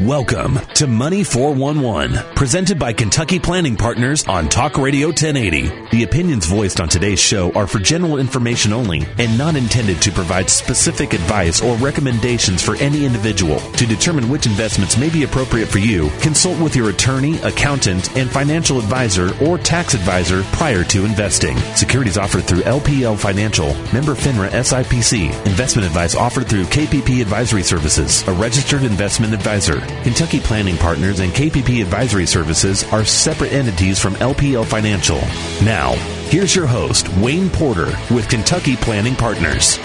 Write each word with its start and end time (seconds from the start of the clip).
Welcome 0.00 0.58
to 0.74 0.88
Money 0.88 1.22
411, 1.22 2.34
presented 2.34 2.80
by 2.80 2.92
Kentucky 2.92 3.38
Planning 3.38 3.76
Partners 3.76 4.26
on 4.26 4.48
Talk 4.48 4.76
Radio 4.76 5.06
1080. 5.06 5.70
The 5.92 6.02
opinions 6.02 6.46
voiced 6.46 6.80
on 6.80 6.88
today's 6.88 7.20
show 7.20 7.52
are 7.52 7.68
for 7.68 7.78
general 7.78 8.18
information 8.18 8.72
only 8.72 9.06
and 9.18 9.38
not 9.38 9.54
intended 9.54 10.02
to 10.02 10.10
provide 10.10 10.50
specific 10.50 11.12
advice 11.12 11.62
or 11.62 11.76
recommendations 11.76 12.60
for 12.60 12.74
any 12.78 13.06
individual. 13.06 13.60
To 13.60 13.86
determine 13.86 14.28
which 14.28 14.46
investments 14.46 14.98
may 14.98 15.10
be 15.10 15.22
appropriate 15.22 15.68
for 15.68 15.78
you, 15.78 16.10
consult 16.20 16.60
with 16.60 16.74
your 16.74 16.90
attorney, 16.90 17.38
accountant, 17.42 18.16
and 18.16 18.28
financial 18.28 18.80
advisor 18.80 19.30
or 19.44 19.58
tax 19.58 19.94
advisor 19.94 20.42
prior 20.54 20.82
to 20.82 21.04
investing. 21.04 21.56
Securities 21.76 22.18
offered 22.18 22.42
through 22.42 22.62
LPL 22.62 23.16
Financial, 23.16 23.68
member 23.92 24.16
FINRA 24.16 24.50
SIPC. 24.50 25.28
Investment 25.46 25.86
advice 25.86 26.16
offered 26.16 26.48
through 26.48 26.64
KPP 26.64 27.22
Advisory 27.22 27.62
Services, 27.62 28.26
a 28.26 28.32
registered 28.32 28.82
investment 28.82 29.32
advisor. 29.32 29.83
Kentucky 30.02 30.40
Planning 30.40 30.76
Partners 30.76 31.20
and 31.20 31.32
KPP 31.32 31.80
Advisory 31.80 32.26
Services 32.26 32.84
are 32.92 33.04
separate 33.04 33.52
entities 33.52 33.98
from 33.98 34.14
LPL 34.14 34.64
Financial. 34.66 35.18
Now, 35.64 35.92
here's 36.28 36.54
your 36.54 36.66
host, 36.66 37.08
Wayne 37.18 37.50
Porter, 37.50 37.92
with 38.10 38.28
Kentucky 38.28 38.76
Planning 38.76 39.14
Partners. 39.14 39.78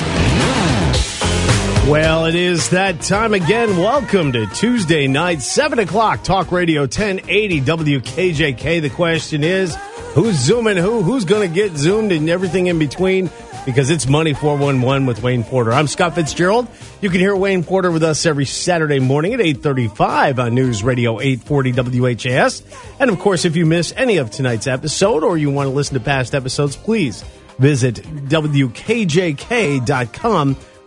Well, 1.89 2.25
it 2.25 2.35
is 2.35 2.69
that 2.69 3.01
time 3.01 3.33
again. 3.33 3.77
Welcome 3.77 4.31
to 4.33 4.45
Tuesday 4.45 5.07
night, 5.07 5.41
7 5.41 5.79
o'clock, 5.79 6.23
Talk 6.23 6.51
Radio 6.51 6.81
1080 6.81 7.61
WKJK. 7.61 8.81
The 8.81 8.91
question 8.91 9.43
is 9.43 9.75
who's 10.13 10.35
zooming 10.35 10.77
who? 10.77 11.01
Who's 11.01 11.25
going 11.25 11.49
to 11.49 11.53
get 11.53 11.75
zoomed 11.75 12.11
and 12.11 12.29
everything 12.29 12.67
in 12.67 12.77
between? 12.77 13.31
Because 13.65 13.89
it's 13.89 14.07
Money 14.07 14.33
411 14.33 15.05
with 15.05 15.21
Wayne 15.21 15.43
Porter. 15.43 15.71
I'm 15.73 15.87
Scott 15.87 16.15
Fitzgerald. 16.15 16.67
You 17.01 17.09
can 17.09 17.19
hear 17.19 17.35
Wayne 17.35 17.63
Porter 17.63 17.91
with 17.91 18.03
us 18.03 18.25
every 18.25 18.45
Saturday 18.45 18.99
morning 18.99 19.33
at 19.33 19.41
835 19.41 20.39
on 20.39 20.55
News 20.55 20.83
Radio 20.83 21.19
840 21.19 21.99
WHAS. 21.99 22.63
And 22.99 23.11
of 23.11 23.19
course, 23.19 23.45
if 23.45 23.55
you 23.55 23.65
miss 23.67 23.93
any 23.95 24.17
of 24.17 24.31
tonight's 24.31 24.65
episode 24.65 25.23
or 25.23 25.37
you 25.37 25.51
want 25.51 25.67
to 25.67 25.73
listen 25.73 25.93
to 25.95 25.99
past 25.99 26.33
episodes, 26.33 26.75
please 26.75 27.23
visit 27.59 27.95
WKJK.com 27.95 29.35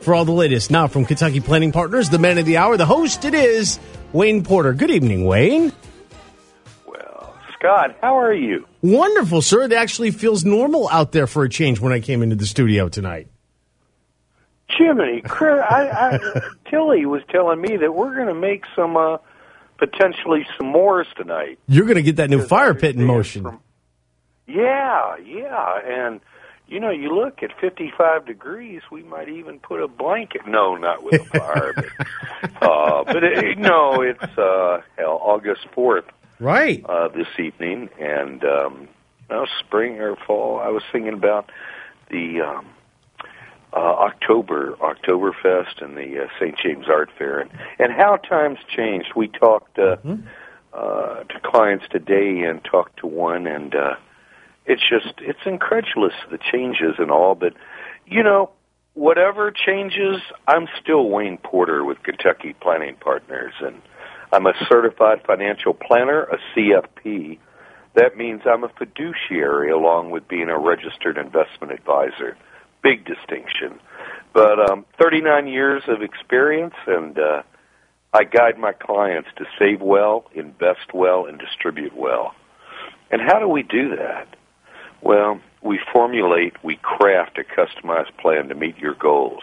for 0.00 0.14
all 0.14 0.24
the 0.24 0.32
latest. 0.32 0.70
Now, 0.70 0.88
from 0.88 1.04
Kentucky 1.04 1.40
Planning 1.40 1.70
Partners, 1.72 2.10
the 2.10 2.18
man 2.18 2.38
of 2.38 2.46
the 2.46 2.56
hour, 2.56 2.76
the 2.76 2.86
host, 2.86 3.24
it 3.24 3.34
is 3.34 3.78
Wayne 4.12 4.42
Porter. 4.42 4.72
Good 4.72 4.90
evening, 4.90 5.24
Wayne. 5.24 5.72
Scott, 7.62 7.96
how 8.00 8.18
are 8.18 8.34
you? 8.34 8.66
Wonderful, 8.82 9.40
sir. 9.40 9.62
It 9.62 9.72
actually 9.72 10.10
feels 10.10 10.44
normal 10.44 10.88
out 10.88 11.12
there 11.12 11.28
for 11.28 11.44
a 11.44 11.48
change 11.48 11.78
when 11.78 11.92
I 11.92 12.00
came 12.00 12.20
into 12.20 12.34
the 12.34 12.44
studio 12.46 12.88
tonight. 12.88 13.28
Jiminy, 14.68 15.20
Chris, 15.20 15.62
I, 15.70 15.88
I, 15.90 16.40
Tilly 16.70 17.06
was 17.06 17.22
telling 17.30 17.60
me 17.60 17.76
that 17.76 17.94
we're 17.94 18.16
going 18.16 18.26
to 18.26 18.34
make 18.34 18.64
some, 18.74 18.96
uh, 18.96 19.18
potentially 19.78 20.44
some 20.58 20.72
s'mores 20.72 21.04
tonight. 21.14 21.60
You're 21.68 21.84
going 21.84 21.96
to 21.96 22.02
get 22.02 22.16
that 22.16 22.30
new 22.30 22.42
fire 22.42 22.74
pit 22.74 22.96
in 22.96 23.04
motion. 23.04 23.44
From, 23.44 23.60
yeah, 24.48 25.16
yeah, 25.24 25.78
and 25.86 26.20
you 26.66 26.80
know, 26.80 26.90
you 26.90 27.14
look 27.14 27.44
at 27.44 27.50
55 27.60 28.26
degrees, 28.26 28.80
we 28.90 29.04
might 29.04 29.28
even 29.28 29.60
put 29.60 29.80
a 29.80 29.86
blanket. 29.86 30.40
No, 30.48 30.74
not 30.74 31.04
with 31.04 31.20
a 31.20 31.24
fire, 31.38 31.74
but, 31.76 32.62
uh, 32.62 33.04
but 33.04 33.22
it, 33.22 33.58
no, 33.58 34.02
it's 34.02 34.36
uh, 34.36 34.80
hell, 34.96 35.20
August 35.22 35.66
4th, 35.76 36.08
Right. 36.40 36.84
uh, 36.84 37.08
this 37.08 37.28
evening, 37.38 37.88
and 38.00 38.44
um, 38.44 38.88
no 39.30 39.46
spring 39.60 40.00
or 40.00 40.16
fall. 40.16 40.58
I 40.58 40.68
was 40.68 40.82
thinking 40.92 41.14
about 41.14 41.50
the 42.10 42.40
um, 42.40 42.66
uh, 43.72 43.78
October 43.78 44.72
Oktoberfest 44.76 45.80
and 45.82 45.96
the 45.96 46.24
uh, 46.24 46.26
St. 46.38 46.56
James 46.62 46.86
Art 46.88 47.10
Fair, 47.16 47.40
and 47.40 47.50
and 47.78 47.92
how 47.92 48.16
times 48.16 48.58
changed. 48.68 49.12
We 49.16 49.28
talked 49.28 49.78
uh, 49.78 49.96
uh, 50.72 51.24
to 51.24 51.40
clients 51.42 51.86
today, 51.90 52.40
and 52.40 52.62
talked 52.64 52.98
to 52.98 53.06
one, 53.06 53.46
and 53.46 53.74
uh, 53.74 53.94
it's 54.66 54.82
just 54.82 55.14
it's 55.18 55.40
incredulous 55.46 56.14
the 56.30 56.38
changes 56.38 56.96
and 56.98 57.10
all. 57.10 57.34
But 57.34 57.54
you 58.06 58.22
know, 58.22 58.50
whatever 58.94 59.50
changes, 59.50 60.20
I'm 60.46 60.68
still 60.80 61.08
Wayne 61.08 61.38
Porter 61.38 61.84
with 61.84 62.02
Kentucky 62.02 62.54
Planning 62.60 62.96
Partners, 62.96 63.54
and 63.60 63.80
I'm 64.32 64.46
a 64.46 64.54
certified 64.68 65.22
financial 65.26 65.74
planner, 65.74 66.22
a 66.22 66.38
CFP. 66.54 67.38
That 67.94 68.16
means 68.16 68.42
I'm 68.46 68.64
a 68.64 68.70
fiduciary 68.70 69.70
along 69.70 70.10
with 70.10 70.26
being 70.26 70.48
a 70.48 70.58
registered 70.58 71.18
investment 71.18 71.72
advisor. 71.72 72.38
Big 72.82 73.04
distinction. 73.04 73.78
But 74.32 74.70
um, 74.70 74.86
39 74.98 75.46
years 75.46 75.82
of 75.86 76.02
experience, 76.02 76.74
and 76.86 77.18
uh, 77.18 77.42
I 78.14 78.24
guide 78.24 78.58
my 78.58 78.72
clients 78.72 79.28
to 79.36 79.44
save 79.58 79.82
well, 79.82 80.24
invest 80.34 80.94
well, 80.94 81.26
and 81.26 81.38
distribute 81.38 81.94
well. 81.94 82.34
And 83.10 83.20
how 83.20 83.38
do 83.38 83.46
we 83.46 83.62
do 83.62 83.94
that? 83.96 84.26
Well, 85.02 85.40
we 85.62 85.78
formulate, 85.92 86.54
we 86.64 86.76
craft 86.76 87.38
a 87.38 87.44
customized 87.44 88.16
plan 88.18 88.48
to 88.48 88.54
meet 88.54 88.78
your 88.78 88.94
goals. 88.94 89.42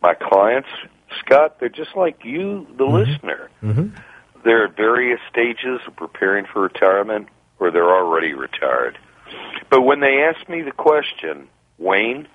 My 0.00 0.14
clients, 0.14 0.68
Scott, 1.20 1.58
they're 1.60 1.68
just 1.68 1.96
like 1.96 2.24
you, 2.24 2.66
the 2.76 2.84
listener. 2.84 3.50
Mm-hmm. 3.62 3.96
They're 4.44 4.66
at 4.66 4.76
various 4.76 5.20
stages 5.30 5.80
of 5.86 5.96
preparing 5.96 6.46
for 6.46 6.62
retirement 6.62 7.28
or 7.58 7.70
they're 7.70 7.94
already 7.94 8.34
retired. 8.34 8.98
But 9.70 9.82
when 9.82 10.00
they 10.00 10.22
ask 10.22 10.48
me 10.48 10.62
the 10.62 10.72
question, 10.72 11.48
Wayne, 11.78 12.28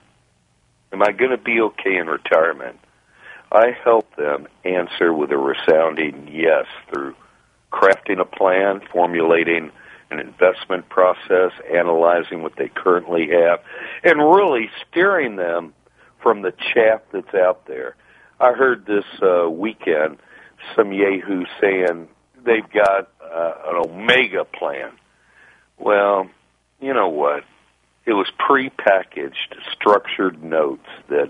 am 0.92 1.02
I 1.02 1.12
going 1.12 1.32
to 1.32 1.38
be 1.38 1.62
okay 1.62 1.98
in 1.98 2.08
retirement? 2.08 2.80
I 3.52 3.72
help 3.84 4.16
them 4.16 4.48
answer 4.64 5.14
with 5.14 5.32
a 5.32 5.38
resounding 5.38 6.30
yes 6.32 6.66
through 6.90 7.16
crafting 7.72 8.20
a 8.20 8.26
plan, 8.26 8.82
formulating 8.92 9.72
an 10.10 10.20
investment 10.20 10.90
process, 10.90 11.52
analyzing 11.72 12.44
what 12.44 12.56
they 12.58 12.68
currently 12.68 13.30
have, 13.30 13.62
and 14.04 14.20
really 14.20 14.70
steering 14.90 15.38
them 15.38 15.74
from 16.22 16.42
the 16.42 16.52
chaff 16.52 17.02
that's 17.12 17.34
out 17.34 17.66
there. 17.66 17.96
I 18.42 18.54
heard 18.54 18.88
this 18.88 19.06
uh, 19.22 19.48
weekend 19.50 20.18
some 20.76 20.92
yahoo 20.92 21.46
saying 21.62 22.08
they've 22.44 22.70
got 22.74 23.12
uh, 23.24 23.54
an 23.68 23.86
omega 23.86 24.46
plan. 24.46 24.92
Well, 25.78 26.28
you 26.80 26.94
know 26.94 27.10
what? 27.10 27.44
It 28.08 28.14
was 28.14 28.28
pre-packaged, 28.40 29.56
structured 29.72 30.44
notes 30.44 30.88
that, 31.10 31.30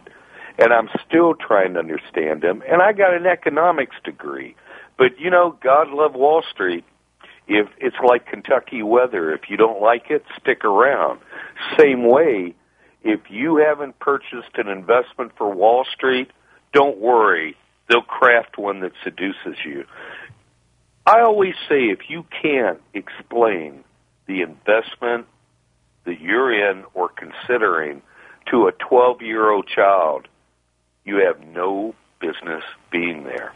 and 0.58 0.72
I'm 0.72 0.90
still 1.06 1.36
trying 1.36 1.74
to 1.74 1.80
understand 1.80 2.42
them. 2.44 2.64
And 2.70 2.82
I 2.82 2.94
got 2.94 3.14
an 3.14 3.26
economics 3.26 3.98
degree, 4.06 4.56
but 4.98 5.20
you 5.20 5.30
know, 5.30 5.58
God 5.62 5.90
love 5.90 6.14
Wall 6.14 6.44
Street. 6.50 6.86
If 7.48 7.68
it's 7.78 7.98
like 8.08 8.28
Kentucky 8.28 8.84
weather, 8.84 9.34
if 9.34 9.50
you 9.50 9.58
don't 9.58 9.82
like 9.82 10.10
it, 10.10 10.24
stick 10.40 10.64
around. 10.64 11.20
Same 11.78 12.08
way, 12.08 12.56
if 13.04 13.20
you 13.30 13.58
haven't 13.58 14.00
purchased 14.00 14.56
an 14.56 14.70
investment 14.70 15.34
for 15.38 15.54
Wall 15.54 15.86
Street, 15.94 16.32
don't 16.74 17.00
worry. 17.00 17.56
They'll 17.90 18.02
craft 18.02 18.58
one 18.58 18.82
that 18.82 18.92
seduces 19.04 19.58
you. 19.66 19.86
I 21.06 21.22
always 21.22 21.56
say 21.68 21.86
if 21.86 22.10
you 22.10 22.26
can't 22.42 22.80
explain 22.94 23.84
the 24.28 24.42
investment 24.42 25.26
that 26.06 26.22
you're 26.22 26.54
in 26.54 26.86
or 26.94 27.10
considering 27.10 28.02
to 28.50 28.68
a 28.68 28.72
12 28.72 29.22
year 29.22 29.52
old 29.52 29.68
child, 29.68 30.28
you 31.04 31.26
have 31.26 31.46
no 31.46 31.96
business 32.20 32.64
being 32.92 33.24
there. 33.24 33.54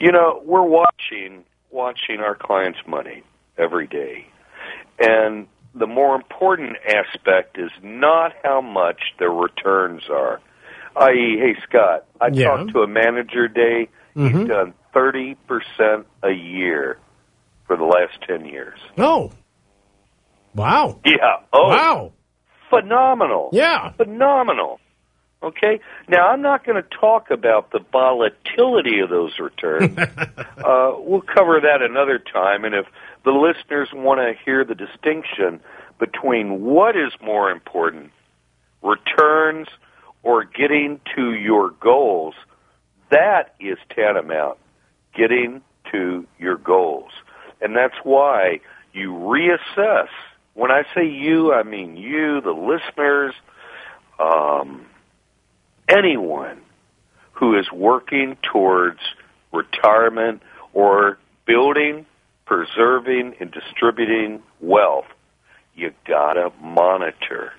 You 0.00 0.12
know, 0.12 0.42
we're 0.44 0.62
watching 0.62 1.44
watching 1.70 2.18
our 2.20 2.34
clients' 2.34 2.80
money 2.86 3.22
every 3.56 3.86
day. 3.86 4.26
And 4.98 5.46
the 5.74 5.86
more 5.86 6.16
important 6.16 6.76
aspect 6.86 7.58
is 7.58 7.70
not 7.82 8.32
how 8.42 8.60
much 8.60 9.00
their 9.18 9.30
returns 9.30 10.02
are. 10.10 10.40
I.e., 10.96 11.38
hey 11.38 11.56
Scott, 11.68 12.04
I 12.20 12.28
Yeah. 12.32 12.56
talked 12.56 12.70
to 12.72 12.80
a 12.82 12.86
manager 12.86 13.48
today. 13.48 13.88
Mhm. 14.16 14.38
He's 14.40 14.48
done 14.48 14.74
thirty 14.92 15.36
percent 15.46 16.06
a 16.22 16.30
year 16.30 16.98
for 17.66 17.76
the 17.76 17.84
last 17.84 18.20
ten 18.26 18.44
years. 18.44 18.78
Oh. 18.98 19.30
Wow. 20.54 20.98
Yeah. 21.04 21.36
Oh, 21.52 21.68
Wow. 21.68 22.12
phenomenal. 22.68 23.50
Yeah. 23.52 23.90
Phenomenal. 23.90 24.80
Okay? 25.42 25.80
Now, 26.08 26.28
I'm 26.28 26.42
not 26.42 26.64
going 26.66 26.82
to 26.82 26.88
talk 27.00 27.30
about 27.30 27.70
the 27.70 27.78
volatility 27.92 28.98
of 28.98 29.08
those 29.10 29.38
returns. 29.38 29.96
uh, 29.98 30.92
we'll 30.98 31.22
cover 31.22 31.60
that 31.60 31.80
another 31.82 32.18
time. 32.18 32.64
And 32.64 32.74
if 32.74 32.86
the 33.24 33.30
listeners 33.30 33.88
want 33.94 34.20
to 34.20 34.34
hear 34.44 34.64
the 34.64 34.74
distinction 34.74 35.60
between 35.98 36.62
what 36.64 36.96
is 36.96 37.12
more 37.22 37.50
important, 37.50 38.10
returns 38.82 39.68
or 40.22 40.44
getting 40.44 41.00
to 41.16 41.32
your 41.32 41.70
goals, 41.70 42.34
that 43.10 43.54
is 43.60 43.78
tantamount. 43.94 44.58
Getting 45.14 45.62
to 45.92 46.26
your 46.38 46.56
goals. 46.56 47.10
And 47.60 47.74
that's 47.76 47.96
why 48.04 48.60
you 48.92 49.12
reassess. 49.12 50.08
When 50.54 50.70
I 50.70 50.82
say 50.94 51.06
you, 51.06 51.52
I 51.52 51.62
mean 51.62 51.96
you, 51.96 52.40
the 52.40 52.52
listeners, 52.52 53.34
um, 54.18 54.86
anyone 55.88 56.60
who 57.32 57.58
is 57.58 57.70
working 57.72 58.36
towards 58.52 59.00
retirement 59.52 60.42
or 60.72 61.18
building, 61.46 62.06
preserving, 62.44 63.34
and 63.40 63.50
distributing 63.50 64.42
wealth, 64.60 65.06
you 65.74 65.92
gotta 66.06 66.52
monitor. 66.60 67.52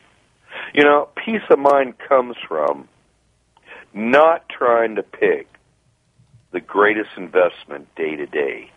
You 0.74 0.84
know, 0.84 1.10
peace 1.26 1.42
of 1.50 1.60
mind 1.60 1.96
comes 1.98 2.38
from 2.48 2.88
not 3.94 4.48
trying 4.48 4.96
to 4.96 5.04
pick 5.04 5.48
the 6.52 6.62
greatest 6.62 7.10
investment 7.18 7.94
day 7.96 8.16
to 8.16 8.26
day. 8.26 8.72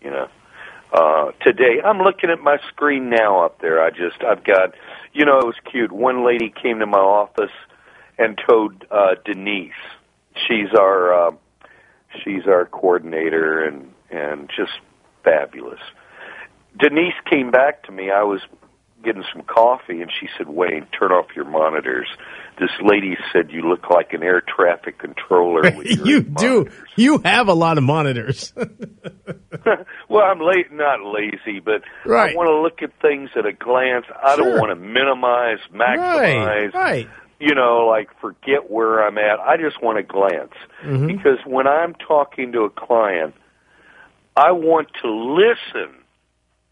You 0.00 0.10
know, 0.10 0.28
uh, 0.92 1.32
today 1.44 1.80
I'm 1.84 1.98
looking 1.98 2.30
at 2.30 2.40
my 2.40 2.58
screen 2.68 3.10
now 3.10 3.44
up 3.44 3.60
there. 3.60 3.82
I 3.82 3.90
just 3.90 4.24
I've 4.24 4.42
got, 4.42 4.74
you 5.12 5.24
know, 5.24 5.38
it 5.38 5.46
was 5.46 5.56
cute. 5.70 5.92
One 5.92 6.26
lady 6.26 6.50
came 6.50 6.80
to 6.80 6.86
my 6.86 6.98
office 6.98 7.54
and 8.18 8.40
told 8.48 8.84
uh, 8.90 9.14
Denise, 9.24 9.72
she's 10.48 10.74
our 10.76 11.28
uh, 11.28 11.30
she's 12.24 12.46
our 12.46 12.66
coordinator 12.66 13.62
and 13.64 13.92
and 14.10 14.50
just 14.56 14.72
fabulous. 15.22 15.80
Denise 16.76 17.14
came 17.30 17.50
back 17.50 17.84
to 17.84 17.92
me. 17.92 18.10
I 18.10 18.24
was 18.24 18.40
getting 19.06 19.24
some 19.32 19.42
coffee, 19.42 20.02
and 20.02 20.10
she 20.20 20.28
said, 20.36 20.48
"Wayne, 20.48 20.86
turn 20.98 21.10
off 21.12 21.26
your 21.34 21.46
monitors." 21.46 22.08
This 22.60 22.70
lady 22.82 23.16
said, 23.32 23.50
"You 23.50 23.62
look 23.62 23.88
like 23.88 24.12
an 24.12 24.22
air 24.22 24.42
traffic 24.42 24.98
controller." 24.98 25.62
With 25.76 25.86
your 25.86 26.06
you 26.06 26.20
monitors. 26.22 26.36
do. 26.36 26.66
You 26.96 27.18
have 27.24 27.48
a 27.48 27.54
lot 27.54 27.78
of 27.78 27.84
monitors. 27.84 28.52
well, 30.08 30.24
I'm 30.24 30.40
late, 30.40 30.72
not 30.72 31.00
lazy, 31.02 31.60
but 31.60 31.82
Right. 32.04 32.32
I 32.32 32.36
want 32.36 32.48
to 32.48 32.60
look 32.60 32.82
at 32.82 32.90
things 33.00 33.30
at 33.36 33.46
a 33.46 33.52
glance. 33.52 34.06
I 34.22 34.36
don't 34.36 34.58
want 34.58 34.70
to 34.70 34.76
minimize, 34.76 35.58
maximize. 35.72 36.72
right. 36.72 36.74
Right. 36.74 37.08
you 37.40 37.54
know, 37.54 37.86
like 37.86 38.08
forget 38.20 38.70
where 38.70 39.06
I'm 39.06 39.18
at. 39.18 39.40
I 39.40 39.56
just 39.56 39.82
want 39.82 39.98
to 39.98 40.02
glance 40.02 40.52
Mm-hmm. 40.84 41.06
because 41.06 41.38
when 41.46 41.66
I'm 41.66 41.94
talking 41.94 42.52
to 42.52 42.60
a 42.62 42.70
client, 42.70 43.34
I 44.36 44.52
want 44.52 44.88
to 45.02 45.10
listen. 45.10 45.94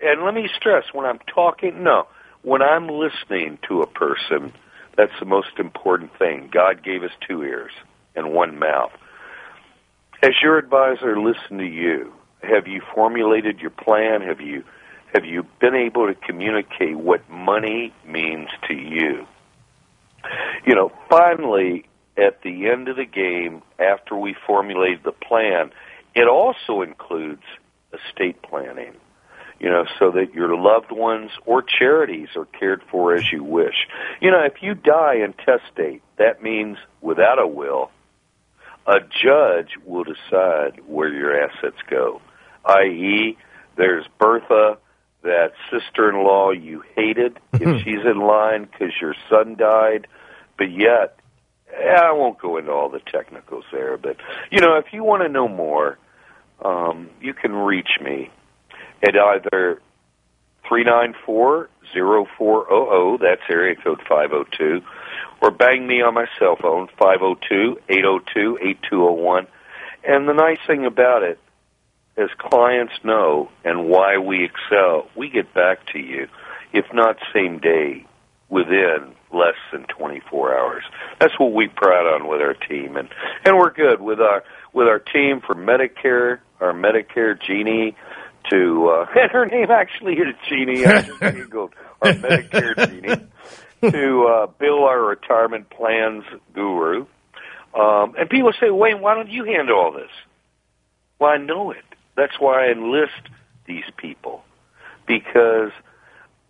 And 0.01 0.23
let 0.25 0.35
me 0.35 0.49
stress 0.55 0.85
when 0.93 1.07
I'm 1.07 1.19
talking, 1.35 1.83
no, 1.83 2.07
when 2.45 2.63
I'm 2.63 2.89
listening 2.89 3.59
to 3.69 3.83
a 3.83 3.87
person, 3.87 4.53
that's 4.97 5.19
the 5.19 5.27
most 5.27 5.59
important 5.59 6.17
thing. 6.19 6.51
God 6.53 6.85
gave 6.85 7.03
us 7.03 7.11
two 7.27 7.43
ears 7.43 7.73
and 8.15 8.33
one 8.33 8.59
mouth. 8.59 8.93
As 10.23 10.33
your 10.43 10.59
advisor, 10.59 11.19
listen 11.19 11.59
to 11.59 11.67
you. 11.67 12.13
Have 12.43 12.69
you 12.69 12.83
formulated 12.95 13.59
your 13.59 13.71
plan? 13.71 14.23
Have 14.23 14.41
you 14.41 14.65
have 15.15 15.25
you 15.25 15.47
been 15.61 15.77
able 15.77 16.09
to 16.09 16.15
communicate 16.15 16.97
what 16.97 17.29
money 17.31 17.95
means 18.05 18.49
to 18.69 18.75
you? 18.75 19.27
you 20.67 20.75
know, 20.75 20.93
finally, 21.09 21.85
at 22.17 22.43
the 22.43 22.69
end 22.69 22.89
of 22.89 22.97
the 22.97 23.05
game, 23.05 23.63
after 23.79 24.17
we 24.17 24.35
formulate 24.47 25.05
the 25.05 25.13
plan, 25.13 25.71
it 26.15 26.29
also 26.29 26.83
includes 26.83 27.43
estate 27.93 28.41
planning. 28.43 28.93
You 29.61 29.71
know, 29.71 29.85
so 29.99 30.11
that 30.13 30.35
your 30.35 30.57
loved 30.57 30.91
ones 30.91 31.31
or 31.47 31.63
charities 31.63 32.29
are 32.37 32.45
cared 32.45 32.83
for 32.91 33.15
as 33.15 33.31
you 33.33 33.43
wish. 33.43 33.87
You 34.21 34.31
know, 34.31 34.43
if 34.43 34.63
you 34.63 34.75
die 34.75 35.17
intestate, 35.25 36.03
that 36.19 36.43
means 36.43 36.77
without 37.01 37.39
a 37.39 37.47
will, 37.47 37.91
a 38.87 39.01
judge 39.01 39.71
will 39.85 40.05
decide 40.05 40.81
where 40.87 41.09
your 41.09 41.41
assets 41.41 41.79
go. 41.89 42.21
I.e., 42.65 43.39
there's 43.77 44.05
Bertha, 44.19 44.79
that 45.23 45.53
sister-in-law 45.71 46.51
you 46.53 46.83
hated, 46.95 47.39
if 47.55 47.83
she's 47.83 48.05
in 48.05 48.19
line 48.19 48.65
because 48.71 48.93
your 49.01 49.15
son 49.31 49.57
died, 49.57 50.07
but 50.59 50.71
yet, 50.71 51.19
eh, 51.73 51.99
I 52.01 52.13
won't 52.13 52.39
go 52.39 52.59
into 52.59 52.71
all 52.71 52.91
the 52.91 53.01
technicals 53.01 53.65
there, 53.73 53.97
but 53.97 54.17
you 54.51 54.61
know, 54.61 54.77
if 54.77 54.93
you 54.93 55.03
want 55.03 55.23
to 55.23 55.29
know 55.29 55.49
more, 55.49 55.99
um, 56.63 57.09
you 57.21 57.35
can 57.35 57.53
reach 57.53 57.99
me 58.03 58.31
at 59.07 59.17
either 59.17 59.81
three 60.69 60.85
nine 60.85 61.15
four 61.25 61.69
zero 61.93 62.27
four 62.39 62.67
zero 62.69 62.87
zero. 62.89 63.19
That's 63.21 63.43
area 63.51 63.77
code 63.77 64.01
five 64.09 64.31
zero 64.31 64.45
two, 64.57 64.81
or 65.41 65.51
bang 65.51 65.87
me 65.87 66.03
on 66.03 66.15
my 66.15 66.27
cell 66.39 66.57
phone 66.61 66.89
five 66.99 67.19
zero 67.19 67.37
two 67.49 67.79
eight 67.89 68.03
zero 68.03 68.21
two 68.35 68.59
eight 68.63 68.79
two 68.83 68.97
zero 68.97 69.13
one. 69.13 69.47
And 70.07 70.29
the 70.29 70.35
nice 70.35 70.59
thing 70.67 70.85
about 70.85 71.23
it, 71.23 71.39
as 72.17 72.29
clients 72.39 72.93
know 73.03 73.51
and 73.65 73.89
why 73.89 74.19
we 74.19 74.45
excel, 74.45 75.09
we 75.17 75.31
get 75.31 75.55
back 75.55 75.87
to 75.93 75.99
you, 75.99 76.29
if 76.73 76.85
not 76.93 77.17
same 77.33 77.59
day, 77.59 78.07
within 78.49 79.15
less 79.33 79.57
than 79.73 79.85
24 79.85 80.57
hours. 80.57 80.85
That's 81.19 81.33
what 81.39 81.53
we 81.53 81.69
pride 81.69 82.07
on 82.07 82.29
with 82.29 82.41
our 82.41 82.55
team, 82.55 82.97
and 82.97 83.09
and 83.45 83.57
we're 83.57 83.73
good 83.73 84.01
with 84.01 84.21
our 84.21 84.45
with 84.73 84.87
our 84.87 84.99
team 84.99 85.41
for 85.45 85.55
Medicare, 85.55 86.39
our 86.61 86.73
Medicare 86.73 87.41
Genie. 87.41 87.97
To 88.51 88.89
uh, 88.89 89.07
and 89.19 89.31
her 89.33 89.47
name 89.47 89.71
actually 89.71 90.15
is 90.15 90.35
Jeannie. 90.49 90.85
I 90.85 91.03
just 91.03 91.21
googled 91.21 91.73
our 92.03 92.13
Medicare 92.13 92.89
Genie 92.89 93.27
to 93.91 94.27
uh, 94.27 94.47
bill 94.59 94.85
our 94.85 95.03
retirement 95.03 95.71
plans 95.71 96.25
guru. 96.53 97.07
Um, 97.75 98.15
and 98.19 98.31
people 98.31 98.53
say, 98.61 98.71
Wayne, 98.71 99.01
why 99.01 99.15
don't 99.15 99.31
you 99.31 99.45
handle 99.45 99.77
all 99.77 99.93
this? 99.93 100.11
Well, 101.19 101.31
I 101.31 101.39
know 101.39 101.71
it. 101.71 101.85
That's 102.17 102.39
why 102.39 102.67
I 102.67 102.73
enlist 102.73 103.29
these 103.67 103.85
people 103.97 104.45
because 105.07 105.71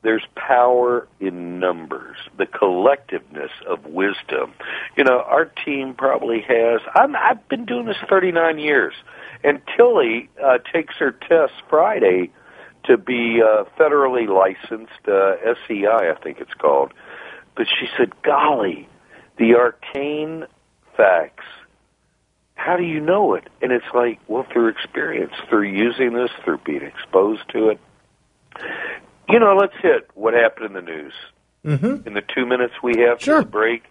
there's 0.03 0.25
power 0.37 1.09
in 1.19 1.59
numbers, 1.59 2.17
the 2.37 2.45
collectiveness 2.45 3.51
of 3.67 3.87
wisdom. 3.87 4.53
You 4.97 5.05
know, 5.05 5.21
our 5.21 5.47
team 5.47 5.95
probably 5.95 6.43
has. 6.47 6.81
I'm, 6.95 7.17
I've 7.17 7.49
been 7.49 7.65
doing 7.65 7.87
this 7.87 7.97
39 8.09 8.59
years, 8.59 8.95
and 9.45 9.61
Tilly 9.77 10.29
uh, 10.43 10.59
takes 10.73 10.95
her 10.97 11.13
test 11.13 11.53
Friday 11.69 12.31
to 12.85 12.97
be 12.97 13.41
uh, 13.43 13.65
federally 13.79 14.27
licensed 14.29 15.07
uh, 15.09 15.37
SEI, 15.67 16.11
I 16.11 16.15
think 16.23 16.39
it's 16.41 16.55
called. 16.55 16.93
But 17.57 17.67
she 17.69 17.87
said, 17.97 18.11
"Golly, 18.23 18.89
the 19.39 19.55
arcane 19.55 20.47
facts." 20.97 21.45
How 22.57 22.77
do 22.77 22.85
you 22.85 23.01
know 23.01 23.35
it? 23.35 23.49
And 23.61 23.73
it's 23.73 23.85
like, 23.93 24.21
well, 24.29 24.47
through 24.51 24.69
experience, 24.69 25.33
through 25.51 25.65
using 25.65 26.15
this, 26.15 26.31
through 26.45 26.59
being 26.65 26.83
exposed 26.83 27.43
to 27.51 27.69
it. 27.71 27.81
You 29.29 29.41
know, 29.41 29.57
let's 29.61 29.75
hit 29.83 30.09
what 30.15 30.35
happened 30.35 30.67
in 30.67 30.73
the 30.73 30.81
news. 30.81 31.13
Mm-hmm. 31.65 32.07
In 32.07 32.15
the 32.15 32.23
two 32.23 32.47
minutes 32.47 32.75
we 32.83 33.01
have 33.01 33.21
Sure. 33.21 33.41
for 33.41 33.45
the 33.45 33.51
break, 33.51 33.83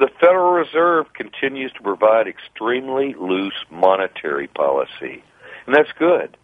the 0.00 0.08
Federal 0.18 0.52
Reserve 0.52 1.12
continues 1.12 1.70
to 1.72 1.82
provide 1.82 2.26
extremely 2.26 3.14
loose 3.14 3.54
monetary 3.70 4.48
policy. 4.48 5.22
And 5.66 5.74
that's 5.74 5.92
good. 5.98 6.38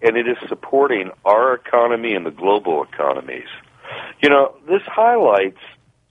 And 0.00 0.16
it 0.16 0.26
is 0.26 0.38
supporting 0.48 1.10
our 1.22 1.52
economy 1.52 2.14
and 2.14 2.24
the 2.24 2.30
global 2.30 2.82
economies. 2.82 3.48
You 4.22 4.30
know, 4.30 4.56
this 4.66 4.80
highlights 4.86 5.60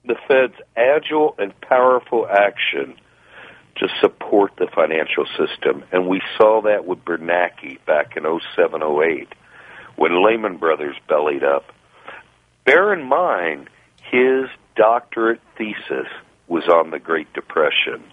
the 0.05 0.15
Fed's 0.27 0.61
agile 0.77 1.33
and 1.39 1.59
powerful 1.61 2.27
action 2.29 2.95
to 3.77 3.87
support 3.99 4.51
the 4.57 4.67
financial 4.67 5.25
system. 5.25 5.83
And 5.91 6.07
we 6.07 6.21
saw 6.37 6.61
that 6.61 6.85
with 6.85 7.03
Bernanke 7.03 7.83
back 7.85 8.15
in 8.15 8.25
07, 8.55 8.83
08, 8.83 9.27
when 9.95 10.23
Lehman 10.23 10.57
Brothers 10.57 10.95
bellied 11.09 11.43
up. 11.43 11.73
Bear 12.63 12.93
in 12.93 13.03
mind, 13.03 13.71
his 14.11 14.49
doctorate 14.75 15.41
thesis 15.57 16.07
was 16.51 16.67
on 16.67 16.91
the 16.91 16.99
Great 16.99 17.31
Depression. 17.31 18.03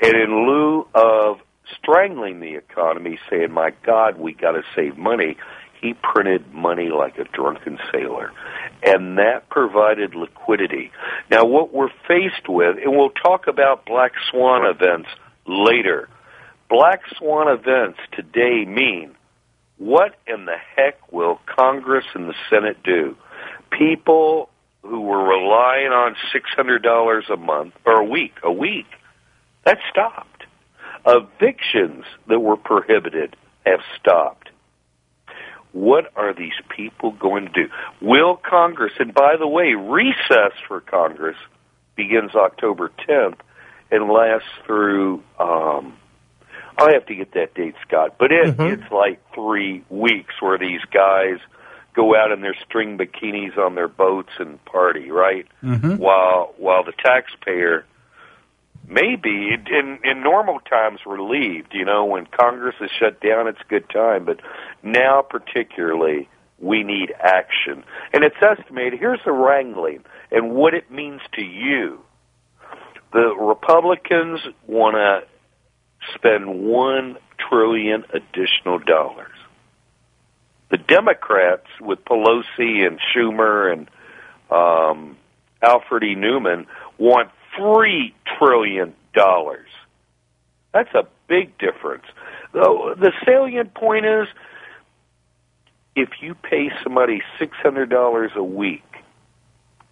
And 0.00 0.14
in 0.14 0.46
lieu 0.46 0.86
of 0.94 1.38
strangling 1.76 2.38
the 2.38 2.54
economy, 2.54 3.18
saying, 3.28 3.50
my 3.50 3.72
God, 3.84 4.16
we 4.16 4.32
got 4.32 4.52
to 4.52 4.62
save 4.76 4.96
money, 4.96 5.36
he 5.80 5.92
printed 5.94 6.54
money 6.54 6.90
like 6.90 7.18
a 7.18 7.24
drunken 7.24 7.78
sailor. 7.90 8.30
And 8.84 9.18
that 9.18 9.48
provided 9.50 10.14
liquidity. 10.14 10.92
Now, 11.32 11.46
what 11.46 11.74
we're 11.74 11.90
faced 12.06 12.48
with, 12.48 12.76
and 12.80 12.96
we'll 12.96 13.10
talk 13.10 13.48
about 13.48 13.86
black 13.86 14.12
swan 14.30 14.64
events 14.64 15.08
later. 15.44 16.08
Black 16.70 17.00
swan 17.18 17.48
events 17.48 17.98
today 18.12 18.64
mean 18.64 19.16
what 19.78 20.14
in 20.28 20.44
the 20.44 20.56
heck 20.76 21.12
will 21.12 21.40
Congress 21.46 22.04
and 22.14 22.28
the 22.28 22.34
Senate 22.48 22.84
do? 22.84 23.16
People 23.76 24.48
who 24.84 25.00
were 25.00 25.24
relying 25.24 25.92
on 25.92 26.14
$600 26.34 27.30
a 27.30 27.36
month 27.36 27.74
or 27.86 28.00
a 28.00 28.04
week, 28.04 28.34
a 28.42 28.52
week, 28.52 28.86
that 29.64 29.78
stopped. 29.90 30.44
Evictions 31.06 32.04
that 32.28 32.40
were 32.40 32.56
prohibited 32.56 33.36
have 33.64 33.80
stopped. 33.98 34.50
What 35.72 36.12
are 36.16 36.32
these 36.34 36.52
people 36.68 37.12
going 37.12 37.46
to 37.46 37.52
do? 37.52 37.68
Will 38.00 38.36
Congress, 38.36 38.92
and 38.98 39.12
by 39.12 39.36
the 39.38 39.48
way, 39.48 39.72
recess 39.74 40.52
for 40.68 40.80
Congress 40.80 41.36
begins 41.96 42.34
October 42.34 42.90
10th 43.08 43.38
and 43.90 44.08
lasts 44.10 44.48
through, 44.66 45.22
um, 45.38 45.96
I 46.78 46.92
have 46.92 47.06
to 47.06 47.14
get 47.14 47.32
that 47.32 47.54
date, 47.54 47.74
Scott, 47.86 48.16
but 48.18 48.30
it, 48.32 48.56
Mhm. 48.56 48.72
it's 48.72 48.92
like 48.92 49.20
three 49.34 49.82
weeks 49.88 50.40
where 50.40 50.58
these 50.58 50.82
guys 50.92 51.38
go 51.94 52.14
out 52.16 52.32
in 52.32 52.40
their 52.40 52.56
string 52.66 52.98
bikinis 52.98 53.56
on 53.56 53.74
their 53.74 53.88
boats 53.88 54.32
and 54.38 54.62
party, 54.64 55.10
right? 55.10 55.46
Mhm. 55.62 55.98
While 55.98 56.54
while 56.58 56.84
the 56.84 56.92
taxpayer 56.92 57.84
may 58.86 59.16
be 59.16 59.52
in 59.52 59.98
in 60.04 60.22
normal 60.22 60.60
times 60.60 61.00
relieved, 61.06 61.72
you 61.72 61.84
know, 61.84 62.04
when 62.04 62.26
Congress 62.26 62.76
is 62.80 62.90
shut 62.90 63.20
down, 63.20 63.48
it's 63.48 63.60
a 63.60 63.68
good 63.68 63.88
time, 63.88 64.24
but 64.24 64.40
now 64.82 65.22
particularly 65.22 66.28
we 66.58 66.82
need 66.82 67.14
action. 67.20 67.84
And 68.12 68.24
it's 68.24 68.40
estimated, 68.40 68.98
here's 68.98 69.22
the 69.24 69.32
wrangling 69.32 70.04
and 70.30 70.52
what 70.52 70.74
it 70.74 70.90
means 70.90 71.20
to 71.32 71.44
you. 71.44 72.00
The 73.12 73.34
Republicans 73.34 74.40
want 74.66 74.94
to 74.96 75.24
spend 76.14 76.64
1 76.64 77.16
trillion 77.38 78.04
additional 78.12 78.78
dollars 78.78 79.33
the 80.70 80.78
Democrats 80.78 81.66
with 81.80 82.04
Pelosi 82.04 82.86
and 82.86 82.98
Schumer 83.14 83.72
and 83.72 83.88
um, 84.50 85.16
Alfred 85.62 86.04
E. 86.04 86.14
Neuman 86.14 86.66
want 86.98 87.30
three 87.56 88.14
trillion 88.38 88.94
dollars. 89.14 89.68
That's 90.72 90.92
a 90.94 91.06
big 91.28 91.56
difference. 91.58 92.04
Though 92.52 92.94
the 92.96 93.12
salient 93.24 93.74
point 93.74 94.06
is, 94.06 94.26
if 95.96 96.08
you 96.20 96.34
pay 96.34 96.70
somebody 96.82 97.22
six 97.38 97.56
hundred 97.58 97.90
dollars 97.90 98.32
a 98.34 98.42
week, 98.42 98.82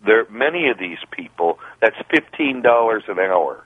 there 0.04 0.26
many 0.30 0.68
of 0.68 0.78
these 0.78 0.98
people 1.10 1.58
that's 1.80 1.96
fifteen 2.10 2.62
dollars 2.62 3.04
an 3.08 3.18
hour. 3.18 3.64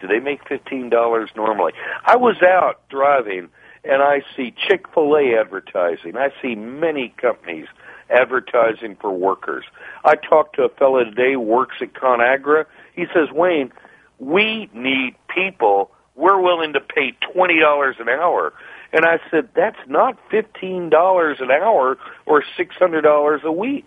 Do 0.00 0.06
they 0.06 0.20
make 0.20 0.46
fifteen 0.48 0.88
dollars 0.90 1.30
normally? 1.36 1.72
I 2.04 2.16
was 2.16 2.36
out 2.42 2.88
driving 2.88 3.48
and 3.84 4.02
I 4.02 4.22
see 4.36 4.54
Chick 4.66 4.86
fil 4.92 5.14
A 5.16 5.38
advertising. 5.38 6.16
I 6.16 6.30
see 6.42 6.54
many 6.54 7.14
companies 7.20 7.66
advertising 8.10 8.96
for 9.00 9.10
workers. 9.10 9.64
I 10.04 10.14
talked 10.16 10.56
to 10.56 10.62
a 10.62 10.68
fellow 10.68 11.04
today 11.04 11.32
who 11.32 11.40
works 11.40 11.76
at 11.80 11.92
ConAgra. 11.94 12.66
He 12.94 13.04
says, 13.14 13.30
Wayne, 13.32 13.72
we 14.18 14.68
need 14.72 15.16
people. 15.34 15.90
We're 16.14 16.40
willing 16.40 16.74
to 16.74 16.80
pay 16.80 17.16
twenty 17.32 17.60
dollars 17.60 17.96
an 17.98 18.08
hour. 18.08 18.52
And 18.92 19.04
I 19.04 19.18
said, 19.30 19.48
That's 19.54 19.78
not 19.88 20.18
fifteen 20.30 20.90
dollars 20.90 21.38
an 21.40 21.50
hour 21.50 21.98
or 22.26 22.44
six 22.56 22.76
hundred 22.76 23.02
dollars 23.02 23.40
a 23.44 23.52
week. 23.52 23.86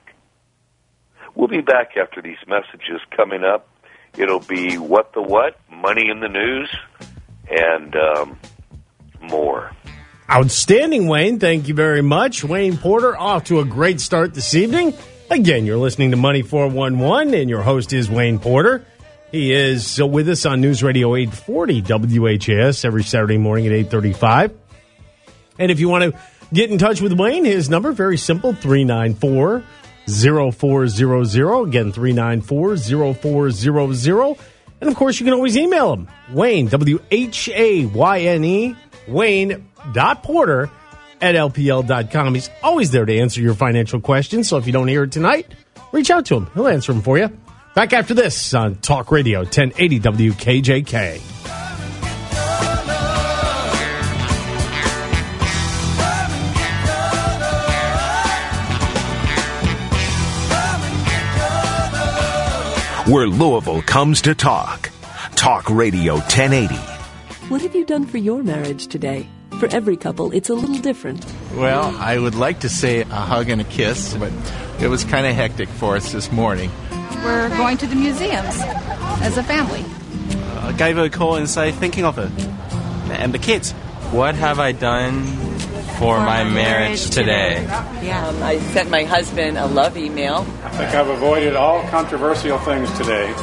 We'll 1.36 1.48
be 1.48 1.62
back 1.62 1.96
after 1.96 2.22
these 2.22 2.38
messages 2.48 3.00
coming 3.16 3.44
up. 3.44 3.68
It'll 4.18 4.40
be 4.40 4.78
what 4.78 5.14
the 5.14 5.22
what, 5.22 5.60
money 5.72 6.10
in 6.10 6.20
the 6.20 6.28
news, 6.28 6.70
and 7.50 7.96
um, 7.96 8.40
more. 9.22 9.72
Outstanding, 10.30 11.08
Wayne. 11.08 11.40
Thank 11.40 11.70
you 11.70 11.74
very 11.74 12.02
much. 12.02 12.44
Wayne 12.44 12.78
Porter 12.78 13.18
off 13.18 13.46
to 13.46 13.62
a 13.62 13.66
great 13.66 14.02
start 14.02 14.34
this 14.34 14.54
evening. 14.56 14.94
Again, 15.30 15.66
you're 15.66 15.78
listening 15.78 16.12
to 16.12 16.18
Money 16.18 16.42
411, 16.42 17.34
and 17.34 17.50
your 17.50 17.62
host 17.62 17.94
is 17.94 18.10
Wayne 18.10 18.38
Porter. 18.38 18.86
He 19.32 19.54
is 19.54 20.02
uh, 20.02 20.06
with 20.06 20.28
us 20.28 20.46
on 20.46 20.60
News 20.60 20.84
Radio 20.84 21.16
840 21.16 21.82
WHAS 21.82 22.84
every 22.84 23.04
Saturday 23.04 23.38
morning 23.38 23.68
at 23.68 23.72
835. 23.72 24.52
And 25.60 25.72
if 25.72 25.80
you 25.80 25.88
want 25.88 26.14
to 26.14 26.20
get 26.54 26.72
in 26.72 26.78
touch 26.78 27.02
with 27.02 27.14
Wayne, 27.14 27.46
his 27.46 27.70
number, 27.70 27.94
very 27.94 28.18
simple, 28.18 28.52
394 28.52 29.64
0400. 30.08 31.64
Again, 31.64 31.92
394 31.94 32.78
0400. 32.78 34.38
And 34.80 34.90
of 34.90 34.96
course, 34.96 35.20
you 35.20 35.26
can 35.26 35.34
always 35.34 35.58
email 35.58 35.94
him, 35.94 36.08
Wayne, 36.32 36.68
W 36.68 37.00
H 37.10 37.50
A 37.50 37.86
Y 37.86 38.20
N 38.20 38.44
E, 38.44 38.76
Wayne.porter 39.08 40.70
at 41.22 41.36
LPL.com. 41.36 42.36
He's 42.36 42.50
always 42.62 42.92
there 42.92 43.06
to 43.06 43.18
answer 43.18 43.42
your 43.42 43.56
financial 43.56 44.00
questions. 44.00 44.48
So 44.48 44.58
if 44.58 44.68
you 44.68 44.74
don't 44.74 44.88
hear 44.88 45.04
it 45.04 45.12
tonight, 45.12 45.48
reach 45.92 46.12
out 46.12 46.26
to 46.28 46.36
him. 46.36 46.50
He'll 46.54 46.68
answer 46.68 46.94
them 46.94 47.02
for 47.02 47.18
you. 47.18 47.30
Back 47.76 47.94
after 47.94 48.14
this 48.14 48.54
on 48.54 48.76
Talk 48.76 49.12
Radio 49.12 49.40
1080 49.40 50.00
WKJK. 50.00 51.38
where 63.08 63.28
Louisville 63.28 63.82
comes 63.82 64.22
to 64.24 64.36
talk. 64.36 64.90
Talk 65.36 65.70
Radio 65.70 66.16
1080. 66.16 66.97
What 67.50 67.62
have 67.62 67.74
you 67.76 67.86
done 67.86 68.06
for 68.06 68.18
your 68.18 68.44
marriage 68.44 68.88
today? 68.88 69.26
For 69.62 69.68
every 69.68 69.96
couple, 69.96 70.34
it's 70.34 70.50
a 70.50 70.54
little 70.54 70.80
different. 70.80 71.26
Well, 71.56 71.96
I 71.98 72.18
would 72.18 72.36
like 72.36 72.60
to 72.60 72.70
say 72.70 73.02
a 73.02 73.06
hug 73.06 73.48
and 73.50 73.62
a 73.62 73.64
kiss, 73.64 74.16
but 74.16 74.34
it 74.82 74.90
was 74.90 75.06
kind 75.06 75.26
of 75.26 75.34
hectic 75.34 75.70
for 75.70 75.96
us 75.96 76.12
this 76.12 76.30
morning. 76.30 76.70
We're 77.24 77.48
going 77.56 77.78
to 77.78 77.88
the 77.88 77.96
museums 77.96 78.54
as 79.22 79.38
a 79.38 79.44
family. 79.44 79.86
I 80.58 80.74
gave 80.74 80.98
her 80.98 81.04
a 81.04 81.10
call 81.10 81.36
and 81.36 81.50
say 81.50 81.72
thinking 81.72 82.04
of 82.04 82.18
her 82.18 82.30
and 83.14 83.34
the 83.34 83.40
kids. 83.40 83.72
What 84.12 84.36
have 84.36 84.60
I 84.60 84.74
done 84.74 85.24
for, 86.00 86.20
my, 86.20 86.44
marriage, 86.44 87.10
today? 87.10 87.64
Yeah, 88.04 88.28
um, 88.28 88.44
I 88.44 88.60
sent 88.60 88.90
my 88.90 89.06
husband 89.06 89.58
a 89.58 89.68
love 89.68 89.96
email. 89.96 90.46
I 90.64 90.70
think 90.72 90.94
I've 90.94 91.08
avoided 91.08 91.56
all 91.56 91.82
controversial 91.88 92.58
things 92.60 92.92
today. 92.98 93.34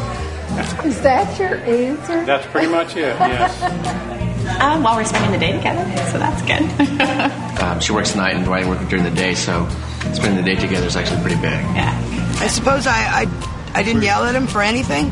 Is 0.84 1.00
that 1.02 1.38
your 1.38 1.56
answer? 1.56 2.24
That's 2.24 2.46
pretty 2.46 2.68
much 2.68 2.96
it, 2.96 3.16
yes. 3.18 4.10
Um, 4.60 4.82
while 4.82 4.94
we're 4.94 5.04
spending 5.04 5.32
the 5.32 5.38
day 5.38 5.52
together, 5.52 5.82
so 6.12 6.18
that's 6.18 6.42
good. 6.42 7.60
um, 7.62 7.80
she 7.80 7.92
works 7.92 8.14
night 8.14 8.36
and 8.36 8.46
I 8.46 8.68
work 8.68 8.86
during 8.90 9.04
the 9.04 9.10
day, 9.10 9.34
so 9.34 9.66
spending 10.12 10.36
the 10.36 10.42
day 10.42 10.54
together 10.54 10.86
is 10.86 10.96
actually 10.96 11.22
pretty 11.22 11.36
big. 11.36 11.44
Yeah. 11.44 12.36
I 12.40 12.46
suppose 12.48 12.86
I, 12.86 13.22
I, 13.22 13.70
I 13.74 13.82
didn't 13.82 14.02
yell 14.02 14.22
at 14.24 14.34
him 14.34 14.46
for 14.46 14.60
anything. 14.62 15.06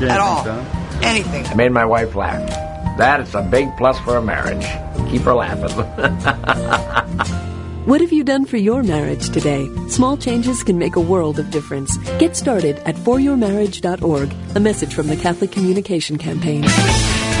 At 0.00 0.20
all. 0.20 0.46
Anything. 1.02 1.46
I 1.46 1.54
made 1.54 1.72
my 1.72 1.84
wife 1.84 2.14
laugh. 2.14 2.48
That 2.96 3.20
is 3.20 3.34
a 3.34 3.42
big 3.42 3.76
plus 3.76 3.98
for 3.98 4.16
a 4.16 4.22
marriage. 4.22 4.64
Keep 5.10 5.22
her 5.22 5.34
laughing. 5.34 5.68
What 7.84 8.00
have 8.00 8.12
you 8.12 8.22
done 8.22 8.44
for 8.44 8.58
your 8.58 8.84
marriage 8.84 9.30
today? 9.30 9.68
Small 9.88 10.16
changes 10.16 10.62
can 10.62 10.78
make 10.78 10.94
a 10.94 11.00
world 11.00 11.40
of 11.40 11.50
difference. 11.50 11.96
Get 12.20 12.36
started 12.36 12.78
at 12.86 12.94
foryourmarriage.org. 12.94 14.32
A 14.54 14.60
message 14.60 14.94
from 14.94 15.08
the 15.08 15.16
Catholic 15.16 15.50
Communication 15.50 16.16
Campaign. 16.16 16.60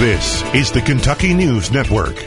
This 0.00 0.42
is 0.52 0.72
the 0.72 0.80
Kentucky 0.80 1.32
News 1.32 1.70
Network. 1.70 2.18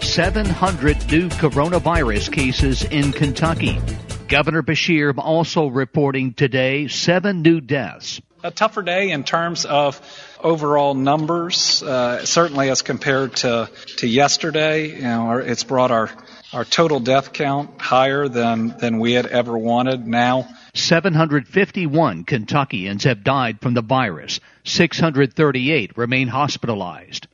700 0.00 1.10
new 1.10 1.28
coronavirus 1.30 2.32
cases 2.32 2.84
in 2.84 3.10
Kentucky. 3.10 3.80
Governor 4.28 4.62
Beshear 4.62 5.12
also 5.18 5.66
reporting 5.66 6.32
today 6.32 6.86
seven 6.86 7.42
new 7.42 7.60
deaths. 7.60 8.20
A 8.44 8.52
tougher 8.52 8.82
day 8.82 9.10
in 9.10 9.24
terms 9.24 9.64
of 9.64 10.00
overall 10.38 10.94
numbers, 10.94 11.82
uh, 11.82 12.24
certainly 12.24 12.70
as 12.70 12.82
compared 12.82 13.34
to, 13.36 13.68
to 13.96 14.06
yesterday. 14.06 14.94
You 14.94 15.02
know, 15.02 15.38
it's 15.38 15.64
brought 15.64 15.90
our 15.90 16.10
our 16.52 16.64
total 16.64 17.00
death 17.00 17.32
count 17.32 17.80
higher 17.80 18.28
than, 18.28 18.76
than 18.78 18.98
we 18.98 19.12
had 19.12 19.26
ever 19.26 19.56
wanted 19.56 20.06
now. 20.06 20.48
751 20.74 22.24
Kentuckians 22.24 23.04
have 23.04 23.24
died 23.24 23.60
from 23.60 23.74
the 23.74 23.82
virus. 23.82 24.40
638 24.64 25.96
remain 25.96 26.28
hospitalized. 26.28 27.26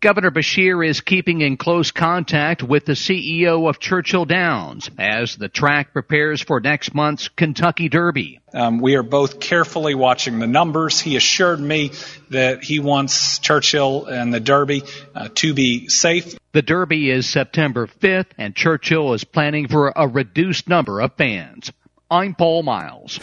Governor 0.00 0.30
Beshear 0.30 0.86
is 0.86 1.00
keeping 1.00 1.40
in 1.40 1.56
close 1.56 1.90
contact 1.90 2.62
with 2.62 2.84
the 2.84 2.92
CEO 2.92 3.68
of 3.68 3.80
Churchill 3.80 4.26
Downs 4.26 4.88
as 4.96 5.34
the 5.34 5.48
track 5.48 5.92
prepares 5.92 6.40
for 6.40 6.60
next 6.60 6.94
month's 6.94 7.26
Kentucky 7.26 7.88
Derby. 7.88 8.38
Um, 8.54 8.78
we 8.78 8.94
are 8.94 9.02
both 9.02 9.40
carefully 9.40 9.96
watching 9.96 10.38
the 10.38 10.46
numbers. 10.46 11.00
He 11.00 11.16
assured 11.16 11.58
me 11.58 11.90
that 12.30 12.62
he 12.62 12.78
wants 12.78 13.40
Churchill 13.40 14.06
and 14.06 14.32
the 14.32 14.38
Derby 14.38 14.84
uh, 15.16 15.30
to 15.34 15.52
be 15.52 15.88
safe. 15.88 16.38
The 16.52 16.62
Derby 16.62 17.10
is 17.10 17.28
September 17.28 17.88
5th, 17.88 18.30
and 18.38 18.54
Churchill 18.54 19.14
is 19.14 19.24
planning 19.24 19.66
for 19.66 19.92
a 19.96 20.06
reduced 20.06 20.68
number 20.68 21.00
of 21.00 21.14
fans. 21.14 21.72
I'm 22.08 22.36
Paul 22.36 22.62
Miles. 22.62 23.18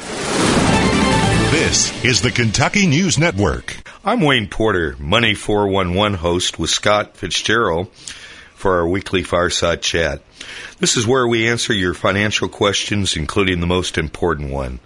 This 1.51 2.03
is 2.03 2.22
the 2.22 2.32
Kentucky 2.32 2.86
News 2.86 3.17
Network. 3.17 3.88
I'm 4.07 4.21
Wayne 4.21 4.47
Porter, 4.47 4.95
Money 5.00 5.33
411 5.33 6.19
host 6.19 6.59
with 6.59 6.69
Scott 6.69 7.17
Fitzgerald. 7.17 7.91
for 8.53 8.77
our 8.77 8.88
weekly 8.88 9.24
Fireside 9.24 9.81
Chat. 9.81 10.21
This 10.77 10.95
is 10.95 11.07
where 11.07 11.27
we 11.27 11.50
answer 11.50 11.74
your 11.74 11.95
financial 11.95 12.47
questions, 12.47 13.15
including 13.15 13.62
the 13.62 13.65
most 13.65 13.97
important 13.97 14.51
one. 14.51 14.79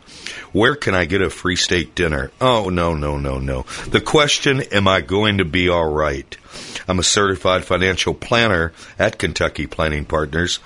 Where 0.54 0.76
can 0.78 0.96
I 0.96 1.04
get 1.04 1.22
a 1.22 1.30
free 1.30 1.58
steak 1.58 1.96
dinner? 1.96 2.32
Oh, 2.40 2.70
no, 2.70 2.96
no, 2.96 3.18
no, 3.18 3.40
no. 3.40 3.66
The 3.90 4.00
question, 4.00 4.62
am 4.72 4.88
I 4.88 5.02
going 5.02 5.40
to 5.40 5.46
be 5.46 5.68
all 5.68 5.92
right? 5.92 6.38
I'm 6.88 7.00
a 7.00 7.04
certified 7.04 7.66
financial 7.66 8.14
planner 8.14 8.72
at 8.98 9.20
Kentucky 9.20 9.68
Planning 9.68 10.06
Partners. 10.06 10.60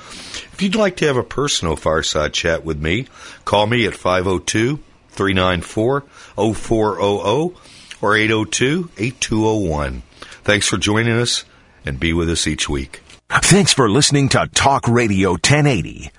If 0.53 0.61
you'd 0.61 0.75
like 0.75 0.97
to 0.97 1.07
have 1.07 1.17
a 1.17 1.23
personal 1.23 1.75
fireside 1.75 2.33
chat 2.33 2.63
with 2.63 2.79
me, 2.79 3.07
call 3.45 3.65
me 3.65 3.87
at 3.87 3.95
502 3.95 4.77
394 5.09 6.03
0400 6.35 7.72
or 8.03 8.15
802 8.15 8.89
8201. 8.97 10.03
Thanks 10.43 10.67
for 10.67 10.77
joining 10.77 11.13
us 11.13 11.45
and 11.85 11.99
be 11.99 12.11
with 12.11 12.29
us 12.29 12.45
each 12.45 12.67
week. 12.69 13.01
Thanks 13.29 13.73
for 13.73 13.89
listening 13.89 14.29
to 14.29 14.47
Talk 14.53 14.87
Radio 14.87 15.31
1080. 15.31 16.11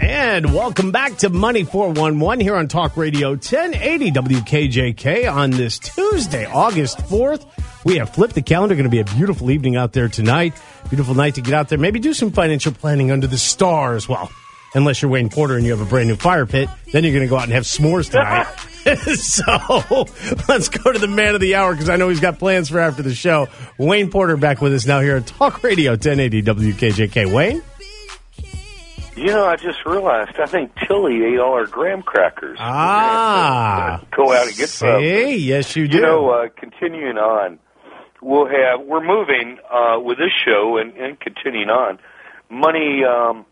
And 0.00 0.54
welcome 0.54 0.90
back 0.90 1.18
to 1.18 1.28
Money 1.28 1.64
411 1.64 2.40
here 2.40 2.56
on 2.56 2.66
Talk 2.68 2.96
Radio 2.96 3.30
1080 3.30 4.10
WKJK 4.12 5.32
on 5.32 5.50
this 5.50 5.78
Tuesday, 5.78 6.46
August 6.46 6.98
4th. 6.98 7.46
We 7.84 7.96
have 7.96 8.10
flipped 8.10 8.34
the 8.34 8.42
calendar. 8.42 8.74
Going 8.74 8.84
to 8.84 8.90
be 8.90 9.00
a 9.00 9.04
beautiful 9.04 9.50
evening 9.50 9.76
out 9.76 9.92
there 9.92 10.08
tonight. 10.08 10.54
Beautiful 10.88 11.14
night 11.14 11.34
to 11.36 11.42
get 11.42 11.54
out 11.54 11.68
there. 11.68 11.78
Maybe 11.78 11.98
do 11.98 12.14
some 12.14 12.30
financial 12.30 12.72
planning 12.72 13.10
under 13.10 13.26
the 13.26 13.38
stars. 13.38 14.08
Well, 14.08 14.30
unless 14.74 15.02
you're 15.02 15.10
Wayne 15.10 15.28
Porter 15.28 15.56
and 15.56 15.64
you 15.64 15.72
have 15.72 15.80
a 15.80 15.88
brand 15.88 16.08
new 16.08 16.16
fire 16.16 16.46
pit, 16.46 16.68
then 16.92 17.04
you're 17.04 17.12
going 17.12 17.24
to 17.24 17.28
go 17.28 17.36
out 17.36 17.44
and 17.44 17.52
have 17.52 17.64
s'mores 17.64 18.10
tonight. 18.10 18.46
so 19.16 20.06
let's 20.48 20.70
go 20.70 20.90
to 20.90 20.98
the 20.98 21.06
man 21.06 21.34
of 21.34 21.40
the 21.42 21.54
hour 21.54 21.72
because 21.72 21.90
I 21.90 21.96
know 21.96 22.08
he's 22.08 22.20
got 22.20 22.38
plans 22.38 22.70
for 22.70 22.78
after 22.78 23.02
the 23.02 23.14
show. 23.14 23.48
Wayne 23.76 24.10
Porter 24.10 24.38
back 24.38 24.62
with 24.62 24.72
us 24.72 24.86
now 24.86 25.00
here 25.00 25.16
on 25.16 25.24
Talk 25.24 25.62
Radio 25.62 25.92
1080 25.92 26.42
WKJK. 26.42 27.30
Wayne? 27.30 27.62
You 29.16 29.26
know, 29.26 29.44
I 29.44 29.56
just 29.56 29.84
realized. 29.84 30.40
I 30.40 30.46
think 30.46 30.72
Tilly 30.86 31.22
ate 31.24 31.38
all 31.38 31.52
our 31.52 31.66
graham 31.66 32.00
crackers. 32.00 32.56
Ah, 32.58 34.02
go 34.16 34.32
out 34.32 34.46
and 34.46 34.56
get 34.56 34.70
some. 34.70 35.02
Hey, 35.02 35.36
Yes, 35.36 35.76
you 35.76 35.86
do. 35.86 35.98
You 35.98 36.02
know, 36.02 36.30
uh, 36.30 36.48
continuing 36.56 37.18
on, 37.18 37.58
we'll 38.22 38.46
have 38.46 38.80
we're 38.80 39.04
moving 39.04 39.58
uh, 39.70 40.00
with 40.00 40.16
this 40.16 40.32
show 40.46 40.78
and, 40.78 40.94
and 40.94 41.20
continuing 41.20 41.68
on. 41.68 41.98
Money, 42.48 43.04
um, 43.04 43.44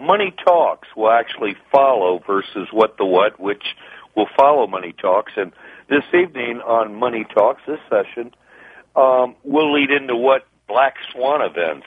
money 0.00 0.32
talks 0.44 0.88
will 0.96 1.10
actually 1.10 1.56
follow 1.72 2.20
versus 2.26 2.68
what 2.72 2.96
the 2.98 3.04
what, 3.04 3.38
which 3.40 3.64
will 4.16 4.28
follow 4.36 4.66
money 4.66 4.92
talks. 5.00 5.32
And 5.36 5.52
this 5.88 6.04
evening 6.12 6.60
on 6.60 6.94
Money 6.94 7.24
Talks, 7.34 7.62
this 7.66 7.80
session, 7.88 8.32
um, 8.96 9.36
will 9.44 9.72
lead 9.72 9.90
into 9.90 10.16
what 10.16 10.46
black 10.66 10.96
swan 11.12 11.40
events. 11.42 11.86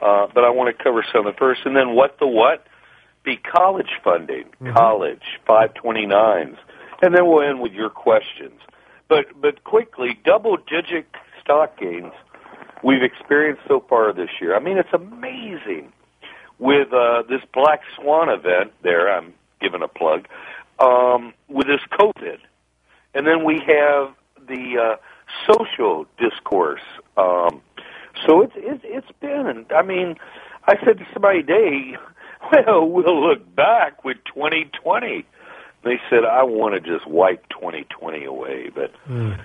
Uh, 0.00 0.26
but 0.34 0.44
I 0.44 0.50
want 0.50 0.76
to 0.76 0.82
cover 0.82 1.04
some 1.12 1.26
of 1.26 1.34
the 1.34 1.38
first, 1.38 1.60
and 1.64 1.76
then 1.76 1.94
what 1.94 2.18
the 2.18 2.26
what? 2.26 2.66
Be 3.22 3.36
college 3.36 3.90
funding, 4.02 4.44
Mm-hmm. 4.62 4.72
college, 4.74 5.22
529s. 5.48 6.56
And 7.02 7.14
then 7.14 7.26
we'll 7.26 7.42
end 7.42 7.60
with 7.60 7.72
your 7.72 7.90
questions. 7.90 8.60
But, 9.08 9.26
but 9.40 9.64
quickly, 9.64 10.18
double 10.24 10.56
digit 10.56 11.06
stock 11.42 11.78
gains 11.78 12.12
we've 12.82 13.02
experienced 13.02 13.62
so 13.68 13.84
far 13.88 14.12
this 14.12 14.30
year. 14.40 14.56
I 14.56 14.60
mean, 14.60 14.78
it's 14.78 14.92
amazing 14.92 15.92
with 16.60 16.92
uh, 16.92 17.22
this 17.22 17.40
Black 17.52 17.80
Swan 17.96 18.28
event 18.28 18.72
there. 18.82 19.10
I'm 19.12 19.34
giving 19.60 19.82
a 19.82 19.88
plug 19.88 20.28
um, 20.78 21.34
with 21.48 21.66
this 21.66 21.80
COVID, 21.90 22.38
and 23.14 23.26
then 23.26 23.44
we 23.44 23.60
have 23.66 24.14
the 24.46 24.78
uh, 24.78 24.96
social 25.52 26.06
discourse. 26.18 26.82
Um, 27.16 27.62
so 28.26 28.42
it's 28.42 28.52
it's 28.56 28.82
it's 28.84 29.18
been. 29.20 29.66
I 29.74 29.82
mean, 29.82 30.16
I 30.68 30.76
said 30.84 30.98
to 30.98 31.06
somebody 31.12 31.42
today, 31.42 31.96
"Well, 32.52 32.86
we'll 32.86 33.28
look 33.28 33.54
back 33.56 34.04
with 34.04 34.18
2020." 34.26 35.24
They 35.82 35.98
said, 36.10 36.24
"I 36.24 36.42
want 36.42 36.74
to 36.74 36.80
just 36.80 37.06
wipe 37.06 37.48
2020 37.48 38.24
away," 38.24 38.70
but 38.72 38.92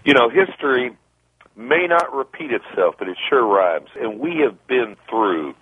you 0.04 0.14
know, 0.14 0.30
history 0.30 0.96
may 1.56 1.88
not 1.88 2.14
repeat 2.14 2.52
itself, 2.52 2.96
but 3.00 3.08
it 3.08 3.18
sure 3.30 3.46
rhymes. 3.46 3.88
And 3.98 4.20
we 4.20 4.40
have 4.40 4.68
been 4.68 4.98
through 5.10 5.56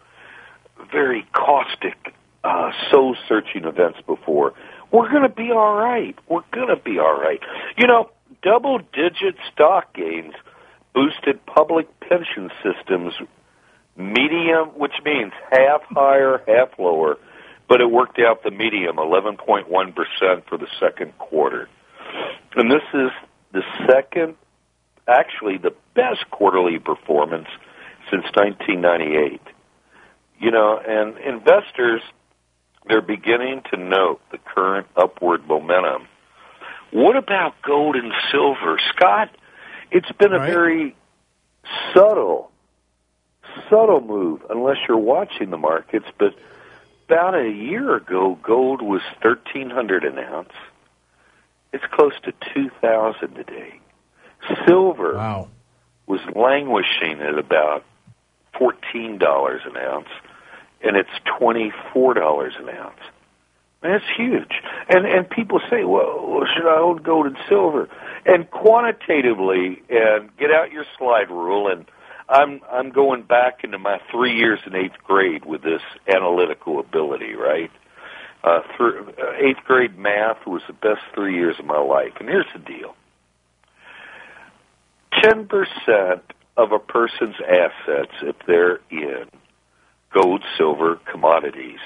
very 0.92 1.26
caustic, 1.34 2.14
uh, 2.44 2.72
soul 2.92 3.16
searching 3.28 3.66
events 3.66 4.00
before. 4.06 4.54
We're 4.92 5.10
going 5.10 5.24
to 5.24 5.30
be 5.30 5.52
all 5.52 5.76
right. 5.76 6.16
We're 6.30 6.44
going 6.52 6.68
to 6.68 6.82
be 6.82 7.00
all 7.00 7.20
right. 7.20 7.40
You 7.78 7.88
know, 7.88 8.12
double 8.44 8.80
digit 8.80 9.36
stock 9.52 9.94
gains 9.94 10.34
boosted 10.94 11.44
public 11.46 11.88
pension 12.00 12.52
systems 12.62 13.14
medium, 13.96 14.70
which 14.70 14.94
means 15.04 15.32
half 15.52 15.82
higher, 15.90 16.42
half 16.48 16.78
lower, 16.78 17.18
but 17.68 17.82
it 17.82 17.90
worked 17.90 18.20
out 18.20 18.44
the 18.44 18.52
medium, 18.52 18.98
11.1% 18.98 19.66
for 20.48 20.58
the 20.58 20.68
second 20.80 21.18
quarter. 21.18 21.70
And 22.56 22.70
this 22.70 22.84
is 22.94 23.10
the 23.52 23.64
second, 23.90 24.36
actually 25.08 25.58
the 25.58 25.74
best 25.96 26.30
quarterly 26.30 26.80
performance 26.80 27.48
since 28.12 28.26
1998. 28.36 29.42
You 30.40 30.52
know, 30.52 30.78
and 30.78 31.18
investors, 31.18 32.02
they're 32.88 33.02
beginning 33.02 33.62
to 33.72 33.78
note 33.78 34.20
the 34.32 34.38
current 34.38 34.88
upward 34.96 35.48
momentum. 35.48 36.08
What 36.92 37.16
about 37.16 37.62
gold 37.62 37.96
and 37.96 38.12
silver? 38.32 38.80
Scott, 38.96 39.30
it's 39.90 40.12
been 40.14 40.34
a 40.34 40.40
very 40.40 40.96
subtle, 41.94 42.52
subtle 43.70 44.02
move, 44.02 44.42
unless 44.50 44.78
you're 44.88 44.98
watching 44.98 45.50
the 45.50 45.58
markets, 45.58 46.06
but 46.20 46.36
about 47.08 47.36
a 47.36 47.50
year 47.50 47.96
ago, 47.96 48.38
gold 48.42 48.82
was 48.82 49.02
1300 49.22 50.04
an 50.04 50.20
ounce. 50.20 50.54
It's 51.72 51.84
close 51.92 52.14
to 52.24 52.34
2000 52.54 53.36
today. 53.36 53.80
Silver 54.66 55.16
wow. 55.16 55.48
was 56.06 56.20
languishing 56.36 57.22
at 57.22 57.38
about 57.38 57.84
$14 58.60 59.68
an 59.68 59.78
ounce, 59.78 60.10
and 60.82 60.96
it's 60.96 61.10
$24 61.40 62.60
an 62.60 62.70
ounce. 62.70 63.00
That's 63.84 64.04
huge. 64.16 64.54
And 64.88 65.06
and 65.06 65.30
people 65.30 65.60
say, 65.70 65.84
well, 65.84 66.42
should 66.56 66.66
I 66.66 66.80
own 66.80 66.98
gold 66.98 67.28
and 67.28 67.38
silver? 67.50 67.90
And 68.26 68.50
quantitatively, 68.50 69.84
and 69.90 70.36
get 70.38 70.52
out 70.52 70.72
your 70.72 70.86
slide 70.98 71.30
rule. 71.30 71.68
And 71.68 71.86
I'm 72.30 72.62
I'm 72.72 72.92
going 72.92 73.24
back 73.24 73.66
into 73.66 73.78
my 73.78 74.00
three 74.10 74.38
years 74.38 74.60
in 74.66 74.74
eighth 74.74 74.98
grade 75.04 75.44
with 75.44 75.64
this 75.64 75.82
analytical 76.08 76.80
ability, 76.80 77.34
right? 77.34 77.72
Uh, 78.42 78.62
through, 78.76 79.14
uh, 79.22 79.34
eighth 79.38 79.64
grade 79.66 79.98
math 79.98 80.46
was 80.48 80.62
the 80.68 80.74
best 80.74 81.02
three 81.14 81.36
years 81.36 81.58
of 81.60 81.66
my 81.66 81.80
life. 81.80 82.14
And 82.20 82.30
here's 82.30 82.46
the 82.54 82.60
deal: 82.60 82.96
ten 85.22 85.46
percent 85.46 86.24
of 86.58 86.72
a 86.72 86.80
person's 86.80 87.36
assets, 87.42 88.14
if 88.22 88.36
they're 88.46 88.80
in 88.90 89.26
gold, 90.14 90.44
silver, 90.58 91.00
commodities, 91.12 91.80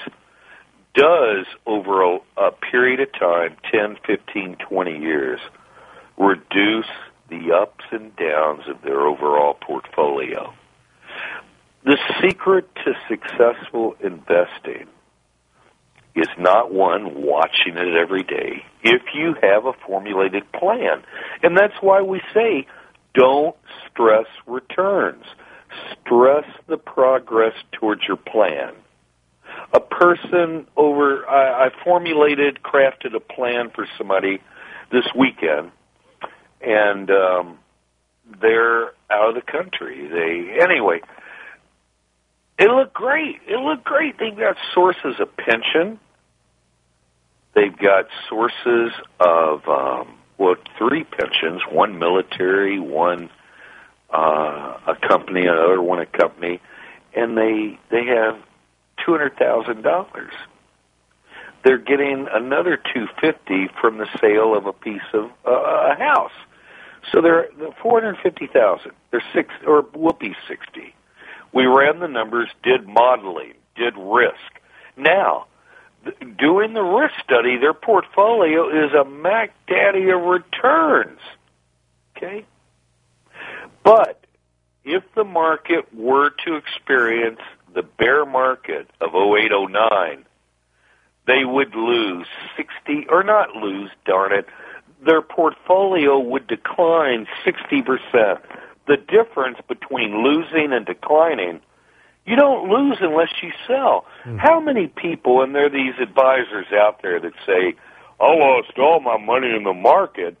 does 0.94 1.46
over 1.66 2.02
a, 2.02 2.18
a 2.36 2.50
period 2.70 3.00
of 3.00 3.12
time 3.12 3.56
10, 3.72 3.96
15, 4.06 4.56
20 4.68 4.98
years 4.98 5.40
reduce 6.18 6.86
the 7.30 7.52
ups 7.54 7.84
and 7.90 8.14
downs 8.16 8.62
of 8.68 8.82
their 8.82 9.00
overall 9.00 9.54
portfolio. 9.54 10.52
The 11.84 11.98
secret 12.20 12.68
to 12.84 12.94
successful 13.08 13.96
investing 14.02 14.88
is 16.14 16.28
not 16.38 16.72
one 16.72 17.22
watching 17.22 17.76
it 17.76 17.96
every 17.96 18.24
day 18.24 18.64
if 18.82 19.02
you 19.14 19.34
have 19.40 19.66
a 19.66 19.72
formulated 19.86 20.50
plan. 20.52 21.02
And 21.42 21.56
that's 21.56 21.74
why 21.80 22.02
we 22.02 22.20
say 22.34 22.66
don't 23.18 23.56
stress 23.90 24.26
returns. 24.46 25.24
Stress 26.00 26.44
the 26.68 26.76
progress 26.76 27.54
towards 27.72 28.02
your 28.06 28.16
plan. 28.16 28.72
A 29.72 29.80
person 29.80 30.66
over 30.76 31.28
I, 31.28 31.66
I 31.66 31.70
formulated 31.84 32.60
crafted 32.62 33.14
a 33.14 33.20
plan 33.20 33.70
for 33.74 33.86
somebody 33.98 34.40
this 34.92 35.06
weekend 35.16 35.72
and 36.60 37.10
um 37.10 37.58
they're 38.40 38.92
out 39.10 39.30
of 39.30 39.34
the 39.34 39.42
country. 39.42 40.06
They 40.06 40.62
anyway 40.62 41.00
it 42.58 42.70
looked 42.70 42.94
great. 42.94 43.40
It 43.46 43.58
looked 43.58 43.84
great. 43.84 44.18
They've 44.18 44.36
got 44.36 44.56
sources 44.74 45.16
of 45.20 45.36
pension. 45.36 45.98
They've 47.54 47.76
got 47.76 48.06
sources 48.28 48.92
of 49.20 49.68
um 49.68 50.17
well 50.38 50.54
three 50.78 51.04
pensions 51.04 51.62
one 51.70 51.98
military 51.98 52.78
one 52.78 53.28
uh 54.10 54.78
a 54.86 54.96
company 55.06 55.42
another 55.42 55.82
one 55.82 56.00
a 56.00 56.06
company 56.06 56.60
and 57.14 57.36
they 57.36 57.78
they 57.90 58.06
have 58.06 58.38
two 59.04 59.12
hundred 59.12 59.36
thousand 59.36 59.82
dollars. 59.82 60.32
They're 61.64 61.78
getting 61.78 62.28
another 62.32 62.76
two 62.76 63.06
fifty 63.20 63.68
from 63.80 63.98
the 63.98 64.06
sale 64.20 64.56
of 64.56 64.66
a 64.66 64.72
piece 64.72 65.02
of 65.12 65.30
uh, 65.46 65.92
a 65.92 65.96
house. 65.98 66.32
So 67.12 67.22
they're, 67.22 67.48
they're 67.58 67.72
450,000. 67.80 68.92
They're 69.10 69.22
six, 69.32 69.54
or 69.66 69.82
be 69.82 70.34
60. 70.46 70.94
We 71.54 71.64
ran 71.64 72.00
the 72.00 72.08
numbers, 72.08 72.50
did 72.62 72.86
modeling, 72.86 73.54
did 73.76 73.94
risk. 73.96 74.60
Now, 74.96 75.46
doing 76.38 76.74
the 76.74 76.82
risk 76.82 77.14
study, 77.24 77.56
their 77.58 77.74
portfolio 77.74 78.68
is 78.68 78.92
a 78.92 79.04
Mac 79.04 79.52
Daddy 79.66 80.10
of 80.10 80.20
returns. 80.22 81.20
Okay? 82.16 82.44
But 83.82 84.24
if 84.84 85.02
the 85.14 85.24
market 85.24 85.92
were 85.94 86.30
to 86.44 86.56
experience 86.56 87.40
the 87.74 87.82
bear 87.82 88.24
market 88.24 88.88
of 89.00 89.14
0809, 89.14 90.24
they 91.26 91.44
would 91.44 91.74
lose 91.74 92.26
60, 92.56 93.06
or 93.08 93.22
not 93.22 93.54
lose, 93.54 93.90
darn 94.06 94.32
it, 94.32 94.46
their 95.04 95.22
portfolio 95.22 96.18
would 96.18 96.46
decline 96.46 97.26
60%. 97.44 98.40
The 98.86 98.96
difference 98.96 99.58
between 99.68 100.24
losing 100.24 100.72
and 100.72 100.86
declining, 100.86 101.60
you 102.28 102.36
don't 102.36 102.68
lose 102.68 102.98
unless 103.00 103.30
you 103.42 103.52
sell. 103.66 104.04
Mm-hmm. 104.24 104.36
How 104.36 104.60
many 104.60 104.86
people, 104.86 105.42
and 105.42 105.54
there 105.54 105.66
are 105.66 105.70
these 105.70 105.94
advisors 106.00 106.66
out 106.72 107.00
there 107.02 107.18
that 107.18 107.32
say, 107.46 107.74
I 108.20 108.34
lost 108.34 108.78
all 108.78 109.00
my 109.00 109.16
money 109.16 109.54
in 109.54 109.64
the 109.64 109.72
market, 109.72 110.36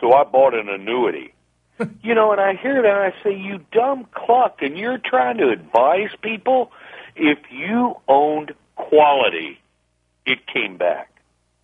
so 0.00 0.12
I 0.12 0.24
bought 0.24 0.54
an 0.54 0.68
annuity. 0.68 1.32
you 2.02 2.14
know, 2.14 2.32
and 2.32 2.40
I 2.40 2.54
hear 2.54 2.82
that 2.82 2.90
and 2.90 3.12
I 3.12 3.14
say, 3.22 3.36
you 3.36 3.60
dumb 3.70 4.06
cluck, 4.12 4.58
and 4.60 4.76
you're 4.76 4.98
trying 4.98 5.38
to 5.38 5.50
advise 5.50 6.10
people. 6.20 6.72
If 7.14 7.38
you 7.50 7.94
owned 8.08 8.52
quality, 8.74 9.60
it 10.26 10.46
came 10.46 10.76
back. 10.76 11.10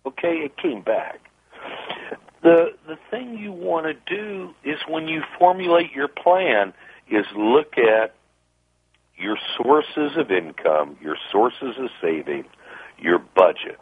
Okay, 0.05 0.37
it 0.45 0.57
came 0.57 0.81
back. 0.81 1.19
The 2.41 2.73
the 2.87 2.97
thing 3.11 3.37
you 3.37 3.51
want 3.51 3.85
to 3.85 3.93
do 4.15 4.53
is 4.63 4.79
when 4.87 5.07
you 5.07 5.21
formulate 5.37 5.91
your 5.91 6.07
plan 6.07 6.73
is 7.09 7.25
look 7.35 7.77
at 7.77 8.15
your 9.21 9.37
sources 9.57 10.17
of 10.17 10.31
income, 10.31 10.97
your 11.01 11.17
sources 11.31 11.75
of 11.77 11.89
saving, 12.01 12.45
your 12.99 13.19
budget. 13.19 13.79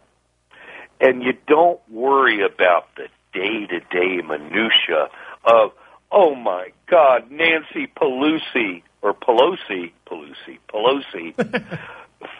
And 1.00 1.22
you 1.22 1.32
don't 1.46 1.80
worry 1.90 2.44
about 2.44 2.88
the 2.96 3.08
day-to-day 3.32 4.22
minutia 4.26 5.08
of 5.44 5.72
oh 6.12 6.34
my 6.34 6.68
god, 6.88 7.30
Nancy 7.30 7.86
Pelosi 7.86 8.82
or 9.02 9.14
Pelosi, 9.14 9.92
Pelosi, 10.06 10.58
Pelosi 10.68 11.34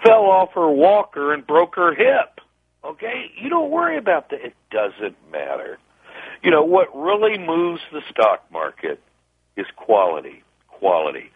fell 0.05 0.25
off 0.25 0.53
her 0.55 0.71
walker 0.71 1.33
and 1.33 1.47
broke 1.47 1.77
her 1.77 1.95
hip. 1.95 2.41
Okay? 2.85 3.31
You 3.41 3.49
don't 3.49 3.71
worry 3.71 3.97
about 3.97 4.31
that. 4.31 4.45
It 4.45 4.55
doesn't 4.71 5.17
matter. 5.31 5.79
You 6.43 6.51
know, 6.51 6.65
what 6.65 6.89
really 6.95 7.39
moves 7.39 7.81
the 7.93 8.03
stock 8.11 8.45
market 8.51 9.01
is 9.57 9.67
quality. 9.77 10.43
Quality. 10.69 11.31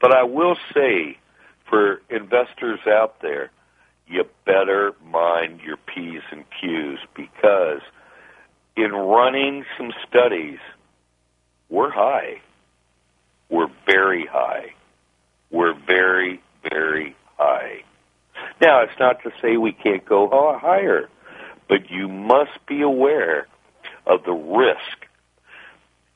But 0.00 0.12
I 0.12 0.22
will 0.22 0.56
say 0.74 1.18
for 1.68 2.00
investors 2.08 2.80
out 2.86 3.20
there, 3.20 3.50
you 4.06 4.24
better 4.44 4.94
mind 5.04 5.60
your 5.60 5.76
P's 5.76 6.22
and 6.30 6.44
Q's 6.60 6.98
because 7.14 7.80
in 8.76 8.92
running 8.92 9.64
some 9.76 9.92
studies, 10.08 10.58
we're 11.68 11.90
high. 11.90 12.40
We're 13.50 13.70
very 13.86 14.26
high. 14.26 14.74
We're 15.50 15.74
very, 15.74 16.40
very 16.70 17.16
high. 17.36 17.82
Now, 18.60 18.82
it's 18.82 18.98
not 18.98 19.22
to 19.24 19.32
say 19.42 19.56
we 19.56 19.72
can't 19.72 20.04
go 20.04 20.28
higher, 20.60 21.08
but 21.68 21.90
you 21.90 22.08
must 22.08 22.64
be 22.66 22.82
aware 22.82 23.46
of 24.06 24.24
the 24.24 24.32
risk. 24.32 25.06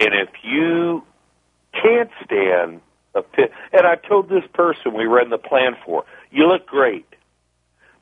And 0.01 0.15
if 0.15 0.31
you 0.43 1.05
can't 1.73 2.11
stand 2.25 2.81
and 3.15 3.87
I 3.87 3.97
told 3.97 4.29
this 4.29 4.45
person 4.55 4.95
we 4.95 5.05
ran 5.05 5.31
the 5.31 5.39
plan 5.39 5.77
for, 5.85 6.05
you 6.31 6.47
look 6.47 6.67
great. 6.67 7.07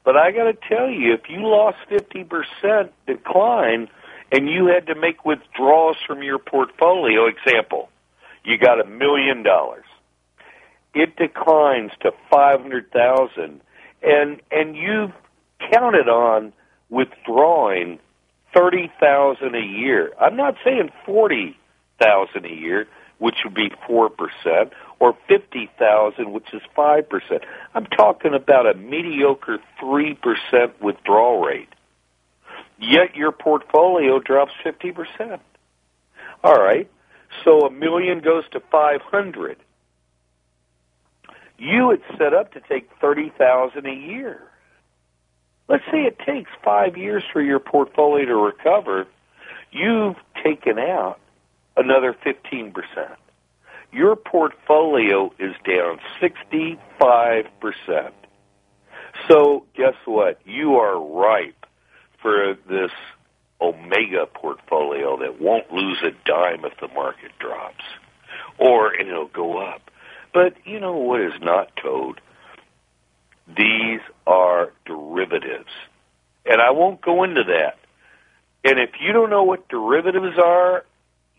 But 0.04 0.16
I 0.16 0.30
got 0.32 0.44
to 0.44 0.56
tell 0.68 0.88
you, 0.88 1.12
if 1.14 1.28
you 1.28 1.46
lost 1.46 1.78
50% 1.90 2.90
decline 3.06 3.88
and 4.32 4.48
you 4.48 4.66
had 4.66 4.86
to 4.86 4.94
make 4.94 5.24
withdrawals 5.24 5.96
from 6.06 6.22
your 6.22 6.38
portfolio, 6.38 7.26
example, 7.26 7.90
you 8.44 8.56
got 8.56 8.80
a 8.80 8.88
million 8.88 9.42
dollars. 9.42 9.84
It 10.94 11.16
declines 11.16 11.92
to 12.00 12.12
500,000 12.30 13.60
and 14.02 14.40
and 14.50 14.76
you've 14.76 15.12
counted 15.72 16.08
on 16.08 16.52
withdrawing 16.88 17.98
30,000 18.54 19.54
a 19.54 19.60
year. 19.60 20.12
I'm 20.20 20.36
not 20.36 20.56
saying 20.64 20.90
40,000 21.06 22.44
a 22.44 22.48
year, 22.48 22.88
which 23.18 23.36
would 23.44 23.54
be 23.54 23.70
4%, 23.88 24.10
or 25.00 25.16
50,000, 25.26 26.30
which 26.30 26.52
is 26.52 26.62
5%. 26.76 27.44
I'm 27.74 27.86
talking 27.86 28.34
about 28.34 28.66
a 28.66 28.74
mediocre 28.74 29.58
3% 29.82 30.80
withdrawal 30.80 31.40
rate. 31.40 31.70
Yet 32.78 33.16
your 33.16 33.32
portfolio 33.32 34.20
drops 34.20 34.52
50%. 34.64 35.40
All 36.44 36.62
right. 36.62 36.88
So 37.44 37.66
a 37.66 37.70
million 37.70 38.20
goes 38.20 38.44
to 38.52 38.60
500. 38.60 39.56
You 41.58 41.90
had 41.90 42.02
set 42.16 42.34
up 42.34 42.52
to 42.52 42.60
take 42.60 42.90
30,000 43.00 43.86
a 43.86 43.90
year. 43.90 44.42
Let's 45.68 45.84
say 45.90 46.04
it 46.04 46.18
takes 46.18 46.50
5 46.64 46.96
years 46.96 47.22
for 47.32 47.40
your 47.40 47.58
portfolio 47.58 48.26
to 48.26 48.36
recover. 48.36 49.06
You've 49.70 50.16
taken 50.42 50.78
out 50.78 51.20
another 51.76 52.12
15%. 52.12 52.72
Your 53.92 54.14
portfolio 54.16 55.32
is 55.38 55.54
down 55.64 55.98
65%. 56.20 58.12
So, 59.28 59.66
guess 59.74 59.94
what? 60.04 60.40
You 60.44 60.76
are 60.76 61.00
ripe 61.00 61.66
for 62.22 62.56
this 62.68 62.92
Omega 63.60 64.26
portfolio 64.26 65.18
that 65.18 65.40
won't 65.40 65.72
lose 65.72 65.98
a 66.02 66.12
dime 66.24 66.64
if 66.64 66.78
the 66.80 66.88
market 66.88 67.32
drops, 67.38 67.84
or 68.58 68.94
it'll 68.94 69.26
go 69.26 69.58
up. 69.58 69.90
But 70.32 70.54
you 70.64 70.78
know 70.78 70.96
what 70.96 71.20
is 71.20 71.40
not 71.40 71.76
told? 71.76 72.20
These 73.48 74.00
are 74.26 74.72
derivatives. 74.86 75.70
And 76.46 76.60
I 76.60 76.70
won't 76.70 77.00
go 77.00 77.24
into 77.24 77.42
that. 77.44 77.78
And 78.64 78.78
if 78.78 78.90
you 79.00 79.12
don't 79.12 79.30
know 79.30 79.42
what 79.42 79.68
derivatives 79.68 80.38
are, 80.38 80.84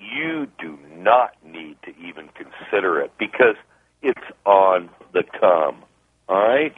you 0.02 0.48
do 0.60 0.78
not 0.98 1.34
need 1.46 1.78
to 1.84 1.92
even 1.98 2.30
consider 2.30 3.00
it 3.02 3.12
because 3.18 3.56
it's 4.02 4.20
on 4.46 4.90
the 5.14 5.24
come. 5.40 5.84
All 6.28 6.38
right? 6.48 6.74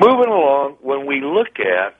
Moving 0.00 0.28
along, 0.28 0.76
when 0.80 1.06
we 1.06 1.20
look 1.20 1.58
at 1.60 1.96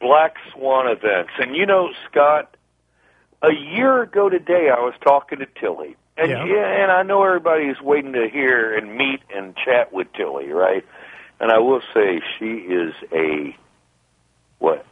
black 0.00 0.36
swan 0.52 0.88
events, 0.88 1.32
and 1.38 1.54
you 1.54 1.66
know, 1.66 1.90
Scott, 2.10 2.56
a 3.42 3.52
year 3.52 4.02
ago 4.02 4.28
today 4.28 4.68
I 4.70 4.80
was 4.80 4.94
talking 5.04 5.38
to 5.38 5.46
Tilly. 5.60 5.96
And 6.16 6.30
Yeah. 6.30 6.44
yeah, 6.44 6.82
and 6.82 6.92
I 6.92 7.02
know 7.02 7.22
everybody's 7.24 7.80
waiting 7.80 8.12
to 8.14 8.28
hear 8.28 8.76
and 8.76 8.96
meet 8.96 9.20
and 9.34 9.56
chat 9.56 9.92
with 9.92 10.12
Tilly, 10.12 10.50
right? 10.50 10.84
And 11.38 11.50
I 11.50 11.58
will 11.58 11.82
say 11.94 12.20
she 12.38 12.52
is 12.56 12.94
a 13.12 13.56
what 14.58 14.84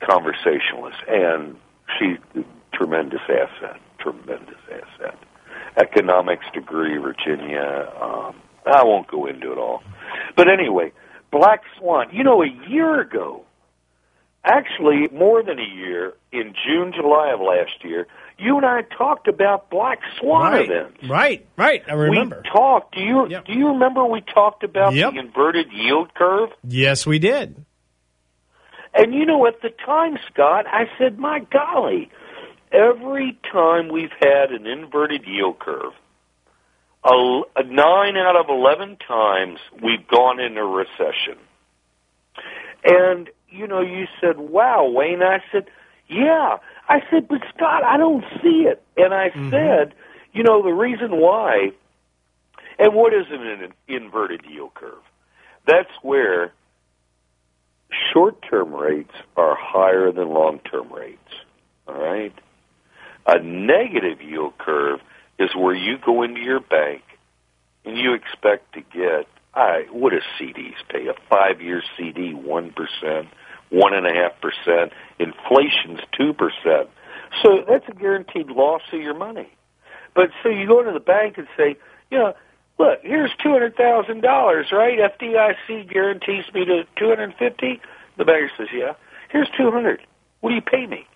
conversationalist, 0.00 0.98
and 1.06 1.56
she's 1.98 2.16
a 2.36 2.44
tremendous 2.84 3.20
asset, 3.28 3.78
tremendous 3.98 4.56
asset. 4.72 5.18
Economics 5.76 6.46
degree, 6.54 6.96
Virginia. 6.96 7.92
Um, 8.00 8.34
I 8.66 8.82
won't 8.84 9.06
go 9.08 9.26
into 9.26 9.52
it 9.52 9.58
all, 9.58 9.82
but 10.36 10.48
anyway, 10.48 10.92
Black 11.30 11.62
Swan. 11.78 12.08
You 12.12 12.24
know, 12.24 12.42
a 12.42 12.48
year 12.68 13.00
ago, 13.00 13.44
actually 14.44 15.08
more 15.12 15.42
than 15.42 15.58
a 15.58 15.62
year, 15.76 16.14
in 16.32 16.54
June, 16.66 16.92
July 16.94 17.30
of 17.32 17.40
last 17.40 17.84
year, 17.84 18.06
you 18.38 18.56
and 18.56 18.64
I 18.66 18.82
talked 18.82 19.28
about 19.28 19.68
Black 19.70 20.00
Swan 20.18 20.52
Right, 20.52 20.64
events. 20.70 21.08
right, 21.08 21.46
right. 21.56 21.82
I 21.86 21.92
remember. 21.92 22.40
We 22.44 22.50
talked. 22.50 22.94
Do 22.94 23.00
you 23.02 23.28
do 23.46 23.52
you 23.52 23.68
remember 23.68 24.04
we 24.06 24.22
talked 24.22 24.64
about 24.64 24.94
Yep. 24.94 25.12
the 25.12 25.18
inverted 25.20 25.72
yield 25.72 26.14
curve? 26.14 26.50
Yes, 26.66 27.06
we 27.06 27.18
did. 27.18 27.64
And 28.94 29.14
you 29.14 29.24
know, 29.24 29.46
at 29.46 29.62
the 29.62 29.70
time, 29.70 30.18
Scott, 30.32 30.66
I 30.66 30.90
said, 30.98 31.18
"My 31.18 31.38
golly, 31.40 32.10
every 32.72 33.38
time 33.52 33.88
we've 33.88 34.12
had 34.20 34.50
an 34.52 34.66
inverted 34.66 35.26
yield 35.26 35.58
curve, 35.58 35.92
a, 37.04 37.42
a 37.56 37.62
nine 37.64 38.16
out 38.16 38.36
of 38.36 38.46
eleven 38.48 38.96
times 38.96 39.58
we've 39.82 40.06
gone 40.08 40.40
into 40.40 40.60
a 40.60 40.66
recession." 40.66 41.38
And 42.84 43.28
you 43.48 43.66
know, 43.66 43.80
you 43.80 44.06
said, 44.20 44.38
"Wow, 44.38 44.88
Wayne." 44.88 45.22
I 45.22 45.42
said, 45.52 45.66
"Yeah." 46.08 46.58
I 46.88 47.00
said, 47.10 47.28
"But 47.28 47.42
Scott, 47.54 47.84
I 47.84 47.96
don't 47.96 48.24
see 48.42 48.66
it." 48.68 48.82
And 48.96 49.12
I 49.14 49.30
mm-hmm. 49.30 49.50
said, 49.50 49.94
"You 50.32 50.42
know, 50.42 50.62
the 50.62 50.72
reason 50.72 51.16
why." 51.16 51.72
And 52.78 52.94
what 52.94 53.12
is 53.12 53.26
an 53.30 53.74
inverted 53.88 54.46
yield 54.48 54.72
curve? 54.72 55.02
That's 55.66 55.90
where 56.00 56.54
short-term 58.12 58.74
rates 58.74 59.12
are 59.36 59.54
higher 59.54 60.10
than 60.12 60.30
long-term 60.30 60.90
rates. 60.90 61.18
All 61.86 62.00
right. 62.00 62.32
A 63.30 63.38
negative 63.38 64.20
yield 64.20 64.58
curve 64.58 64.98
is 65.38 65.50
where 65.54 65.74
you 65.74 65.98
go 66.04 66.24
into 66.24 66.40
your 66.40 66.58
bank 66.58 67.02
and 67.84 67.96
you 67.96 68.12
expect 68.12 68.72
to 68.74 68.80
get, 68.80 69.28
I, 69.54 69.86
what 69.92 70.12
does 70.12 70.24
CDs 70.38 70.74
pay? 70.88 71.06
A 71.06 71.14
five 71.28 71.60
year 71.62 71.80
CD, 71.96 72.32
1%, 72.34 72.74
1.5%. 73.72 74.90
Inflation's 75.20 76.00
2%. 76.18 76.88
So 77.44 77.64
that's 77.68 77.84
a 77.88 77.94
guaranteed 77.94 78.48
loss 78.48 78.82
of 78.92 79.00
your 79.00 79.14
money. 79.14 79.48
But 80.12 80.30
so 80.42 80.48
you 80.48 80.66
go 80.66 80.80
into 80.80 80.92
the 80.92 80.98
bank 80.98 81.38
and 81.38 81.46
say, 81.56 81.76
you 82.10 82.18
know, 82.18 82.34
look, 82.80 82.98
here's 83.02 83.30
two 83.40 83.50
hundred 83.52 83.76
thousand 83.76 84.22
dollars, 84.22 84.66
right? 84.72 84.98
FDIC 84.98 85.88
guarantees 85.88 86.46
me 86.52 86.64
to 86.64 86.82
two 86.98 87.08
hundred 87.08 87.30
and 87.30 87.34
fifty. 87.36 87.80
The 88.18 88.24
banker 88.24 88.50
says, 88.58 88.66
yeah. 88.74 88.94
Here's 89.30 89.48
two 89.56 89.70
hundred. 89.70 90.00
What 90.40 90.50
do 90.50 90.56
you 90.56 90.62
pay 90.62 90.86
me? 90.86 91.06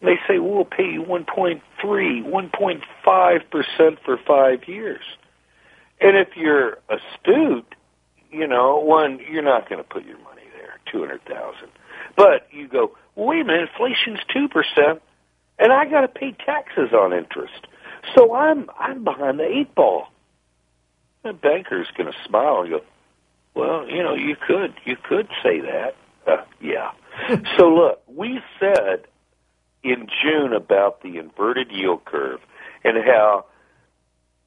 They 0.00 0.16
say, 0.28 0.38
well, 0.38 0.64
pay 0.64 0.92
you 0.92 1.02
one 1.02 1.24
point 1.24 1.62
three, 1.80 2.22
one 2.22 2.50
point 2.50 2.82
five 3.04 3.42
percent 3.50 3.98
for 4.04 4.16
five 4.16 4.68
years. 4.68 5.02
And 6.00 6.16
if 6.16 6.36
you're 6.36 6.78
astute, 6.88 7.74
you 8.30 8.46
know, 8.46 8.78
one, 8.78 9.20
you're 9.30 9.42
not 9.42 9.68
going 9.68 9.82
to 9.82 9.88
put 9.88 10.04
your 10.04 10.18
money 10.18 10.42
there, 10.56 10.78
two 10.90 11.00
hundred 11.00 11.24
thousand. 11.24 11.68
But 12.16 12.46
you 12.52 12.68
go, 12.68 12.92
well, 13.16 13.26
wait 13.26 13.40
a 13.40 13.44
minute, 13.44 13.70
inflation's 13.70 14.20
two 14.32 14.48
percent, 14.48 15.02
and 15.58 15.72
I 15.72 15.86
got 15.86 16.02
to 16.02 16.08
pay 16.08 16.32
taxes 16.32 16.92
on 16.92 17.12
interest. 17.12 17.66
So 18.14 18.34
I'm 18.34 18.70
I'm 18.78 19.02
behind 19.02 19.40
the 19.40 19.46
eight 19.46 19.74
ball. 19.74 20.08
The 21.24 21.32
banker's 21.32 21.88
going 21.96 22.10
to 22.10 22.18
smile 22.24 22.62
and 22.62 22.70
go, 22.70 22.80
"Well, 23.54 23.88
you 23.88 24.02
know, 24.04 24.14
you 24.14 24.36
could 24.36 24.74
you 24.84 24.96
could 24.96 25.28
say 25.42 25.60
that." 25.60 25.96
Uh, 26.24 26.44
yeah. 26.60 26.92
so 27.56 27.68
look, 27.68 28.02
we 28.06 28.40
said 28.60 29.06
in 29.82 30.08
June 30.22 30.52
about 30.52 31.02
the 31.02 31.18
inverted 31.18 31.70
yield 31.70 32.04
curve 32.04 32.40
and 32.84 32.96
how 33.04 33.46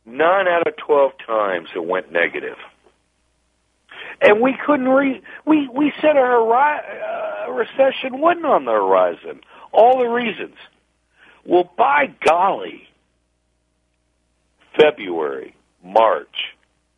nine 0.06 0.48
out 0.48 0.68
of 0.68 0.76
twelve 0.78 1.12
times 1.26 1.70
it 1.76 1.86
went 1.86 2.12
negative 2.12 2.58
and 4.22 4.40
we 4.40 4.56
couldn't 4.66 4.88
re 4.88 5.22
we 5.46 5.68
we 5.68 5.92
said 6.00 6.16
a 6.16 6.22
hori- 6.22 6.56
uh, 6.58 7.52
recession 7.52 8.20
wasn't 8.20 8.46
on 8.46 8.66
the 8.66 8.72
horizon. 8.72 9.42
All 9.72 10.00
the 10.00 10.08
reasons. 10.08 10.56
Well, 11.46 11.72
by 11.78 12.14
golly, 12.24 12.88
February, 14.80 15.56
March, 15.84 16.54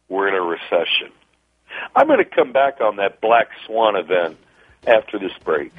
we're 0.10 0.28
in 0.28 0.34
a 0.34 0.42
recession. 0.42 1.12
I'm 1.96 2.08
going 2.08 2.20
to 2.20 2.26
come 2.26 2.52
back 2.52 2.82
on 2.82 2.98
that 2.98 3.22
black 3.22 3.48
swan 3.66 3.96
event 3.96 4.38
after 4.86 5.18
this 5.18 5.32
break. 5.44 5.72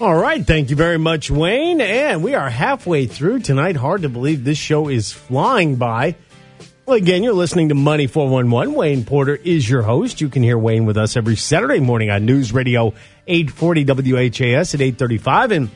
All 0.00 0.16
right. 0.16 0.44
Thank 0.44 0.70
you 0.70 0.76
very 0.76 0.98
much, 0.98 1.30
Wayne. 1.30 1.80
And 1.80 2.24
we 2.24 2.34
are 2.34 2.50
halfway 2.50 3.06
through 3.06 3.38
tonight. 3.40 3.76
Hard 3.76 4.02
to 4.02 4.08
believe 4.08 4.42
this 4.42 4.58
show 4.58 4.88
is 4.88 5.12
flying 5.12 5.76
by. 5.76 6.16
Well, 6.84 6.96
again, 6.96 7.22
you're 7.22 7.32
listening 7.32 7.68
to 7.68 7.76
Money 7.76 8.08
411. 8.08 8.74
Wayne 8.74 9.04
Porter 9.04 9.36
is 9.36 9.70
your 9.70 9.82
host. 9.82 10.20
You 10.20 10.28
can 10.28 10.42
hear 10.42 10.58
Wayne 10.58 10.84
with 10.84 10.96
us 10.96 11.16
every 11.16 11.36
Saturday 11.36 11.78
morning 11.78 12.10
on 12.10 12.26
News 12.26 12.52
Radio 12.52 12.92
840 13.28 13.84
WHAS 13.84 14.74
at 14.74 14.80
835. 14.80 15.52
And 15.52 15.70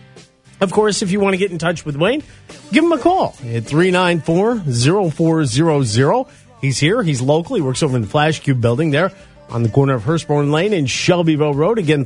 of 0.61 0.73
course, 0.73 1.01
if 1.01 1.13
you 1.13 1.21
want 1.21 1.35
to 1.35 1.39
get 1.39 1.53
in 1.53 1.59
touch 1.59 1.87
with 1.87 1.95
Wayne, 1.95 2.25
give 2.73 2.83
him 2.83 2.91
a 2.91 2.99
call 2.99 3.37
at 3.45 3.63
394-0400. 3.63 6.29
He's 6.61 6.79
here. 6.79 7.05
He's 7.05 7.23
local. 7.23 7.55
He 7.55 7.63
works 7.63 7.85
over 7.85 7.95
in 7.95 8.03
the 8.03 8.09
Flash 8.09 8.41
Cube 8.41 8.61
building 8.61 8.91
there 8.91 9.13
on 9.49 9.63
the 9.63 9.71
corner 9.71 9.95
of 9.95 10.03
Hurstbourne 10.03 10.51
Lane 10.51 10.73
and 10.73 10.91
Shelbyville 10.91 11.55
Road. 11.55 11.79
Again, 11.79 12.05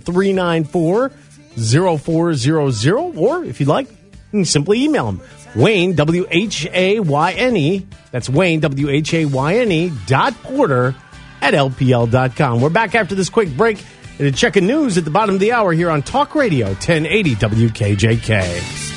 394-0400. 1.57 3.17
Or 3.17 3.45
if 3.45 3.61
you'd 3.61 3.69
like, 3.69 3.89
you 4.33 4.45
simply 4.45 4.85
email 4.85 5.09
him. 5.09 5.21
Wayne, 5.55 5.95
W 5.95 6.27
H 6.31 6.67
A 6.73 7.01
Y 7.01 7.33
N 7.33 7.57
E. 7.57 7.87
That's 8.11 8.29
Wayne, 8.29 8.61
W 8.61 8.89
H 8.89 9.15
A 9.15 9.25
Y 9.27 9.57
N 9.57 9.71
E 9.73 9.93
dot 10.07 10.35
Porter 10.43 10.95
at 11.41 11.55
LPL.com. 11.55 12.61
We're 12.61 12.71
back 12.71 12.95
after 12.95 13.15
this 13.15 13.29
quick 13.29 13.55
break 13.57 13.85
and 14.19 14.29
check 14.35 14.55
checking 14.55 14.67
news 14.67 14.97
at 14.99 15.05
the 15.05 15.11
bottom 15.11 15.35
of 15.35 15.41
the 15.41 15.53
hour 15.53 15.73
here 15.73 15.91
on 15.91 16.03
Talk 16.03 16.35
Radio 16.35 16.67
1080 16.69 17.35
WKJK. 17.37 18.92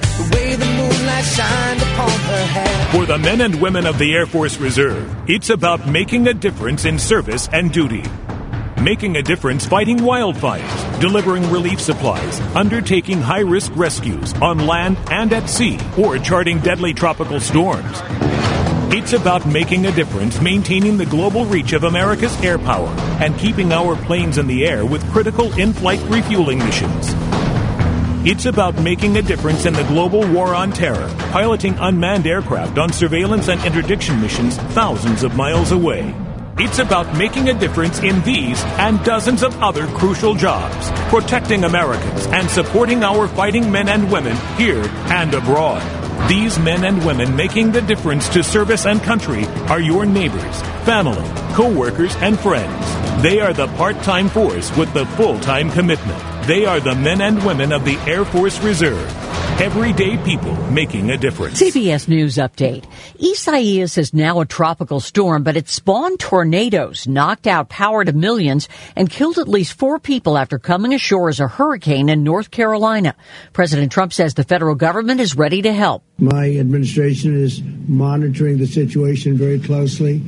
The 0.00 0.36
way 0.36 0.54
the 0.54 0.64
moonlight 0.64 1.24
shined 1.24 1.82
upon 1.82 2.10
her 2.10 2.46
hair. 2.46 2.92
For 2.92 3.06
the 3.06 3.18
men 3.18 3.40
and 3.40 3.60
women 3.60 3.86
of 3.86 3.98
the 3.98 4.14
Air 4.14 4.26
Force 4.26 4.58
Reserve, 4.58 5.14
it's 5.28 5.50
about 5.50 5.88
making 5.88 6.26
a 6.28 6.34
difference 6.34 6.84
in 6.84 6.98
service 6.98 7.48
and 7.52 7.72
duty. 7.72 8.04
Making 8.80 9.16
a 9.16 9.22
difference 9.22 9.66
fighting 9.66 9.98
wildfires, 9.98 11.00
delivering 11.00 11.50
relief 11.50 11.80
supplies, 11.80 12.40
undertaking 12.54 13.20
high 13.20 13.40
risk 13.40 13.72
rescues 13.74 14.34
on 14.34 14.66
land 14.66 14.98
and 15.10 15.32
at 15.32 15.48
sea, 15.48 15.78
or 15.96 16.18
charting 16.18 16.60
deadly 16.60 16.92
tropical 16.92 17.40
storms. 17.40 18.02
It's 18.88 19.14
about 19.14 19.44
making 19.46 19.84
a 19.86 19.92
difference 19.92 20.40
maintaining 20.40 20.96
the 20.96 21.06
global 21.06 21.44
reach 21.44 21.72
of 21.72 21.84
America's 21.84 22.40
air 22.40 22.58
power 22.58 22.88
and 23.20 23.36
keeping 23.36 23.72
our 23.72 23.96
planes 23.96 24.38
in 24.38 24.46
the 24.46 24.64
air 24.64 24.86
with 24.86 25.04
critical 25.10 25.52
in 25.58 25.72
flight 25.72 26.00
refueling 26.08 26.58
missions. 26.58 27.12
It's 28.28 28.44
about 28.44 28.74
making 28.82 29.16
a 29.16 29.22
difference 29.22 29.66
in 29.66 29.72
the 29.72 29.84
global 29.84 30.26
war 30.32 30.52
on 30.52 30.72
terror, 30.72 31.08
piloting 31.30 31.76
unmanned 31.78 32.26
aircraft 32.26 32.76
on 32.76 32.92
surveillance 32.92 33.46
and 33.46 33.64
interdiction 33.64 34.20
missions 34.20 34.56
thousands 34.74 35.22
of 35.22 35.36
miles 35.36 35.70
away. 35.70 36.12
It's 36.58 36.80
about 36.80 37.16
making 37.16 37.48
a 37.48 37.54
difference 37.54 38.00
in 38.00 38.20
these 38.22 38.60
and 38.80 39.00
dozens 39.04 39.44
of 39.44 39.56
other 39.62 39.86
crucial 39.86 40.34
jobs, 40.34 40.90
protecting 41.08 41.62
Americans 41.62 42.26
and 42.26 42.50
supporting 42.50 43.04
our 43.04 43.28
fighting 43.28 43.70
men 43.70 43.88
and 43.88 44.10
women 44.10 44.36
here 44.56 44.82
and 45.06 45.32
abroad. 45.32 45.80
These 46.28 46.58
men 46.58 46.82
and 46.82 47.06
women 47.06 47.36
making 47.36 47.70
the 47.70 47.82
difference 47.82 48.28
to 48.30 48.42
service 48.42 48.86
and 48.86 49.00
country 49.02 49.46
are 49.68 49.80
your 49.80 50.04
neighbors, 50.04 50.62
family, 50.82 51.30
co-workers, 51.54 52.16
and 52.16 52.36
friends. 52.40 53.22
They 53.22 53.38
are 53.38 53.52
the 53.52 53.68
part-time 53.76 54.28
force 54.28 54.76
with 54.76 54.92
the 54.94 55.06
full-time 55.14 55.70
commitment. 55.70 56.35
They 56.46 56.64
are 56.64 56.78
the 56.78 56.94
men 56.94 57.22
and 57.22 57.44
women 57.44 57.72
of 57.72 57.84
the 57.84 57.96
Air 58.08 58.24
Force 58.24 58.60
Reserve. 58.60 59.04
Everyday 59.60 60.16
people 60.18 60.54
making 60.70 61.10
a 61.10 61.16
difference. 61.16 61.60
CBS 61.60 62.06
News 62.06 62.36
Update. 62.36 62.84
Isaias 63.20 63.98
is 63.98 64.14
now 64.14 64.38
a 64.38 64.46
tropical 64.46 65.00
storm, 65.00 65.42
but 65.42 65.56
it 65.56 65.68
spawned 65.68 66.20
tornadoes, 66.20 67.08
knocked 67.08 67.48
out 67.48 67.68
power 67.68 68.04
to 68.04 68.12
millions, 68.12 68.68
and 68.94 69.10
killed 69.10 69.38
at 69.38 69.48
least 69.48 69.76
four 69.76 69.98
people 69.98 70.38
after 70.38 70.60
coming 70.60 70.94
ashore 70.94 71.28
as 71.28 71.40
a 71.40 71.48
hurricane 71.48 72.08
in 72.08 72.22
North 72.22 72.52
Carolina. 72.52 73.16
President 73.52 73.90
Trump 73.90 74.12
says 74.12 74.34
the 74.34 74.44
federal 74.44 74.76
government 74.76 75.20
is 75.20 75.34
ready 75.34 75.62
to 75.62 75.72
help. 75.72 76.04
My 76.18 76.48
administration 76.56 77.36
is 77.36 77.60
monitoring 77.88 78.58
the 78.58 78.68
situation 78.68 79.36
very 79.36 79.58
closely. 79.58 80.18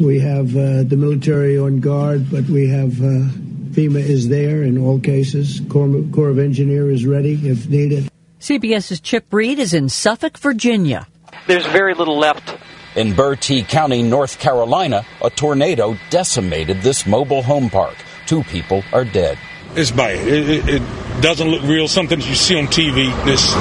We 0.00 0.18
have 0.18 0.56
uh, 0.56 0.82
the 0.82 0.96
military 0.98 1.56
on 1.56 1.78
guard, 1.78 2.28
but 2.28 2.46
we 2.46 2.66
have 2.70 3.00
uh, 3.00 3.28
FEMA 3.76 4.00
is 4.00 4.28
there 4.28 4.62
in 4.62 4.78
all 4.78 4.98
cases. 4.98 5.60
Corps, 5.68 6.02
Corps 6.10 6.30
of 6.30 6.38
Engineer 6.38 6.90
is 6.90 7.04
ready 7.04 7.34
if 7.46 7.68
needed. 7.68 8.08
CBS's 8.40 9.00
Chip 9.00 9.26
Reid 9.30 9.58
is 9.58 9.74
in 9.74 9.90
Suffolk, 9.90 10.38
Virginia. 10.38 11.06
There's 11.46 11.66
very 11.66 11.92
little 11.92 12.18
left. 12.18 12.56
In 12.96 13.12
Bertie 13.12 13.64
County, 13.64 14.02
North 14.02 14.38
Carolina, 14.38 15.04
a 15.22 15.28
tornado 15.28 15.98
decimated 16.08 16.80
this 16.80 17.06
mobile 17.06 17.42
home 17.42 17.68
park. 17.68 17.96
Two 18.24 18.42
people 18.44 18.82
are 18.94 19.04
dead. 19.04 19.36
It's 19.76 19.90
bad. 19.90 20.26
It, 20.26 20.48
it, 20.48 20.68
it 20.68 21.20
doesn't 21.20 21.48
look 21.50 21.62
real. 21.64 21.86
Something 21.86 22.18
you 22.22 22.34
see 22.34 22.58
on 22.58 22.66
TV. 22.66 23.12
It's 23.26 23.54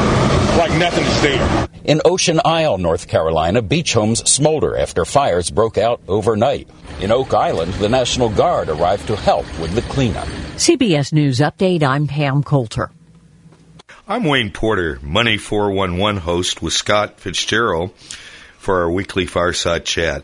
like 0.57 0.71
nothing 0.79 1.03
is 1.03 1.21
there. 1.21 1.67
In 1.83 2.01
Ocean 2.05 2.39
Isle, 2.45 2.77
North 2.77 3.09
Carolina, 3.09 3.61
beach 3.61 3.93
homes 3.93 4.19
smolder 4.29 4.77
after 4.77 5.03
fires 5.03 5.51
broke 5.51 5.77
out 5.77 6.01
overnight. 6.07 6.69
In 7.01 7.11
Oak 7.11 7.33
Island, 7.33 7.73
the 7.73 7.89
National 7.89 8.29
Guard 8.29 8.69
arrived 8.69 9.07
to 9.07 9.17
help 9.17 9.45
with 9.59 9.73
the 9.73 9.81
cleanup. 9.81 10.27
CBS 10.55 11.11
News 11.11 11.39
Update, 11.39 11.83
I'm 11.83 12.07
Pam 12.07 12.43
Coulter. 12.43 12.91
I'm 14.07 14.23
Wayne 14.23 14.53
Porter, 14.53 14.99
Money 15.01 15.37
411 15.37 16.21
host 16.21 16.61
with 16.61 16.71
Scott 16.71 17.19
Fitzgerald 17.19 17.93
for 18.57 18.81
our 18.81 18.89
weekly 18.89 19.25
Fireside 19.25 19.83
Chat. 19.83 20.23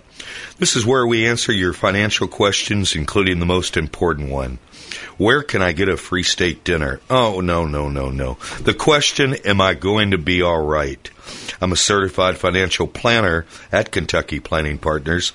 This 0.57 0.77
is 0.77 0.85
where 0.85 1.05
we 1.05 1.27
answer 1.27 1.51
your 1.51 1.73
financial 1.73 2.29
questions, 2.29 2.95
including 2.95 3.39
the 3.39 3.45
most 3.45 3.75
important 3.75 4.29
one. 4.29 4.57
Where 5.17 5.43
can 5.43 5.61
I 5.61 5.71
get 5.71 5.89
a 5.89 5.97
free 5.97 6.23
steak 6.23 6.63
dinner? 6.63 6.99
Oh, 7.09 7.41
no, 7.41 7.65
no, 7.65 7.89
no, 7.89 8.09
no. 8.09 8.37
The 8.61 8.73
question, 8.73 9.35
am 9.45 9.61
I 9.61 9.73
going 9.73 10.11
to 10.11 10.17
be 10.17 10.41
all 10.41 10.63
right? 10.63 11.09
I'm 11.61 11.71
a 11.71 11.77
certified 11.77 12.37
financial 12.37 12.87
planner 12.87 13.45
at 13.71 13.91
Kentucky 13.91 14.39
Planning 14.39 14.77
Partners. 14.77 15.33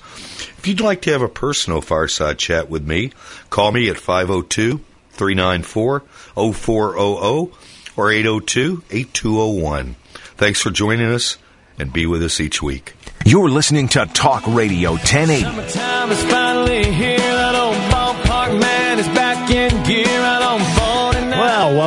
If 0.57 0.67
you'd 0.67 0.81
like 0.81 1.01
to 1.03 1.11
have 1.11 1.21
a 1.21 1.29
personal 1.29 1.81
fireside 1.81 2.37
chat 2.37 2.69
with 2.69 2.85
me, 2.85 3.11
call 3.49 3.71
me 3.71 3.89
at 3.89 3.97
502 3.97 4.81
394 5.11 6.03
0400 6.35 7.51
or 7.95 8.11
802 8.11 8.83
8201. 8.91 9.95
Thanks 10.35 10.61
for 10.61 10.69
joining 10.69 11.11
us 11.11 11.37
and 11.79 11.91
be 11.91 12.05
with 12.05 12.21
us 12.23 12.39
each 12.39 12.61
week. 12.61 12.93
You're 13.25 13.49
listening 13.49 13.87
to 13.89 14.05
Talk 14.05 14.45
Radio 14.47 14.91
1080. 14.91 15.43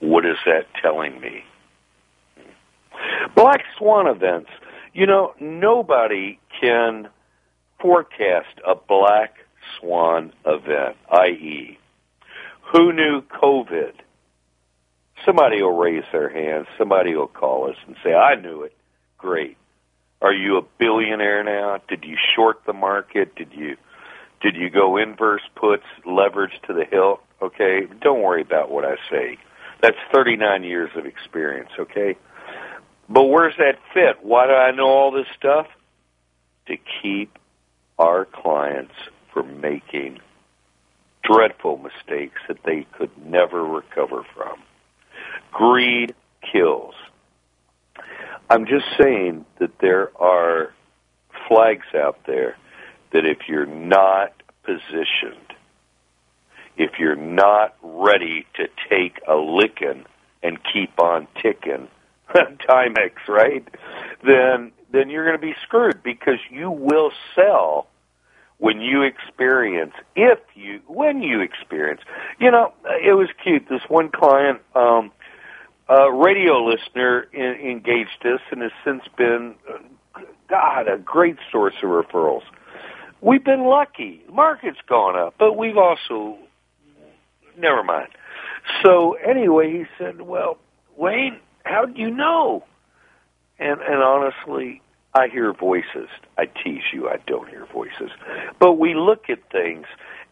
What 0.00 0.26
is 0.26 0.36
that 0.46 0.66
telling 0.82 1.20
me? 1.20 1.44
Black 3.34 3.62
swan 3.78 4.06
events. 4.06 4.50
You 4.92 5.06
know, 5.06 5.34
nobody 5.40 6.38
can 6.60 7.08
forecast 7.80 8.58
a 8.66 8.74
black 8.74 9.36
swan 9.78 10.32
event, 10.44 10.96
i.e., 11.10 11.78
who 12.72 12.92
knew 12.92 13.22
COVID? 13.22 13.92
Somebody 15.24 15.62
will 15.62 15.76
raise 15.76 16.04
their 16.12 16.28
hand. 16.28 16.66
Somebody 16.78 17.14
will 17.14 17.26
call 17.26 17.68
us 17.68 17.76
and 17.86 17.96
say, 18.02 18.14
I 18.14 18.36
knew 18.36 18.62
it. 18.62 18.74
Great. 19.18 19.56
Are 20.22 20.32
you 20.32 20.56
a 20.58 20.62
billionaire 20.78 21.42
now? 21.42 21.78
Did 21.88 22.04
you 22.04 22.16
short 22.36 22.62
the 22.66 22.72
market? 22.72 23.34
Did 23.34 23.52
you 23.52 23.76
did 24.40 24.56
you 24.56 24.70
go 24.70 24.96
inverse 24.96 25.42
puts, 25.54 25.84
leverage 26.06 26.58
to 26.66 26.72
the 26.72 26.84
hilt? 26.90 27.20
Okay, 27.42 27.86
don't 28.00 28.22
worry 28.22 28.40
about 28.40 28.70
what 28.70 28.84
I 28.84 28.96
say. 29.10 29.36
That's 29.82 29.96
39 30.12 30.62
years 30.64 30.90
of 30.96 31.06
experience, 31.06 31.70
okay? 31.78 32.16
But 33.08 33.24
where's 33.24 33.56
that 33.56 33.78
fit? 33.94 34.22
Why 34.22 34.46
do 34.46 34.52
I 34.52 34.70
know 34.72 34.88
all 34.88 35.10
this 35.10 35.26
stuff? 35.36 35.66
To 36.66 36.76
keep 37.02 37.38
our 37.98 38.24
clients 38.24 38.94
from 39.32 39.60
making 39.60 40.20
dreadful 41.22 41.78
mistakes 41.78 42.40
that 42.48 42.62
they 42.64 42.86
could 42.96 43.10
never 43.24 43.64
recover 43.64 44.24
from. 44.34 44.60
Greed 45.52 46.14
kills. 46.52 46.94
I'm 48.48 48.66
just 48.66 48.86
saying 48.98 49.44
that 49.58 49.78
there 49.80 50.10
are 50.20 50.72
flags 51.48 51.86
out 51.94 52.18
there 52.26 52.56
that 53.12 53.26
if 53.26 53.48
you're 53.48 53.66
not 53.66 54.32
positioned, 54.64 55.49
if 56.80 56.98
you're 56.98 57.14
not 57.14 57.76
ready 57.82 58.46
to 58.54 58.66
take 58.88 59.20
a 59.28 59.34
licking 59.34 60.06
and 60.42 60.58
keep 60.72 60.98
on 60.98 61.28
ticking, 61.42 61.88
Timex, 62.34 63.12
right? 63.28 63.68
Then 64.24 64.72
then 64.90 65.10
you're 65.10 65.26
going 65.26 65.38
to 65.38 65.46
be 65.46 65.54
screwed 65.62 66.02
because 66.02 66.38
you 66.50 66.70
will 66.70 67.12
sell 67.34 67.86
when 68.56 68.80
you 68.80 69.02
experience 69.02 69.92
if 70.16 70.38
you 70.54 70.80
when 70.86 71.22
you 71.22 71.40
experience. 71.40 72.00
You 72.38 72.50
know, 72.50 72.72
it 72.86 73.12
was 73.12 73.28
cute. 73.42 73.68
This 73.68 73.82
one 73.88 74.10
client, 74.10 74.60
um, 74.74 75.12
a 75.86 76.10
radio 76.10 76.64
listener, 76.64 77.26
in, 77.34 77.42
engaged 77.42 78.24
us 78.24 78.40
and 78.50 78.62
has 78.62 78.72
since 78.86 79.02
been, 79.18 79.54
God, 80.48 80.88
a 80.88 80.96
great 80.96 81.36
source 81.52 81.74
of 81.82 81.90
referrals. 81.90 82.44
We've 83.20 83.44
been 83.44 83.64
lucky. 83.64 84.22
Market's 84.32 84.80
gone 84.88 85.14
up, 85.14 85.34
but 85.38 85.58
we've 85.58 85.76
also 85.76 86.38
never 87.60 87.82
mind. 87.82 88.08
So 88.84 89.14
anyway, 89.14 89.72
he 89.72 89.84
said, 89.98 90.22
"Well, 90.22 90.58
Wayne, 90.96 91.38
how 91.64 91.86
do 91.86 92.00
you 92.00 92.10
know? 92.10 92.64
And 93.58 93.80
and 93.80 94.02
honestly, 94.02 94.82
I 95.14 95.28
hear 95.28 95.52
voices. 95.52 96.08
I 96.38 96.46
tease 96.46 96.82
you, 96.92 97.08
I 97.08 97.16
don't 97.26 97.48
hear 97.48 97.66
voices. 97.66 98.10
But 98.58 98.74
we 98.74 98.94
look 98.94 99.28
at 99.28 99.38
things 99.50 99.86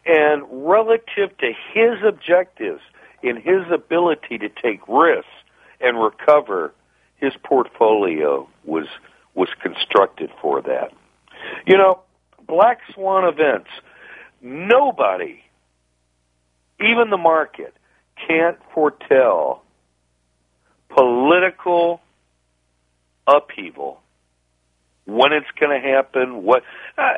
and 0.05 0.43
relative 0.49 1.37
to 1.39 1.53
his 1.73 2.03
objectives 2.05 2.81
in 3.21 3.35
his 3.35 3.69
ability 3.71 4.37
to 4.37 4.49
take 4.49 4.79
risks 4.87 5.27
and 5.81 6.01
recover, 6.01 6.73
his 7.17 7.33
portfolio 7.43 8.47
was 8.65 8.87
was 9.35 9.49
constructed 9.61 10.31
for 10.41 10.61
that. 10.61 10.91
You 11.67 11.77
know, 11.77 12.01
black 12.47 12.79
swan 12.93 13.25
events, 13.25 13.69
nobody, 14.41 15.41
even 16.81 17.09
the 17.09 17.17
market, 17.17 17.73
can't 18.27 18.57
foretell 18.73 19.63
political 20.89 22.01
upheaval 23.27 24.01
when 25.05 25.33
it's 25.33 25.49
going 25.59 25.81
to 25.81 25.87
happen 25.87 26.43
what 26.43 26.63
uh, 26.97 27.13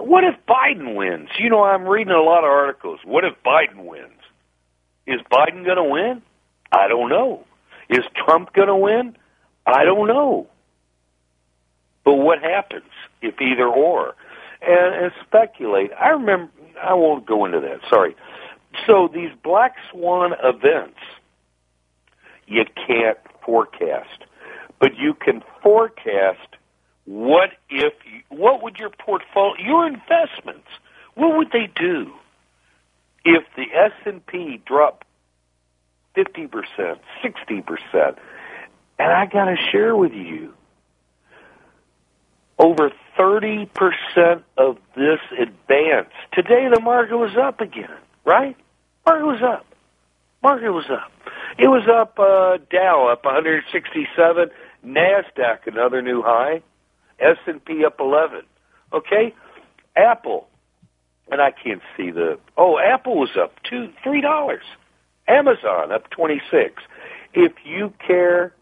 what 0.00 0.24
if 0.24 0.34
biden 0.46 0.94
wins? 0.94 1.28
You 1.38 1.50
know 1.50 1.62
i'm 1.62 1.84
reading 1.84 2.12
a 2.12 2.22
lot 2.22 2.44
of 2.44 2.50
articles. 2.50 3.00
What 3.04 3.24
if 3.24 3.34
biden 3.44 3.84
wins? 3.84 4.12
Is 5.06 5.20
biden 5.30 5.64
going 5.64 5.76
to 5.76 5.84
win? 5.84 6.22
I 6.72 6.88
don't 6.88 7.08
know. 7.08 7.44
Is 7.88 8.04
trump 8.24 8.52
going 8.52 8.68
to 8.68 8.76
win? 8.76 9.16
I 9.66 9.84
don't 9.84 10.06
know. 10.06 10.46
But 12.04 12.14
what 12.14 12.40
happens 12.40 12.90
if 13.20 13.40
either 13.40 13.66
or? 13.66 14.14
And, 14.62 15.04
and 15.04 15.12
speculate. 15.26 15.90
I 15.98 16.10
remember 16.10 16.52
i 16.82 16.94
won't 16.94 17.26
go 17.26 17.44
into 17.44 17.60
that 17.60 17.80
sorry 17.88 18.14
so 18.86 19.08
these 19.12 19.30
black 19.42 19.76
swan 19.90 20.32
events 20.42 20.98
you 22.46 22.64
can't 22.86 23.18
forecast. 23.44 24.24
But 24.78 24.96
you 24.96 25.14
can 25.14 25.42
forecast 25.62 26.56
what 27.04 27.50
if 27.68 27.92
what 28.28 28.62
would 28.62 28.76
your 28.76 28.90
portfolio 28.90 29.54
your 29.64 29.86
investments 29.86 30.68
what 31.14 31.36
would 31.36 31.50
they 31.52 31.68
do 31.74 32.12
if 33.24 33.44
the 33.56 33.66
S&P 33.74 34.62
dropped 34.64 35.06
50%, 36.16 36.50
60%? 37.22 38.16
And 38.98 39.12
I 39.12 39.26
got 39.26 39.46
to 39.46 39.56
share 39.70 39.96
with 39.96 40.12
you 40.12 40.54
over 42.58 42.92
30% 43.18 43.68
of 44.56 44.76
this 44.94 45.20
advance. 45.38 46.08
Today 46.32 46.68
the 46.72 46.80
market 46.80 47.16
was 47.16 47.36
up 47.36 47.60
again, 47.60 47.98
right? 48.24 48.56
Market 49.06 49.26
was 49.26 49.42
up. 49.42 49.66
Market 50.42 50.70
was 50.70 50.86
up. 50.90 51.10
It 51.58 51.68
was 51.68 51.86
up, 51.88 52.18
uh, 52.18 52.58
Dow 52.70 53.08
up 53.08 53.24
167, 53.24 54.50
NASDAQ 54.86 55.66
another 55.66 56.00
new 56.02 56.22
high, 56.22 56.62
S&P 57.18 57.84
up 57.84 58.00
11. 58.00 58.42
Okay? 58.92 59.34
Apple, 59.96 60.48
and 61.30 61.40
I 61.42 61.50
can't 61.50 61.82
see 61.96 62.10
the, 62.10 62.38
oh, 62.56 62.78
Apple 62.78 63.16
was 63.16 63.30
up 63.36 63.52
two, 63.68 63.90
three 64.02 64.20
dollars. 64.20 64.64
Amazon 65.28 65.92
up 65.92 66.10
26. 66.10 66.82
If 67.34 67.52
you 67.64 67.92
care, 68.04 68.52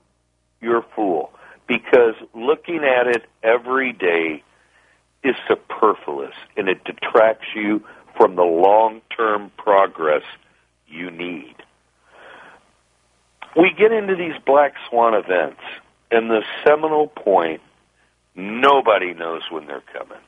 you're 0.61 0.78
a 0.78 0.86
fool 0.94 1.30
because 1.66 2.14
looking 2.34 2.82
at 2.84 3.06
it 3.06 3.24
every 3.42 3.92
day 3.92 4.42
is 5.24 5.34
superfluous 5.46 6.34
and 6.56 6.68
it 6.68 6.84
detracts 6.84 7.46
you 7.54 7.82
from 8.19 8.37
the 8.37 8.43
long-term 8.43 9.51
progress 9.57 10.25
you 10.87 11.11
need. 11.11 11.55
We 13.57 13.73
get 13.73 13.93
into 13.93 14.14
these 14.14 14.35
black 14.45 14.75
swan 14.91 15.14
events 15.14 15.61
and 16.11 16.31
the 16.31 16.43
seminal 16.66 17.07
point, 17.07 17.62
nobody 18.35 19.14
knows 19.14 19.43
when 19.51 19.66
they're 19.66 19.83
coming. 19.93 20.19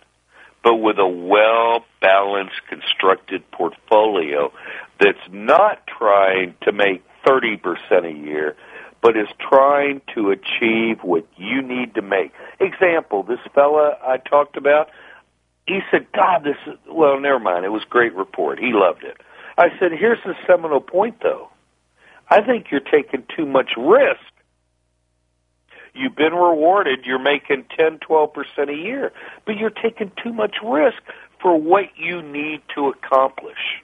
But 0.63 0.77
with 0.77 0.99
a 0.99 1.07
well 1.07 1.85
balanced, 2.01 2.61
constructed 2.69 3.51
portfolio 3.51 4.53
that's 4.99 5.19
not 5.31 5.87
trying 5.87 6.55
to 6.63 6.73
make 6.73 7.03
30% 7.27 7.59
a 8.05 8.13
year, 8.13 8.57
but 9.03 9.17
is 9.17 9.29
trying 9.39 10.03
to 10.15 10.31
achieve 10.31 10.99
what 11.03 11.27
you 11.37 11.63
need 11.63 11.95
to 11.95 12.03
make. 12.03 12.33
Example, 12.61 13.23
this 13.23 13.41
fella 13.55 13.97
I 14.07 14.19
talked 14.19 14.57
about, 14.57 14.91
he 15.71 15.81
said, 15.91 16.07
God, 16.13 16.43
this 16.45 16.57
is, 16.67 16.79
well, 16.89 17.21
never 17.21 17.39
mind. 17.39 17.65
It 17.65 17.71
was 17.71 17.85
great 17.89 18.15
report. 18.15 18.59
He 18.59 18.73
loved 18.73 19.05
it. 19.05 19.17
I 19.57 19.69
said, 19.79 19.93
here's 19.93 20.19
the 20.25 20.35
seminal 20.47 20.81
point, 20.81 21.17
though. 21.23 21.49
I 22.29 22.43
think 22.43 22.67
you're 22.71 22.81
taking 22.81 23.25
too 23.37 23.47
much 23.47 23.71
risk. 23.77 24.21
You've 25.95 26.17
been 26.17 26.33
rewarded. 26.33 27.01
You're 27.05 27.19
making 27.19 27.67
10, 27.77 27.99
12% 27.99 28.35
a 28.69 28.75
year, 28.75 29.13
but 29.45 29.57
you're 29.57 29.71
taking 29.71 30.11
too 30.23 30.33
much 30.33 30.57
risk 30.65 30.99
for 31.41 31.57
what 31.57 31.85
you 31.97 32.23
need 32.23 32.63
to 32.75 32.89
accomplish. 32.89 33.83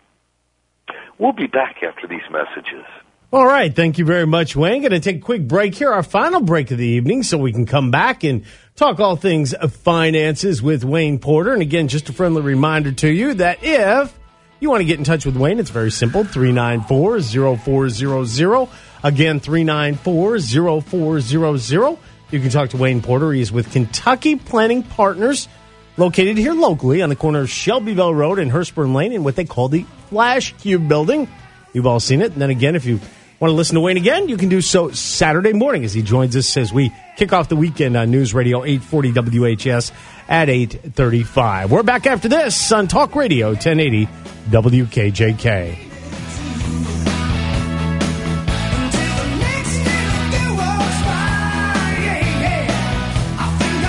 We'll 1.18 1.32
be 1.32 1.47
back 1.47 1.82
after 1.82 2.07
these 2.07 2.28
messages. 2.30 2.84
All 3.32 3.47
right. 3.47 3.74
Thank 3.74 3.99
you 3.99 4.05
very 4.05 4.26
much, 4.26 4.55
Wayne. 4.55 4.82
Going 4.82 4.93
to 4.93 5.01
take 5.01 5.16
a 5.16 5.20
quick 5.20 5.47
break 5.49 5.74
here, 5.74 5.93
our 5.93 6.05
final 6.05 6.41
break 6.41 6.70
of 6.70 6.78
the 6.78 6.87
evening, 6.87 7.22
so 7.24 7.39
we 7.39 7.53
can 7.53 7.66
come 7.66 7.91
back 7.91 8.22
and 8.22 8.45
talk 8.77 9.01
all 9.01 9.16
things 9.16 9.55
finances 9.70 10.62
with 10.62 10.85
Wayne 10.85 11.18
Porter. 11.18 11.53
And 11.53 11.62
again, 11.62 11.89
just 11.89 12.09
a 12.11 12.12
friendly 12.12 12.43
reminder 12.43 12.93
to 12.93 13.09
you 13.09 13.35
that 13.35 13.59
if 13.62 14.16
you 14.61 14.68
want 14.70 14.83
to 14.83 14.85
get 14.85 14.99
in 14.99 15.05
touch 15.05 15.24
with 15.24 15.37
Wayne, 15.37 15.59
it's 15.59 15.70
very 15.70 15.91
simple 15.91 16.24
394 16.24 17.57
0400. 17.57 18.68
Again, 19.03 19.41
394 19.41 20.41
0400. 20.83 21.99
You 22.31 22.41
can 22.41 22.51
talk 22.51 22.70
to 22.70 22.77
Wayne 22.77 23.01
Porter. 23.01 23.33
He 23.33 23.41
is 23.41 23.51
with 23.51 23.72
Kentucky 23.72 24.37
Planning 24.37 24.83
Partners, 24.83 25.49
located 25.97 26.37
here 26.37 26.53
locally 26.53 27.01
on 27.01 27.09
the 27.09 27.16
corner 27.16 27.41
of 27.41 27.51
Shelbyville 27.51 28.14
Road 28.14 28.39
and 28.39 28.51
Hurstbourne 28.51 28.95
Lane 28.95 29.12
in 29.12 29.24
what 29.24 29.37
they 29.37 29.45
call 29.45 29.68
the 29.68 29.87
Flash 30.11 30.53
Cube 30.59 30.89
building. 30.89 31.29
You've 31.72 31.87
all 31.87 32.01
seen 32.01 32.20
it. 32.20 32.33
And 32.33 32.43
then 32.43 32.51
again, 32.51 32.74
if 32.74 32.85
you 32.85 33.01
want 33.41 33.51
to 33.51 33.57
listen 33.57 33.74
to 33.74 33.80
Wayne 33.80 33.97
again, 33.97 34.28
you 34.28 34.37
can 34.37 34.49
do 34.49 34.61
so 34.61 34.91
Saturday 34.91 35.53
morning 35.53 35.84
as 35.84 35.93
he 35.93 36.03
joins 36.03 36.34
us 36.37 36.57
as 36.57 36.72
we 36.72 36.91
kick 37.16 37.32
off 37.32 37.49
the 37.49 37.57
weekend 37.57 37.97
on 37.97 38.11
News 38.11 38.32
Radio 38.32 38.64
840 38.64 39.12
WHAS 39.41 39.93
at 40.28 40.49
835. 40.49 41.70
We're 41.70 41.82
back 41.82 42.07
after 42.07 42.28
this 42.28 42.72
on 42.72 42.89
Talk 42.89 43.14
Radio 43.14 43.49
1080 43.49 44.07
WKJK. 44.49 45.82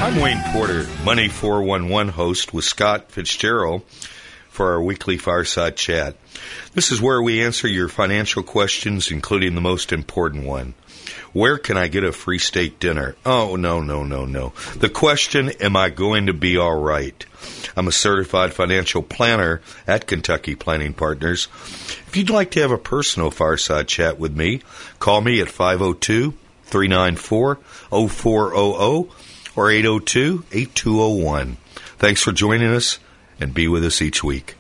I'm 0.02 0.22
Wayne 0.22 0.42
Porter, 0.52 0.88
Money 1.06 1.30
411 1.30 2.14
host 2.14 2.54
with 2.54 2.66
Scott 2.66 3.12
Fitzgerald 3.12 3.84
for 4.58 4.74
our 4.74 4.82
weekly 4.82 5.18
Fireside 5.18 5.76
Chat. 5.76 6.16
This 6.74 6.92
is 6.92 7.00
where 7.00 7.22
we 7.22 7.44
answer 7.44 7.68
your 7.68 7.88
financial 7.88 8.42
questions, 8.42 9.12
including 9.12 9.54
the 9.54 9.62
most 9.62 9.94
important 9.94 10.48
one. 10.48 10.74
Where 11.32 11.60
can 11.60 11.78
I 11.78 11.90
get 11.90 12.04
a 12.04 12.12
free 12.12 12.40
steak 12.40 12.80
dinner? 12.80 13.16
Oh, 13.24 13.56
no, 13.56 13.82
no, 13.82 14.04
no, 14.04 14.26
no. 14.26 14.54
The 14.76 14.90
question, 14.90 15.50
am 15.62 15.76
I 15.76 15.92
going 15.92 16.26
to 16.26 16.34
be 16.34 16.58
all 16.58 16.82
right? 16.82 17.24
I'm 17.76 17.88
a 17.88 17.92
certified 17.92 18.52
financial 18.52 19.04
planner 19.04 19.62
at 19.86 20.08
Kentucky 20.08 20.56
Planning 20.56 20.94
Partners. 20.94 21.48
If 22.08 22.18
you'd 22.18 22.32
like 22.32 22.50
to 22.52 22.62
have 22.62 22.72
a 22.72 22.80
personal 22.80 23.30
fireside 23.30 23.88
chat 23.88 24.18
with 24.18 24.36
me, 24.36 24.62
call 24.98 25.22
me 25.22 25.40
at 25.40 25.50
502 25.50 26.34
394 26.64 27.60
0400 28.10 29.12
or 29.56 29.70
802 29.70 30.46
8201. 30.52 31.58
Thanks 32.00 32.24
for 32.24 32.32
joining 32.32 32.74
us 32.74 32.98
and 33.40 33.54
be 33.54 33.68
with 33.68 33.84
us 33.84 34.02
each 34.02 34.24
week. 34.24 34.57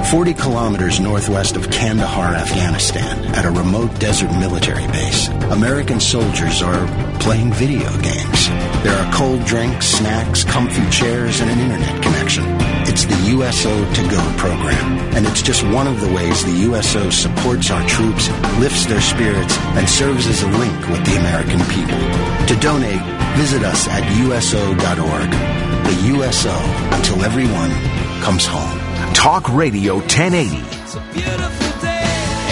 40 0.07 0.35
kilometers 0.35 1.01
northwest 1.01 1.57
of 1.57 1.71
Kandahar, 1.71 2.35
Afghanistan, 2.35 3.25
at 3.35 3.45
a 3.45 3.51
remote 3.51 3.93
desert 4.01 4.31
military 4.39 4.87
base, 4.87 5.29
American 5.51 6.01
soldiers 6.01 6.63
are 6.63 6.87
playing 7.19 7.53
video 7.53 7.91
games. 8.01 8.49
There 8.83 8.97
are 8.97 9.13
cold 9.13 9.45
drinks, 9.45 9.87
snacks, 9.87 10.45
comfy 10.45 10.89
chairs, 10.91 11.41
and 11.41 11.51
an 11.51 11.59
internet 11.59 12.03
connection. 12.03 12.45
It's 12.89 13.05
the 13.05 13.19
USO 13.37 13.93
To 13.93 14.03
Go 14.09 14.35
program, 14.39 14.99
and 15.15 15.27
it's 15.27 15.43
just 15.43 15.63
one 15.65 15.87
of 15.87 16.01
the 16.01 16.13
ways 16.15 16.43
the 16.43 16.63
USO 16.71 17.11
supports 17.11 17.71
our 17.71 17.87
troops, 17.87 18.31
lifts 18.59 18.87
their 18.87 19.03
spirits, 19.03 19.59
and 19.77 19.87
serves 19.87 20.27
as 20.27 20.43
a 20.43 20.49
link 20.49 20.89
with 20.89 21.05
the 21.05 21.17
American 21.19 21.61
people. 21.69 21.99
To 22.47 22.57
donate, 22.61 23.03
visit 23.37 23.63
us 23.63 23.87
at 23.89 24.03
USO.org. 24.25 25.31
The 25.85 26.17
USO 26.17 26.57
until 26.97 27.23
everyone 27.25 27.73
comes 28.23 28.47
home. 28.47 28.88
Talk 29.19 29.49
Radio 29.53 29.97
1080. 29.97 30.57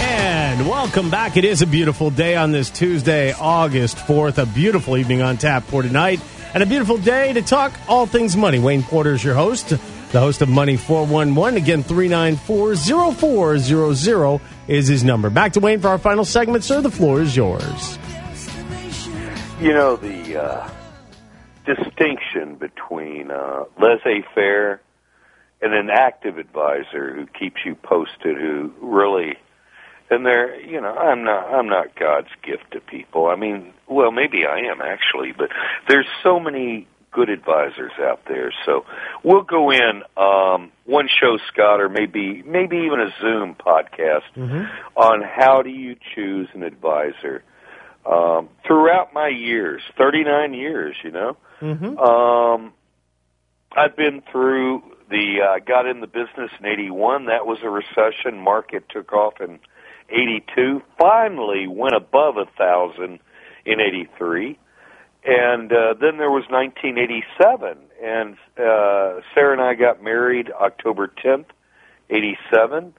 And 0.03 0.69
welcome 0.69 1.11
back. 1.11 1.37
It 1.37 1.45
is 1.45 1.63
a 1.63 1.67
beautiful 1.67 2.11
day 2.11 2.35
on 2.35 2.51
this 2.51 2.71
Tuesday, 2.71 3.33
August 3.33 3.99
4th. 3.99 4.39
A 4.39 4.47
beautiful 4.47 4.97
evening 4.97 5.23
on 5.23 5.37
tap 5.37 5.63
for 5.63 5.83
tonight. 5.83 6.21
And 6.55 6.65
a 6.65 6.67
beautiful 6.67 6.99
day 6.99 7.33
to 7.35 7.41
talk 7.41 7.73
all 7.87 8.05
things 8.05 8.37
money. 8.37 8.59
Wayne 8.59 8.83
Porter 8.83 9.13
is 9.13 9.23
your 9.23 9.37
host, 9.37 9.69
the 9.69 10.19
host 10.19 10.43
of 10.43 10.49
Money 10.49 10.77
411. 10.77 11.57
Again, 11.57 11.85
394 11.85 12.75
0400 13.15 14.41
is 14.67 14.89
his 14.89 15.05
number. 15.05 15.31
Back 15.31 15.53
to 15.53 15.61
Wayne 15.61 15.81
for 15.81 15.87
our 15.87 15.99
final 15.99 16.25
segment, 16.25 16.65
sir. 16.65 16.81
The 16.81 16.91
floor 16.91 17.21
is 17.21 17.37
yours. 17.37 17.97
You 19.61 19.73
know, 19.73 19.95
the 19.95 20.43
uh, 20.43 20.71
distinction 21.65 22.57
between 22.57 23.31
uh, 23.31 23.67
laissez 23.81 24.25
faire 24.35 24.81
and 25.63 25.73
an 25.75 25.89
active 25.91 26.39
advisor 26.39 27.15
who 27.15 27.27
keeps 27.27 27.57
you 27.65 27.75
posted, 27.75 28.37
who 28.37 28.73
really, 28.81 29.35
and 30.11 30.25
they're, 30.25 30.61
you 30.61 30.81
know, 30.81 30.95
I'm 30.95 31.25
not, 31.25 31.47
I'm 31.53 31.69
not 31.69 31.99
God's 31.99 32.29
gift 32.43 32.73
to 32.73 32.81
people. 32.81 33.27
I 33.27 33.37
mean, 33.37 33.73
well, 33.89 34.11
maybe 34.13 34.45
I 34.47 34.59
am 34.71 34.81
actually, 34.83 35.33
but 35.37 35.49
there's 35.89 36.07
so 36.23 36.39
many 36.39 36.87
good 37.11 37.31
advisors 37.31 37.93
out 37.99 38.21
there. 38.29 38.53
So 38.67 38.85
we'll 39.25 39.43
go 39.43 39.71
in 39.71 40.03
um, 40.19 40.71
one 40.85 41.09
show, 41.09 41.39
Scott, 41.51 41.81
or 41.81 41.89
maybe 41.89 42.43
maybe 42.43 42.77
even 42.79 43.01
a 43.01 43.09
Zoom 43.21 43.55
podcast 43.55 44.23
on 44.97 45.23
how 45.23 45.63
do 45.63 45.71
you 45.71 45.97
choose 46.15 46.49
an 46.55 46.63
advisor. 46.63 47.43
Um, 48.05 48.51
throughout 48.67 49.15
my 49.15 49.29
years, 49.29 49.83
39 49.99 50.53
years, 50.55 50.95
you 51.03 51.11
know, 51.11 51.37
Mm-hmm. 51.61 51.99
um, 51.99 52.73
I've 53.75 53.97
been 53.97 54.23
through 54.31 54.83
the 55.09 55.41
uh, 55.43 55.59
got 55.65 55.87
in 55.87 56.01
the 56.01 56.07
business 56.07 56.51
in 56.59 56.67
'81. 56.67 57.27
That 57.27 57.47
was 57.47 57.59
a 57.63 57.71
recession. 57.71 58.39
Market 58.39 58.89
took 58.89 59.13
off 59.13 59.41
in 59.41 59.59
'82. 60.09 60.83
Finally 60.99 61.67
went 61.67 61.95
above 61.95 62.37
a 62.37 62.47
thousand 62.59 63.21
in 63.65 63.81
'83, 63.81 64.59
and 65.25 65.73
uh, 65.73 65.95
then 66.01 66.19
there 66.19 66.31
was 66.31 66.45
1987. 66.49 67.79
And 68.03 68.35
uh, 68.59 69.21
Sarah 69.35 69.53
and 69.53 69.63
I 69.63 69.75
got 69.75 70.03
married 70.03 70.51
October 70.51 71.09
10th, 71.09 71.47
'87. 72.11 72.95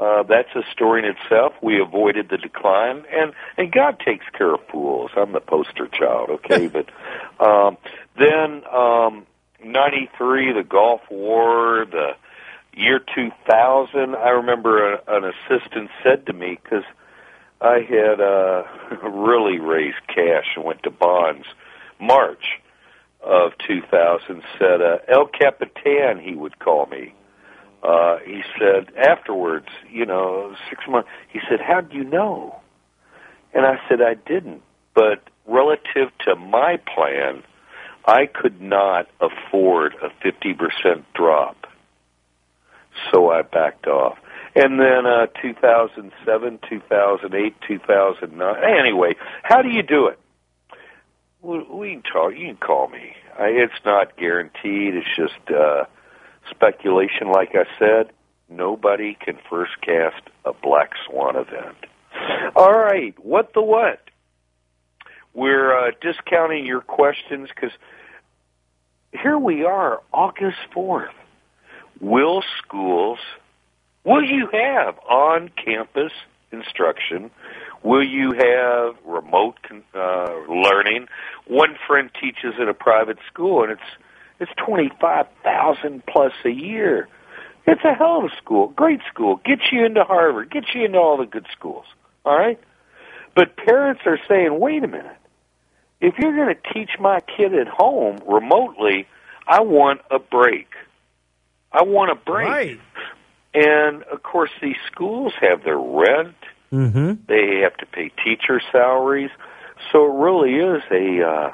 Uh, 0.00 0.22
that's 0.22 0.54
a 0.54 0.62
story 0.72 1.04
in 1.04 1.16
itself. 1.16 1.54
We 1.60 1.80
avoided 1.80 2.28
the 2.28 2.36
decline, 2.36 3.04
and 3.12 3.32
and 3.56 3.72
God 3.72 3.98
takes 3.98 4.24
care 4.36 4.54
of 4.54 4.60
fools. 4.70 5.10
I'm 5.16 5.32
the 5.32 5.40
poster 5.40 5.88
child, 5.88 6.30
okay? 6.30 6.68
but 6.68 6.88
um, 7.44 7.76
then 8.16 8.62
um, 8.72 9.26
'93, 9.64 10.52
the 10.52 10.62
Gulf 10.62 11.02
War, 11.10 11.86
the 11.90 12.10
year 12.74 13.00
2000. 13.00 14.14
I 14.14 14.28
remember 14.30 14.94
a, 14.94 15.00
an 15.08 15.24
assistant 15.24 15.90
said 16.02 16.26
to 16.26 16.32
me 16.32 16.58
because 16.62 16.84
I 17.60 17.80
had 17.80 18.20
uh, 18.20 18.62
really 19.08 19.58
raised 19.58 20.06
cash 20.06 20.46
and 20.56 20.64
went 20.64 20.82
to 20.84 20.90
bonds. 20.90 21.46
March 22.00 22.60
of 23.20 23.52
2000 23.66 24.42
said 24.58 24.80
uh, 24.80 24.98
El 25.08 25.26
Capitan. 25.26 26.20
He 26.20 26.34
would 26.34 26.58
call 26.58 26.86
me 26.86 27.14
uh, 27.82 28.18
he 28.24 28.42
said 28.58 28.92
afterwards, 28.96 29.68
you 29.90 30.04
know, 30.04 30.54
six 30.68 30.82
months, 30.88 31.08
he 31.28 31.40
said, 31.48 31.60
"How 31.60 31.80
do 31.80 31.96
you 31.96 32.04
know? 32.04 32.56
And 33.54 33.64
I 33.64 33.78
said, 33.88 34.00
I 34.02 34.14
didn't. 34.14 34.62
But 34.94 35.22
relative 35.46 36.10
to 36.26 36.36
my 36.36 36.78
plan, 36.94 37.42
I 38.08 38.24
could 38.24 38.62
not 38.62 39.06
afford 39.20 39.94
a 40.02 40.08
50% 40.26 41.04
drop. 41.14 41.66
So 43.12 43.30
I 43.30 43.42
backed 43.42 43.86
off. 43.86 44.16
And 44.54 44.80
then 44.80 45.04
uh, 45.04 45.26
2007, 45.42 46.58
2008, 46.70 47.54
2009. 47.68 48.56
Anyway, 48.64 49.14
how 49.42 49.60
do 49.60 49.68
you 49.68 49.82
do 49.82 50.06
it? 50.06 50.18
We, 51.42 51.92
can 51.92 52.02
talk. 52.02 52.32
You 52.34 52.46
can 52.46 52.56
call 52.56 52.88
me. 52.88 53.12
I, 53.38 53.48
it's 53.48 53.84
not 53.84 54.16
guaranteed. 54.16 54.94
It's 54.94 55.06
just 55.14 55.50
uh, 55.50 55.84
speculation, 56.50 57.30
like 57.30 57.50
I 57.54 57.66
said, 57.78 58.10
nobody 58.48 59.18
can 59.20 59.38
first 59.50 59.72
cast 59.82 60.22
a 60.46 60.54
black 60.54 60.92
swan 61.06 61.36
event. 61.36 61.76
All 62.56 62.72
right, 62.72 63.14
what 63.22 63.52
the 63.52 63.60
what? 63.60 64.00
We're 65.34 65.88
uh, 65.88 65.90
discounting 66.00 66.64
your 66.66 66.80
questions 66.80 67.50
because 67.54 67.70
here 69.12 69.38
we 69.38 69.64
are, 69.64 70.00
August 70.12 70.58
4th. 70.74 71.08
Will 72.00 72.42
schools, 72.58 73.18
will 74.04 74.22
you 74.22 74.48
have 74.52 74.98
on 75.00 75.50
campus 75.62 76.12
instruction? 76.52 77.30
Will 77.82 78.04
you 78.06 78.32
have 78.32 78.96
remote 79.04 79.58
uh, 79.94 80.26
learning? 80.48 81.06
One 81.46 81.76
friend 81.86 82.10
teaches 82.20 82.54
in 82.60 82.68
a 82.68 82.74
private 82.74 83.18
school, 83.32 83.62
and 83.62 83.72
it's 83.72 83.80
it's 84.40 84.52
twenty 84.56 84.90
five 85.00 85.26
thousand 85.42 86.04
plus 86.06 86.32
a 86.44 86.50
year. 86.50 87.08
It's 87.66 87.82
a 87.84 87.94
hell 87.94 88.18
of 88.18 88.24
a 88.24 88.36
school, 88.36 88.68
great 88.68 89.00
school. 89.12 89.40
Gets 89.44 89.62
you 89.72 89.84
into 89.84 90.04
Harvard, 90.04 90.50
gets 90.50 90.68
you 90.74 90.84
into 90.84 90.98
all 90.98 91.16
the 91.16 91.26
good 91.26 91.46
schools. 91.52 91.84
All 92.24 92.36
right, 92.36 92.58
but 93.34 93.56
parents 93.56 94.02
are 94.06 94.18
saying, 94.28 94.58
wait 94.58 94.82
a 94.84 94.88
minute. 94.88 95.17
If 96.00 96.14
you're 96.18 96.34
going 96.34 96.54
to 96.54 96.72
teach 96.72 96.90
my 97.00 97.20
kid 97.20 97.54
at 97.54 97.68
home 97.68 98.18
remotely, 98.26 99.06
I 99.46 99.60
want 99.60 100.00
a 100.10 100.18
break. 100.18 100.68
I 101.72 101.82
want 101.82 102.10
a 102.10 102.14
break. 102.14 102.48
Right. 102.48 102.80
And 103.54 104.02
of 104.04 104.22
course, 104.22 104.50
these 104.62 104.76
schools 104.86 105.32
have 105.40 105.64
their 105.64 105.78
rent. 105.78 106.36
Mm-hmm. 106.72 107.24
They 107.26 107.60
have 107.62 107.76
to 107.78 107.86
pay 107.86 108.10
teacher 108.24 108.60
salaries. 108.70 109.30
So 109.90 110.04
it 110.04 110.22
really 110.22 110.54
is 110.54 110.82
a 110.90 111.26
uh, 111.26 111.52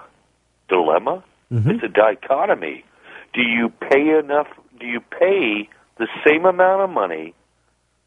dilemma. 0.69 1.23
Mm-hmm. 1.53 1.71
It's 1.71 1.85
a 1.85 1.89
dichotomy. 1.89 2.85
Do 3.33 3.43
you 3.43 3.71
pay 3.71 4.19
enough? 4.19 4.49
Do 4.79 4.87
you 4.87 5.01
pay 5.01 5.69
the 5.99 6.09
same 6.27 6.45
amount 6.45 6.83
of 6.83 6.91
money 6.91 7.35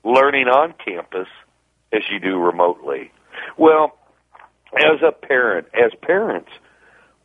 learning 0.03 0.47
on 0.47 0.73
campus 0.83 1.27
as 1.93 2.01
you 2.11 2.19
do 2.19 2.37
remotely? 2.37 3.11
Well, 3.57 3.97
as 4.75 5.01
a 5.01 5.11
parent, 5.11 5.67
as 5.73 5.91
parents, 6.01 6.49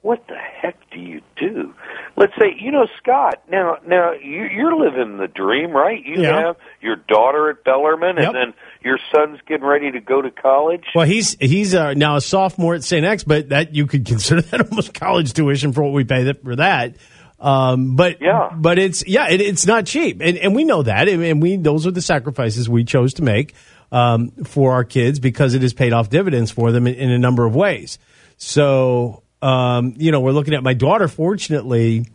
what 0.03 0.27
the 0.27 0.35
heck 0.37 0.77
do 0.91 0.99
you 0.99 1.21
do? 1.37 1.73
Let's 2.17 2.33
say, 2.39 2.57
you 2.59 2.73
know, 2.73 2.87
Scott. 3.01 3.41
Now, 3.49 3.77
now 3.87 4.13
you, 4.13 4.45
you're 4.53 4.75
living 4.77 5.17
the 5.19 5.29
dream, 5.29 5.71
right? 5.71 6.05
You 6.05 6.23
Yeah. 6.23 6.47
have 6.47 6.57
your 6.81 6.97
daughter 6.97 7.51
at 7.51 7.63
Bellarmine, 7.63 8.17
Yep. 8.17 8.27
and 8.27 8.35
then 8.35 8.55
your 8.85 8.99
son's 9.15 9.39
getting 9.47 9.65
ready 9.65 9.93
to 9.93 10.01
go 10.01 10.21
to 10.21 10.31
college. 10.31 10.83
Well, 10.95 11.07
he's 11.07 11.37
he's 11.39 11.73
uh, 11.75 11.95
now 11.95 12.17
a 12.17 12.21
sophomore 12.21 12.75
at 12.75 12.83
St. 12.83 13.05
X, 13.07 13.23
but 13.23 13.51
that 13.51 13.75
you 13.77 13.87
could 13.87 14.05
consider 14.13 14.43
that 14.43 14.69
almost 14.71 14.93
college 14.93 15.33
tuition 15.35 15.73
for 15.73 15.83
what 15.85 15.93
we 15.93 16.03
pay 16.05 16.25
that, 16.25 16.43
for 16.43 16.57
that. 16.57 16.97
Um, 17.39 17.95
but 17.97 18.21
Yeah. 18.21 18.51
but 18.57 18.79
it's 18.81 19.07
yeah, 19.07 19.29
it, 19.29 19.41
it's 19.41 19.67
not 19.67 19.87
cheap, 19.87 20.21
and 20.21 20.37
and 20.37 20.55
we 20.55 20.65
know 20.65 20.83
that, 20.83 21.09
and, 21.09 21.23
and 21.23 21.41
we 21.43 21.57
those 21.57 21.87
are 21.87 21.91
the 21.93 22.03
sacrifices 22.03 22.69
we 22.69 22.83
chose 22.85 23.15
to 23.15 23.23
make 23.23 23.55
um, 23.93 24.31
for 24.45 24.73
our 24.73 24.85
kids 24.85 25.21
because 25.21 25.55
it 25.55 25.63
has 25.63 25.73
paid 25.73 25.93
off 25.93 26.11
dividends 26.11 26.51
for 26.51 26.73
them 26.73 26.89
in, 26.89 26.95
in 26.95 27.11
a 27.11 27.19
number 27.19 27.47
of 27.47 27.55
ways. 27.55 27.99
So 28.37 29.23
um, 29.43 29.95
you 29.97 30.13
know, 30.13 30.21
we're 30.21 30.33
looking 30.33 30.55
at 30.55 30.63
my 30.63 30.73
daughter. 30.73 31.09
Fortunately, 31.09 32.07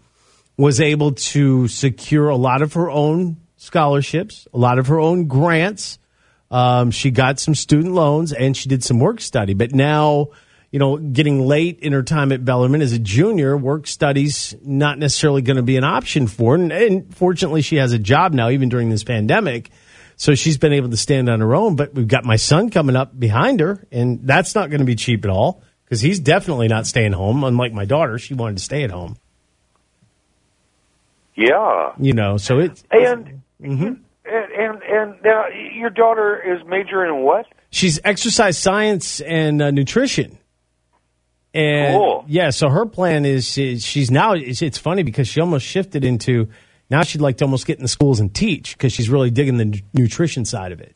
was 0.55 0.79
able 0.79 1.11
to 1.11 1.67
secure 1.67 2.29
a 2.29 2.35
lot 2.35 2.61
of 2.61 2.73
her 2.73 2.89
own 2.89 3.37
scholarships, 3.57 4.47
a 4.53 4.57
lot 4.57 4.79
of 4.79 4.87
her 4.87 4.99
own 4.99 5.27
grants. 5.27 5.99
Um, 6.49 6.91
she 6.91 7.11
got 7.11 7.39
some 7.39 7.53
student 7.53 7.93
loans 7.93 8.31
and 8.31 8.55
she 8.55 8.69
did 8.69 8.83
some 8.83 8.99
work 8.99 9.19
study. 9.19 9.53
But 9.53 9.73
now, 9.73 10.29
you 10.71 10.79
know, 10.79 10.95
getting 10.95 11.45
late 11.45 11.79
in 11.79 11.91
her 11.91 12.03
time 12.03 12.31
at 12.31 12.45
Bellarmine 12.45 12.81
as 12.81 12.93
a 12.93 12.99
junior, 12.99 13.57
work 13.57 13.85
studies 13.85 14.55
not 14.63 14.97
necessarily 14.97 15.41
going 15.41 15.57
to 15.57 15.63
be 15.63 15.75
an 15.75 15.83
option 15.83 16.27
for 16.27 16.57
her. 16.57 16.63
And, 16.63 16.71
and 16.71 17.15
fortunately, 17.15 17.61
she 17.61 17.75
has 17.75 17.91
a 17.91 17.99
job 17.99 18.33
now, 18.33 18.49
even 18.49 18.69
during 18.69 18.89
this 18.89 19.03
pandemic. 19.03 19.69
So 20.19 20.33
she's 20.35 20.57
been 20.57 20.73
able 20.73 20.89
to 20.89 20.97
stand 20.97 21.29
on 21.29 21.39
her 21.41 21.53
own. 21.55 21.75
But 21.75 21.93
we've 21.93 22.07
got 22.07 22.25
my 22.25 22.35
son 22.37 22.69
coming 22.71 22.95
up 22.95 23.17
behind 23.17 23.59
her, 23.59 23.85
and 23.91 24.19
that's 24.23 24.55
not 24.55 24.69
going 24.69 24.79
to 24.79 24.85
be 24.85 24.95
cheap 24.95 25.23
at 25.23 25.29
all 25.31 25.61
because 25.85 26.01
he's 26.01 26.19
definitely 26.19 26.67
not 26.67 26.85
staying 26.87 27.13
home. 27.13 27.43
Unlike 27.43 27.73
my 27.73 27.85
daughter, 27.85 28.17
she 28.17 28.33
wanted 28.33 28.57
to 28.57 28.63
stay 28.63 28.83
at 28.83 28.91
home. 28.91 29.17
Yeah, 31.35 31.91
You 31.99 32.13
know, 32.13 32.37
so 32.37 32.57
it's 32.59 32.83
and 32.89 33.41
Mhm. 33.61 33.99
and 34.25 34.51
and 34.51 34.81
and 34.83 35.15
now 35.23 35.45
your 35.49 35.91
daughter 35.91 36.41
is 36.41 36.65
majoring 36.67 37.15
in 37.15 37.21
what? 37.23 37.45
she's 37.69 37.99
exercise 38.03 38.57
science 38.57 39.21
and 39.21 39.61
uh, 39.61 39.69
nutrition. 39.71 40.37
And 41.53 41.95
Cool. 41.95 42.25
yeah, 42.27 42.49
so 42.49 42.69
her 42.69 42.85
plan 42.87 43.23
is, 43.25 43.55
is 43.57 43.85
she's 43.85 44.09
now 44.09 44.33
it's, 44.33 44.61
it's 44.63 44.77
funny 44.79 45.03
because 45.03 45.27
she 45.27 45.39
almost 45.39 45.65
shifted 45.65 46.03
into 46.03 46.47
now 46.89 47.03
she'd 47.03 47.21
like 47.21 47.37
to 47.37 47.45
almost 47.45 47.65
get 47.67 47.77
in 47.77 47.83
the 47.83 47.87
schools 47.89 48.19
and 48.19 48.33
teach 48.33 48.77
because 48.77 48.93
she's 48.93 49.09
really 49.09 49.29
digging 49.29 49.57
the 49.57 49.65
nu- 49.65 49.79
nutrition 49.93 50.45
side 50.45 50.71
of 50.71 50.79
it, 50.81 50.95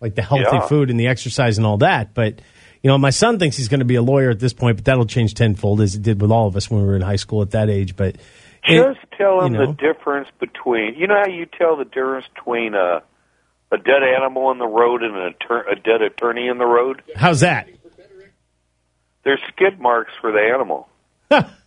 like 0.00 0.14
the 0.14 0.22
healthy 0.22 0.44
Yeah. 0.52 0.66
food 0.66 0.90
and 0.90 0.98
the 0.98 1.06
exercise 1.08 1.58
and 1.58 1.66
all 1.66 1.78
that. 1.78 2.14
But 2.14 2.40
you 2.82 2.88
know, 2.88 2.96
my 2.98 3.10
son 3.10 3.38
thinks 3.40 3.56
he's 3.56 3.68
going 3.68 3.80
to 3.80 3.84
be 3.86 3.96
a 3.96 4.02
lawyer 4.02 4.30
at 4.30 4.38
this 4.38 4.52
point, 4.52 4.76
but 4.76 4.84
that'll 4.84 5.06
change 5.06 5.34
tenfold 5.34 5.80
as 5.80 5.96
it 5.96 6.02
did 6.02 6.20
with 6.22 6.30
all 6.30 6.46
of 6.46 6.54
us 6.56 6.70
when 6.70 6.80
we 6.82 6.86
were 6.86 6.94
in 6.96 7.02
high 7.02 7.16
school 7.16 7.42
at 7.42 7.50
that 7.50 7.68
age. 7.68 7.96
But 7.96 8.16
it- 8.64 8.82
Just 8.94 9.00
tell 9.16 9.40
him 9.44 9.54
you 9.54 9.58
know. 9.58 9.66
the 9.66 9.72
difference 9.72 10.28
between 10.38 10.94
you 10.94 11.06
know 11.08 11.20
how 11.24 11.28
you 11.30 11.46
tell 11.46 11.76
the 11.76 11.84
difference 11.84 12.26
between 12.34 12.74
a 12.74 13.02
a 13.70 13.76
dead 13.76 14.02
animal 14.02 14.50
in 14.50 14.58
the 14.58 14.66
road 14.66 15.02
and 15.02 15.14
an 15.16 15.34
attor- 15.34 15.70
a 15.70 15.74
dead 15.74 16.00
attorney 16.00 16.46
in 16.48 16.56
the 16.58 16.64
road. 16.66 17.02
how's 17.16 17.40
that? 17.40 17.68
There's 19.24 19.40
skid 19.48 19.78
marks 19.80 20.12
for 20.20 20.32
the 20.32 20.38
animal. 20.40 20.88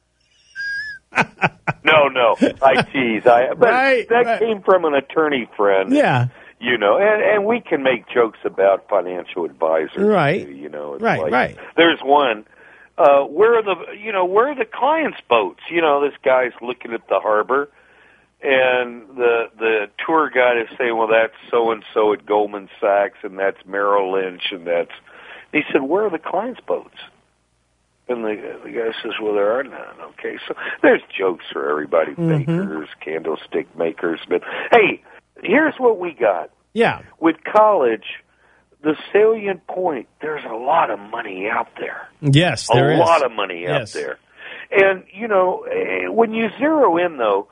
no, 1.84 2.08
no, 2.08 2.36
I 2.62 2.82
tease. 2.84 3.26
I 3.26 3.54
but 3.54 3.70
Right, 3.70 4.08
that 4.10 4.26
right. 4.26 4.40
came 4.40 4.62
from 4.62 4.86
an 4.86 4.94
attorney 4.94 5.50
friend. 5.58 5.92
Yeah, 5.94 6.28
you 6.60 6.78
know, 6.78 6.98
and 6.98 7.22
and 7.22 7.46
we 7.46 7.60
can 7.62 7.84
make 7.84 8.08
jokes 8.10 8.40
about 8.46 8.88
financial 8.90 9.46
advisors, 9.46 9.98
Right. 9.98 10.46
too, 10.46 10.52
you 10.54 10.70
know, 10.70 10.94
it's 10.96 11.04
Right, 11.04 11.22
like, 11.22 11.32
right. 11.32 11.58
There's 11.76 12.00
one. 12.02 12.46
Uh, 12.98 13.22
where 13.24 13.58
are 13.58 13.64
the 13.64 13.76
you 13.98 14.12
know 14.12 14.26
where 14.26 14.50
are 14.50 14.56
the 14.56 14.66
clients' 14.66 15.18
boats? 15.30 15.62
You 15.70 15.82
know, 15.82 16.02
this 16.08 16.18
guy's 16.24 16.52
looking 16.62 16.94
at 16.94 17.08
the 17.08 17.20
harbor, 17.20 17.70
and 18.42 19.08
the 19.16 19.50
the 19.58 19.90
tour 20.06 20.30
guide 20.30 20.58
is 20.60 20.78
saying, 20.78 20.96
"Well, 20.96 21.08
that's 21.08 21.34
so 21.50 21.72
and 21.72 21.84
so 21.94 22.14
at 22.14 22.26
Goldman 22.26 22.70
Sachs, 22.80 23.18
and 23.24 23.40
that's 23.40 23.58
Merrill 23.66 24.12
Lynch, 24.14 24.52
and 24.52 24.68
that's." 24.68 24.92
He 25.52 25.62
said, 25.72 25.82
"Where 25.82 26.06
are 26.06 26.10
the 26.10 26.20
clients' 26.20 26.62
boats?" 26.62 26.98
And 28.12 28.24
the 28.24 28.60
the 28.64 28.70
guy 28.72 28.92
says, 29.02 29.14
"Well, 29.22 29.34
there 29.34 29.58
are 29.58 29.64
none." 29.64 29.96
Okay, 30.20 30.38
so 30.48 30.54
there's 30.82 31.02
jokes 31.18 31.46
for 31.52 31.70
everybody: 31.70 32.14
Mhm. 32.14 32.46
bakers, 32.46 32.90
candlestick 33.00 33.76
makers. 33.78 34.20
But 34.28 34.44
hey, 34.72 35.02
here's 35.44 35.76
what 35.78 35.98
we 35.98 36.12
got 36.14 36.50
Yeah. 36.74 37.00
with 37.20 37.38
college. 37.44 38.06
The 38.82 38.96
salient 39.14 39.66
point: 39.68 40.08
there's 40.22 40.44
a 40.46 40.56
lot 40.56 40.90
of 40.92 41.00
money 41.00 41.48
out 41.50 41.70
there. 41.80 42.08
Yes, 42.22 42.68
a 42.72 42.74
there 42.76 42.92
is. 42.94 43.00
lot 43.00 43.24
of 43.26 43.32
money 43.32 43.68
out 43.68 43.80
Yes. 43.82 43.94
there. 43.94 44.18
And 44.72 45.04
you 45.14 45.28
know, 45.28 45.62
eh, 45.72 46.08
when 46.08 46.34
you 46.34 46.50
zero 46.58 46.98
in 46.98 47.18
though, 47.18 47.48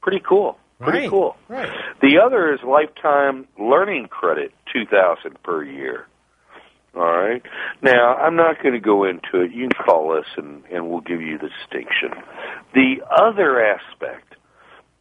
Pretty 0.00 0.20
cool. 0.26 0.58
Pretty 0.80 1.00
Right. 1.00 1.10
cool. 1.10 1.36
Right. 1.48 1.68
The 2.00 2.18
other 2.24 2.52
is 2.54 2.60
lifetime 2.62 3.46
learning 3.58 4.08
credit, 4.08 4.52
two 4.72 4.86
thousand 4.86 5.42
per 5.42 5.62
year. 5.62 6.06
All 6.96 7.02
right. 7.02 7.42
Now, 7.82 8.14
I'm 8.14 8.36
not 8.36 8.62
going 8.62 8.74
to 8.74 8.80
go 8.80 9.04
into 9.04 9.42
it. 9.42 9.52
You 9.52 9.68
can 9.68 9.84
call 9.84 10.16
us, 10.16 10.26
and 10.36 10.62
and 10.72 10.88
we'll 10.88 11.00
give 11.00 11.20
you 11.20 11.38
the 11.38 11.48
distinction. 11.48 12.10
The 12.72 13.02
other 13.10 13.60
aspect, 13.64 14.36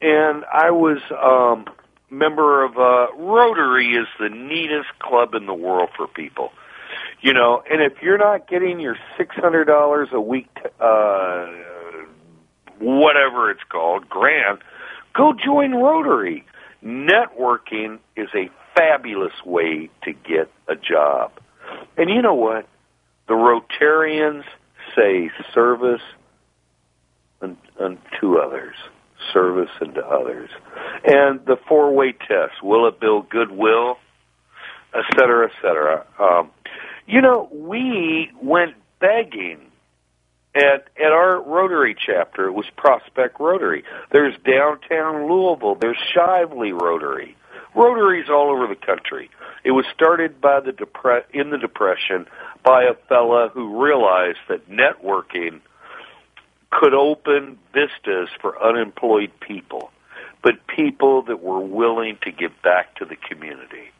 and 0.01 0.43
I 0.51 0.71
was 0.71 0.99
um, 1.11 1.65
member 2.13 2.63
of 2.63 2.77
uh, 2.77 3.13
Rotary, 3.17 3.91
is 3.93 4.07
the 4.19 4.29
neatest 4.29 4.89
club 4.99 5.33
in 5.33 5.45
the 5.45 5.53
world 5.53 5.89
for 5.97 6.07
people. 6.07 6.51
You 7.21 7.33
know, 7.33 7.63
and 7.69 7.81
if 7.81 8.01
you're 8.01 8.17
not 8.17 8.47
getting 8.47 8.79
your 8.79 8.97
six 9.17 9.35
hundred 9.35 9.65
dollars 9.65 10.09
a 10.11 10.21
week, 10.21 10.49
uh, 10.79 11.47
whatever 12.79 13.49
it's 13.49 13.63
called, 13.69 14.09
grant, 14.09 14.59
go 15.15 15.33
join 15.33 15.73
Rotary. 15.73 16.45
Networking 16.83 17.99
is 18.17 18.27
a 18.35 18.49
fabulous 18.75 19.33
way 19.45 19.89
to 20.03 20.11
get 20.11 20.51
a 20.67 20.75
job. 20.75 21.31
And 21.97 22.09
you 22.09 22.21
know 22.21 22.33
what? 22.33 22.67
The 23.27 23.35
Rotarians 23.35 24.43
say 24.95 25.31
service 25.53 26.01
unto 27.41 28.37
others, 28.37 28.75
service 29.31 29.69
unto 29.79 30.01
others. 30.01 30.49
And 31.03 31.45
the 31.45 31.57
four 31.67 31.93
way 31.93 32.13
test 32.13 32.63
will 32.63 32.87
it 32.87 32.99
build 32.99 33.29
goodwill, 33.29 33.97
et 34.93 35.03
cetera, 35.15 35.47
et 35.47 35.53
cetera. 35.61 36.05
Um, 36.17 36.51
you 37.05 37.21
know, 37.21 37.49
we 37.51 38.31
went 38.41 38.75
begging 38.99 39.59
at 40.55 40.87
at 40.97 41.11
our 41.11 41.41
Rotary 41.41 41.95
chapter. 41.95 42.47
It 42.47 42.53
was 42.53 42.65
Prospect 42.77 43.39
Rotary. 43.39 43.83
There's 44.11 44.35
downtown 44.45 45.29
Louisville. 45.29 45.75
There's 45.75 45.97
Shively 46.15 46.71
Rotary. 46.71 47.35
Rotaries 47.75 48.29
all 48.29 48.51
over 48.51 48.67
the 48.67 48.79
country. 48.79 49.29
It 49.63 49.71
was 49.71 49.85
started 49.93 50.39
by 50.39 50.59
the 50.59 50.71
depre- 50.71 51.23
in 51.33 51.49
the 51.49 51.57
depression 51.57 52.27
by 52.63 52.83
a 52.83 52.93
fella 53.09 53.49
who 53.51 53.83
realized 53.83 54.37
that 54.47 54.69
networking 54.69 55.59
could 56.69 56.93
open 56.93 57.57
vistas 57.73 58.29
for 58.41 58.61
unemployed 58.61 59.31
people, 59.39 59.91
but 60.43 60.67
people 60.67 61.23
that 61.23 61.41
were 61.41 61.61
willing 61.61 62.17
to 62.21 62.31
give 62.31 62.51
back 62.61 62.95
to 62.95 63.05
the 63.05 63.15
community. 63.15 63.91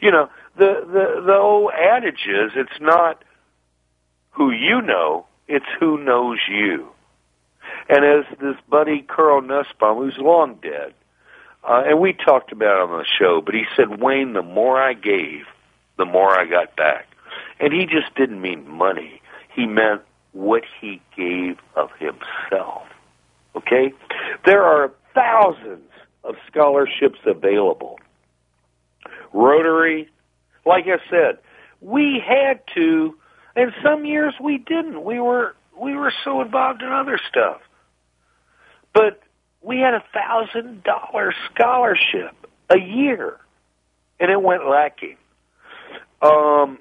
You 0.00 0.10
know, 0.10 0.30
the 0.56 0.84
the 0.86 1.22
the 1.24 1.36
old 1.36 1.72
adage 1.72 2.26
is 2.26 2.52
it's 2.56 2.80
not 2.80 3.22
who 4.30 4.50
you 4.50 4.80
know, 4.80 5.26
it's 5.46 5.66
who 5.78 6.02
knows 6.02 6.38
you. 6.48 6.88
And 7.88 8.04
as 8.04 8.24
this 8.40 8.56
buddy 8.68 9.02
Carl 9.02 9.42
Nussbaum, 9.42 9.98
who's 9.98 10.16
long 10.18 10.58
dead, 10.62 10.94
uh, 11.64 11.82
and 11.86 12.00
we 12.00 12.12
talked 12.12 12.52
about 12.52 12.78
it 12.78 12.90
on 12.90 12.98
the 12.98 13.06
show, 13.18 13.40
but 13.40 13.54
he 13.54 13.64
said, 13.76 14.00
Wayne, 14.00 14.32
the 14.32 14.42
more 14.42 14.80
I 14.80 14.94
gave, 14.94 15.44
the 15.96 16.04
more 16.04 16.30
I 16.30 16.44
got 16.46 16.74
back. 16.74 17.06
And 17.60 17.72
he 17.72 17.86
just 17.86 18.14
didn't 18.16 18.40
mean 18.40 18.68
money. 18.68 19.20
He 19.54 19.66
meant 19.66 20.02
what 20.32 20.64
he 20.80 21.00
gave 21.16 21.58
of 21.76 21.90
himself. 21.98 22.82
Okay? 23.54 23.92
There 24.44 24.62
are 24.64 24.90
thousands 25.14 25.88
of 26.24 26.36
scholarships 26.50 27.18
available. 27.26 27.98
Rotary, 29.32 30.08
like 30.64 30.84
I 30.86 30.98
said, 31.10 31.38
we 31.80 32.22
had 32.24 32.60
to, 32.74 33.16
and 33.56 33.72
some 33.82 34.04
years 34.04 34.34
we 34.40 34.58
didn't. 34.58 35.02
We 35.02 35.20
were 35.20 35.54
we 35.78 35.94
were 35.96 36.12
so 36.24 36.40
involved 36.40 36.82
in 36.82 36.88
other 36.88 37.18
stuff. 37.28 37.60
But 38.92 39.20
we 39.62 39.78
had 39.78 39.94
a 39.94 40.04
thousand 40.12 40.84
dollar 40.84 41.34
scholarship 41.52 42.34
a 42.68 42.78
year, 42.78 43.38
and 44.20 44.30
it 44.30 44.40
went 44.40 44.68
lacking. 44.68 45.16
Um, 46.20 46.78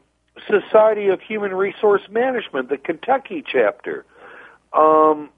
Society 0.48 1.08
of 1.08 1.22
Human 1.22 1.54
Resource 1.54 2.02
Management, 2.10 2.70
the 2.70 2.78
Kentucky 2.78 3.44
chapter. 3.46 4.06
Um, 4.74 5.30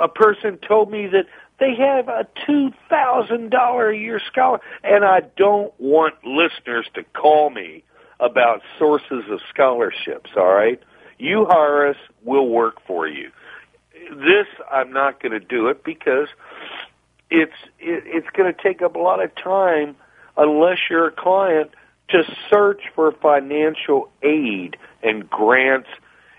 a 0.00 0.08
person 0.08 0.58
told 0.66 0.90
me 0.90 1.06
that 1.08 1.26
they 1.62 1.76
have 1.76 2.08
a 2.08 2.26
two 2.44 2.72
thousand 2.90 3.50
dollar 3.50 3.90
a 3.90 3.96
year 3.96 4.20
scholar, 4.20 4.58
and 4.82 5.04
I 5.04 5.20
don't 5.36 5.72
want 5.78 6.14
listeners 6.24 6.88
to 6.94 7.04
call 7.14 7.50
me 7.50 7.84
about 8.18 8.62
sources 8.80 9.24
of 9.30 9.38
scholarships. 9.48 10.30
All 10.36 10.52
right, 10.52 10.80
you 11.18 11.46
hire 11.48 11.86
us, 11.86 11.96
we'll 12.24 12.48
work 12.48 12.84
for 12.84 13.06
you. 13.06 13.30
This 14.10 14.48
I'm 14.72 14.92
not 14.92 15.22
going 15.22 15.32
to 15.32 15.40
do 15.40 15.68
it 15.68 15.84
because 15.84 16.26
it's 17.30 17.52
it, 17.78 18.02
it's 18.06 18.28
going 18.36 18.52
to 18.52 18.60
take 18.60 18.82
up 18.82 18.96
a 18.96 18.98
lot 18.98 19.22
of 19.22 19.32
time 19.36 19.94
unless 20.36 20.78
you're 20.90 21.06
a 21.06 21.12
client 21.12 21.70
to 22.08 22.24
search 22.50 22.82
for 22.96 23.12
financial 23.12 24.10
aid 24.24 24.76
and 25.04 25.30
grants 25.30 25.90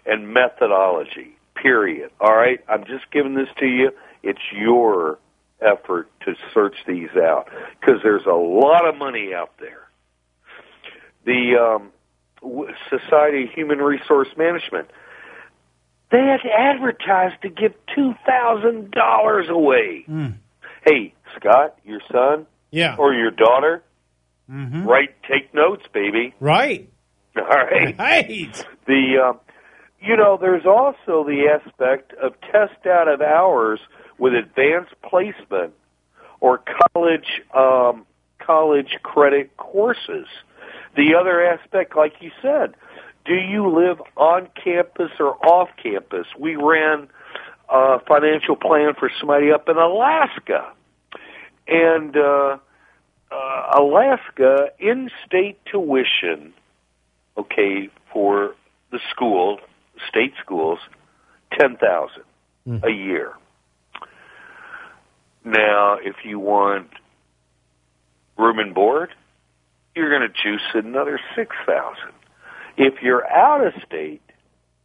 and 0.05 0.33
methodology. 0.33 1.37
Period. 1.55 2.11
All 2.19 2.35
right, 2.35 2.59
I'm 2.67 2.83
just 2.83 3.09
giving 3.09 3.35
this 3.35 3.47
to 3.59 3.65
you. 3.65 3.91
It's 4.23 4.41
your 4.51 5.19
effort 5.61 6.09
to 6.25 6.33
search 6.53 6.75
these 6.87 7.09
out 7.15 7.49
because 7.79 8.01
there's 8.03 8.25
a 8.25 8.31
lot 8.33 8.87
of 8.87 8.95
money 8.97 9.33
out 9.33 9.51
there. 9.59 9.87
The 11.25 11.55
um, 11.57 11.91
Society 12.89 13.45
of 13.45 13.49
Human 13.51 13.79
Resource 13.79 14.29
Management 14.37 14.89
they 16.11 16.19
had 16.19 16.41
to 16.43 16.49
advertise 16.53 17.31
to 17.41 17.49
give 17.49 17.73
two 17.95 18.13
thousand 18.25 18.91
dollars 18.91 19.47
away 19.49 20.05
Hey, 20.85 21.13
Scott, 21.39 21.77
your 21.85 22.01
son 22.11 22.45
Yeah. 22.71 22.97
or 22.99 23.13
your 23.13 23.31
daughter, 23.31 23.81
Mhm. 24.51 24.85
right? 24.85 25.09
Take 25.23 25.53
notes, 25.55 25.85
baby. 25.93 26.33
Right. 26.39 26.87
All 27.37 27.43
right. 27.47 27.97
Right. 27.97 28.65
The 28.85 29.17
um, 29.29 29.39
you 30.01 30.15
know, 30.17 30.37
there's 30.39 30.65
also 30.67 31.23
the 31.23 31.47
aspect 31.49 32.13
of 32.21 32.33
test 32.41 32.85
out 32.85 33.07
of 33.07 33.21
hours 33.21 33.79
with 34.17 34.33
advanced 34.33 34.93
placement 35.01 35.73
or 36.39 36.61
college 36.93 37.41
um, 37.53 38.05
college 38.39 38.97
credit 39.03 39.55
courses. 39.57 40.27
The 40.95 41.15
other 41.19 41.43
aspect, 41.43 41.95
like 41.95 42.13
you 42.19 42.31
said, 42.41 42.75
do 43.25 43.33
you 43.33 43.69
live 43.69 44.01
on 44.17 44.49
campus 44.61 45.11
or 45.19 45.35
off 45.45 45.69
campus? 45.81 46.27
We 46.37 46.55
ran 46.55 47.07
a 47.69 47.99
financial 48.07 48.55
plan 48.55 48.93
for 48.99 49.09
somebody 49.19 49.51
up 49.51 49.69
in 49.69 49.77
Alaska, 49.77 50.73
and 51.67 52.15
uh, 52.15 52.57
uh, 53.31 53.79
Alaska 53.79 54.69
in-state 54.79 55.59
tuition 55.65 56.53
okay, 57.37 57.89
for 58.11 58.55
the 58.91 58.99
school, 59.09 59.59
state 60.07 60.33
schools, 60.43 60.79
ten 61.57 61.77
thousand 61.77 62.23
a 62.83 62.89
year. 62.89 63.33
Now, 65.45 65.97
if 66.01 66.15
you 66.23 66.39
want 66.39 66.89
room 68.37 68.59
and 68.59 68.73
board, 68.73 69.09
you're 69.95 70.09
going 70.09 70.29
to 70.29 70.43
juice 70.43 70.61
another 70.73 71.19
six 71.35 71.55
thousand. 71.67 72.13
If 72.77 73.01
you're 73.01 73.25
out 73.27 73.65
of 73.65 73.73
state, 73.85 74.21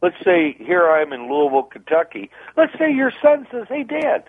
let's 0.01 0.17
say 0.23 0.55
here 0.57 0.87
I'm 0.89 1.13
in 1.13 1.29
Louisville, 1.29 1.63
Kentucky. 1.63 2.29
Let's 2.55 2.73
say 2.77 2.91
your 2.91 3.11
son 3.21 3.47
says, 3.51 3.65
"Hey, 3.69 3.83
Dad, 3.83 4.25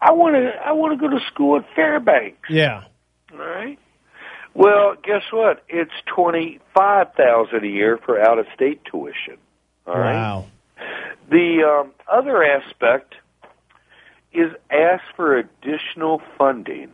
I 0.00 0.12
want 0.12 0.34
to 0.36 0.50
I 0.64 0.72
want 0.72 0.98
to 0.98 1.08
go 1.08 1.12
to 1.14 1.24
school 1.32 1.56
at 1.56 1.64
Fairbanks." 1.74 2.50
Yeah. 2.50 2.84
All 3.32 3.38
right. 3.38 3.78
Well, 4.54 4.96
guess 5.02 5.22
what? 5.32 5.64
It's 5.68 5.92
twenty 6.06 6.58
five 6.74 7.14
thousand 7.14 7.64
a 7.64 7.68
year 7.68 7.98
for 8.04 8.20
out 8.20 8.38
of 8.38 8.46
state 8.54 8.84
tuition. 8.84 9.38
All 9.86 9.98
right. 9.98 10.14
Wow. 10.14 10.46
The 11.30 11.62
um, 11.62 11.92
other 12.10 12.42
aspect 12.42 13.14
is 14.32 14.52
ask 14.70 15.02
for 15.16 15.36
additional 15.36 16.22
funding 16.38 16.90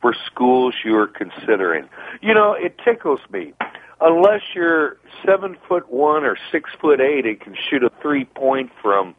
for 0.00 0.14
schools 0.26 0.74
you 0.84 0.96
are 0.96 1.08
considering. 1.08 1.88
You 2.22 2.34
know, 2.34 2.52
it 2.52 2.76
tickles 2.84 3.20
me. 3.30 3.52
Unless 4.00 4.42
you're 4.54 4.96
seven 5.26 5.56
foot 5.68 5.90
one 5.90 6.24
or 6.24 6.36
six 6.52 6.70
foot 6.80 7.00
eight 7.00 7.26
and 7.26 7.40
can 7.40 7.56
shoot 7.68 7.82
a 7.82 7.90
three 8.00 8.24
point 8.24 8.70
from 8.80 9.16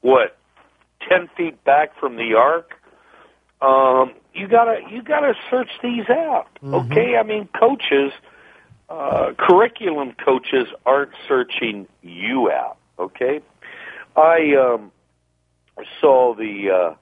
what 0.00 0.36
ten 1.08 1.28
feet 1.36 1.62
back 1.64 1.96
from 1.98 2.16
the 2.16 2.34
arc, 2.34 2.72
um, 3.62 4.12
you 4.34 4.48
gotta 4.48 4.80
you 4.90 5.02
gotta 5.02 5.34
search 5.48 5.70
these 5.80 6.08
out. 6.10 6.48
Okay, 6.74 7.16
I 7.16 7.22
mean 7.22 7.48
coaches, 7.58 8.12
uh, 8.88 9.32
curriculum 9.38 10.12
coaches 10.24 10.66
aren't 10.84 11.12
searching 11.28 11.86
you 12.02 12.50
out. 12.50 12.78
Okay, 12.98 13.40
I 14.16 14.56
um, 14.56 14.90
saw 16.00 16.34
the 16.34 16.70
uh, 16.70 16.94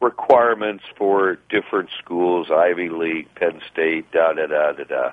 requirements 0.00 0.84
for 0.96 1.38
different 1.48 1.90
schools, 2.02 2.48
Ivy 2.50 2.88
League, 2.88 3.28
Penn 3.34 3.60
State, 3.72 4.10
da 4.12 4.32
da 4.32 4.46
da 4.46 4.72
da 4.72 4.84
da. 4.84 5.12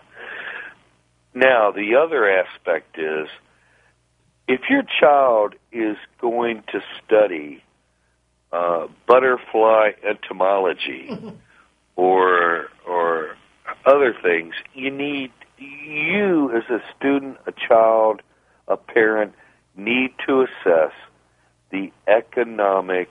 Now 1.33 1.71
the 1.71 1.95
other 1.95 2.29
aspect 2.29 2.97
is 2.99 3.27
if 4.47 4.61
your 4.69 4.83
child 4.99 5.55
is 5.71 5.97
going 6.19 6.63
to 6.71 6.81
study 7.03 7.63
uh, 8.51 8.87
butterfly 9.07 9.91
entomology 10.07 11.09
or 11.95 12.67
or 12.87 13.37
other 13.85 14.13
things, 14.21 14.53
you 14.73 14.91
need 14.91 15.31
you 15.57 16.51
as 16.55 16.63
a 16.69 16.81
student, 16.97 17.37
a 17.47 17.53
child, 17.53 18.21
a 18.67 18.75
parent 18.75 19.33
need 19.75 20.13
to 20.27 20.41
assess 20.41 20.91
the 21.71 21.91
economic 22.07 23.09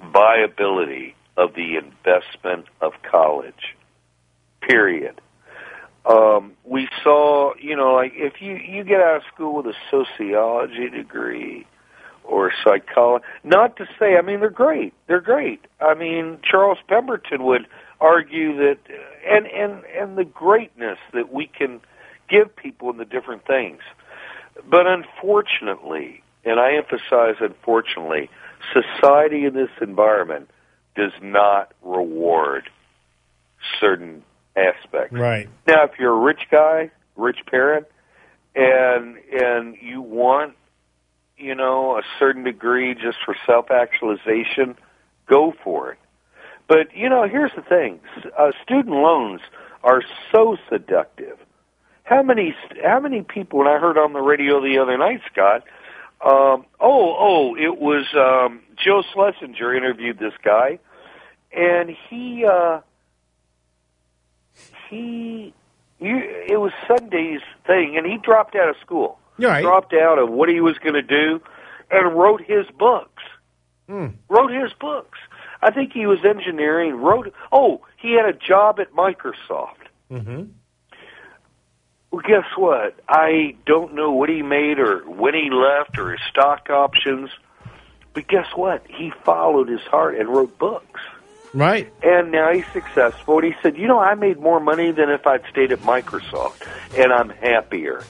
viability 0.00 1.14
of 1.36 1.54
the 1.54 1.76
investment 1.76 2.66
of 2.80 2.92
college. 3.02 3.76
Period. 4.60 5.20
Um, 6.06 6.52
we 6.64 6.88
saw, 7.02 7.54
you 7.60 7.76
know, 7.76 7.94
like 7.94 8.12
if 8.14 8.40
you 8.40 8.54
you 8.56 8.82
get 8.82 9.00
out 9.00 9.16
of 9.16 9.22
school 9.32 9.56
with 9.56 9.66
a 9.66 9.74
sociology 9.90 10.88
degree 10.88 11.66
or 12.24 12.52
psychology, 12.64 13.24
not 13.44 13.76
to 13.76 13.86
say, 13.98 14.16
I 14.16 14.22
mean, 14.22 14.40
they're 14.40 14.50
great, 14.50 14.94
they're 15.06 15.20
great. 15.20 15.66
I 15.80 15.94
mean, 15.94 16.38
Charles 16.42 16.78
Pemberton 16.88 17.44
would 17.44 17.66
argue 18.00 18.56
that, 18.56 18.78
and 19.28 19.46
and 19.46 19.84
and 19.84 20.16
the 20.16 20.24
greatness 20.24 20.98
that 21.12 21.32
we 21.32 21.46
can 21.46 21.80
give 22.28 22.54
people 22.54 22.90
in 22.90 22.96
the 22.96 23.04
different 23.04 23.46
things. 23.46 23.80
But 24.68 24.86
unfortunately, 24.86 26.22
and 26.48 26.58
I 26.58 26.76
emphasize 26.76 27.36
unfortunately, 27.40 28.30
society 28.72 29.44
in 29.44 29.54
this 29.54 29.70
environment 29.80 30.50
does 30.96 31.12
not 31.22 31.72
reward 31.82 32.68
certain 33.80 34.22
aspects. 34.56 35.12
Right. 35.12 35.48
Now, 35.66 35.84
if 35.84 35.92
you're 35.98 36.14
a 36.14 36.20
rich 36.20 36.42
guy, 36.50 36.90
rich 37.16 37.38
parent, 37.46 37.86
and 38.54 39.16
and 39.32 39.76
you 39.80 40.00
want, 40.00 40.54
you 41.36 41.54
know, 41.54 41.96
a 41.96 42.02
certain 42.18 42.44
degree 42.44 42.94
just 42.94 43.18
for 43.24 43.36
self 43.46 43.70
actualization, 43.70 44.76
go 45.26 45.54
for 45.62 45.92
it. 45.92 45.98
But 46.66 46.94
you 46.94 47.08
know, 47.08 47.26
here's 47.28 47.52
the 47.54 47.62
thing: 47.62 48.00
uh, 48.36 48.50
student 48.62 48.94
loans 48.94 49.40
are 49.82 50.02
so 50.32 50.56
seductive. 50.68 51.38
How 52.02 52.22
many 52.22 52.54
how 52.82 53.00
many 53.00 53.22
people? 53.22 53.60
And 53.60 53.68
I 53.68 53.78
heard 53.78 53.98
on 53.98 54.12
the 54.12 54.20
radio 54.20 54.60
the 54.60 54.78
other 54.78 54.96
night, 54.98 55.20
Scott. 55.30 55.62
Um, 56.20 56.66
oh, 56.80 57.16
oh, 57.18 57.56
it 57.56 57.78
was 57.78 58.06
um, 58.14 58.60
Joe 58.76 59.02
Schlesinger 59.12 59.74
interviewed 59.74 60.18
this 60.18 60.32
guy, 60.42 60.78
and 61.52 61.94
he 62.08 62.44
uh, 62.44 62.80
he 64.90 65.54
you, 66.00 66.16
it 66.48 66.60
was 66.60 66.72
Sunday's 66.86 67.40
thing, 67.66 67.96
and 67.96 68.06
he 68.06 68.18
dropped 68.18 68.54
out 68.56 68.68
of 68.68 68.76
school. 68.84 69.18
Right. 69.38 69.62
Dropped 69.62 69.94
out 69.94 70.18
of 70.18 70.30
what 70.30 70.48
he 70.48 70.60
was 70.60 70.76
going 70.78 70.94
to 70.94 71.02
do, 71.02 71.40
and 71.90 72.14
wrote 72.16 72.42
his 72.42 72.66
books. 72.76 73.22
Hmm. 73.88 74.08
Wrote 74.28 74.50
his 74.50 74.72
books. 74.80 75.18
I 75.62 75.70
think 75.70 75.92
he 75.92 76.06
was 76.06 76.18
engineering. 76.24 76.96
Wrote. 76.96 77.32
Oh, 77.52 77.82
he 77.96 78.14
had 78.14 78.26
a 78.26 78.32
job 78.32 78.80
at 78.80 78.92
Microsoft. 78.92 79.86
Mm-hmm. 80.10 80.44
Well, 82.10 82.22
guess 82.22 82.46
what? 82.56 82.98
I 83.08 83.56
don't 83.66 83.94
know 83.94 84.12
what 84.12 84.28
he 84.28 84.42
made 84.42 84.78
or 84.78 85.00
when 85.00 85.34
he 85.34 85.50
left 85.50 85.98
or 85.98 86.12
his 86.12 86.20
stock 86.30 86.70
options. 86.70 87.30
But 88.14 88.26
guess 88.26 88.46
what? 88.56 88.84
He 88.88 89.12
followed 89.24 89.68
his 89.68 89.82
heart 89.82 90.16
and 90.16 90.28
wrote 90.28 90.58
books. 90.58 91.00
Right. 91.54 91.92
And 92.02 92.30
now 92.32 92.52
he's 92.52 92.66
successful. 92.72 93.38
And 93.38 93.46
he 93.46 93.54
said, 93.62 93.76
you 93.76 93.86
know, 93.86 93.98
I 93.98 94.14
made 94.14 94.38
more 94.38 94.60
money 94.60 94.90
than 94.90 95.10
if 95.10 95.26
I'd 95.26 95.42
stayed 95.50 95.72
at 95.72 95.80
Microsoft, 95.80 96.66
and 96.96 97.12
I'm 97.12 97.30
happier. 97.30 98.04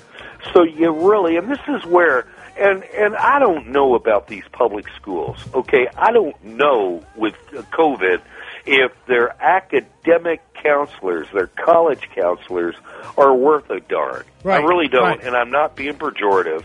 So 0.52 0.62
you 0.62 0.92
really, 0.92 1.36
and 1.36 1.50
this 1.50 1.60
is 1.68 1.84
where, 1.84 2.26
and 2.58 2.82
and 2.84 3.16
I 3.16 3.38
don't 3.38 3.68
know 3.68 3.94
about 3.94 4.28
these 4.28 4.44
public 4.52 4.86
schools. 4.96 5.38
Okay, 5.54 5.88
I 5.96 6.12
don't 6.12 6.42
know 6.44 7.04
with 7.16 7.34
COVID 7.52 8.20
if 8.68 8.92
their 9.06 9.30
academic 9.42 10.42
counselors, 10.62 11.26
their 11.32 11.46
college 11.46 12.08
counselors, 12.14 12.74
are 13.16 13.34
worth 13.34 13.70
a 13.70 13.80
darn. 13.80 14.24
Right, 14.44 14.62
I 14.62 14.66
really 14.66 14.88
don't, 14.88 15.02
right. 15.02 15.24
and 15.24 15.34
I'm 15.34 15.50
not 15.50 15.74
being 15.74 15.94
pejorative. 15.94 16.64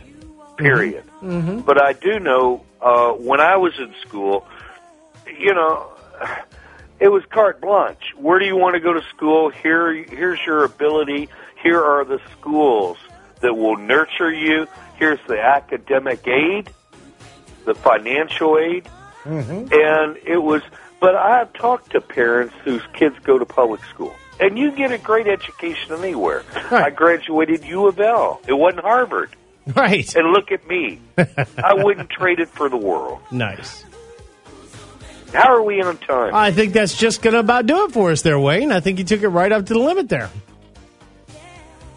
Period. 0.58 1.04
Mm-hmm. 1.22 1.60
But 1.62 1.82
I 1.82 1.94
do 1.94 2.20
know 2.20 2.64
uh, 2.82 3.12
when 3.14 3.40
I 3.40 3.58
was 3.58 3.74
in 3.80 3.94
school, 4.08 4.46
you 5.40 5.54
know, 5.54 5.92
it 7.00 7.08
was 7.08 7.24
carte 7.32 7.60
blanche. 7.62 8.14
Where 8.18 8.38
do 8.38 8.46
you 8.46 8.56
want 8.56 8.76
to 8.76 8.80
go 8.80 8.94
to 8.94 9.02
school? 9.16 9.50
Here, 9.50 9.92
here's 10.04 10.40
your 10.46 10.64
ability. 10.64 11.30
Here 11.64 11.82
are 11.82 12.06
the 12.06 12.20
schools 12.38 12.98
that 13.42 13.56
will 13.56 13.78
nurture 13.78 14.32
you. 14.32 14.68
Here's 14.98 15.20
the 15.28 15.42
academic 15.42 16.28
aid, 16.28 16.70
the 17.66 17.74
financial 17.76 18.58
aid, 18.60 18.88
Mm-hmm. 19.24 19.72
and 19.72 20.18
it 20.28 20.38
was. 20.38 20.62
But 21.04 21.18
I've 21.18 21.52
talked 21.52 21.92
to 21.92 22.00
parents 22.00 22.56
whose 22.64 22.82
kids 22.94 23.18
go 23.24 23.38
to 23.38 23.44
public 23.44 23.84
school, 23.84 24.16
and 24.40 24.58
you 24.58 24.72
get 24.72 24.94
a 24.94 24.98
great 24.98 25.28
education 25.28 25.92
anywhere. 25.92 26.44
I 26.72 26.92
graduated 26.92 27.66
U 27.66 27.90
of 27.90 28.00
L. 28.00 28.40
It 28.48 28.54
wasn't 28.54 28.86
Harvard. 28.86 29.36
Right. 29.76 30.16
And 30.16 30.32
look 30.32 30.54
at 30.54 30.66
me. 30.66 31.02
I 31.18 31.74
wouldn't 31.74 32.10
trade 32.10 32.40
it 32.40 32.48
for 32.48 32.70
the 32.70 32.78
world. 32.78 33.20
Nice. 33.32 33.84
How 35.34 35.54
are 35.54 35.62
we 35.62 35.82
on 35.82 35.98
time? 35.98 36.34
I 36.34 36.52
think 36.52 36.72
that's 36.72 36.98
just 36.98 37.22
going 37.22 37.34
to 37.34 37.40
about 37.42 37.66
do 37.66 37.84
it 37.84 37.92
for 37.92 38.12
us 38.12 38.22
there, 38.22 38.40
Wayne. 38.40 38.72
I 38.72 38.80
think 38.80 38.98
you 38.98 39.04
took 39.04 39.24
it 39.24 39.28
right 39.28 39.52
up 39.52 39.66
to 39.66 39.74
the 39.74 39.80
limit 39.80 40.08
there. 40.08 40.30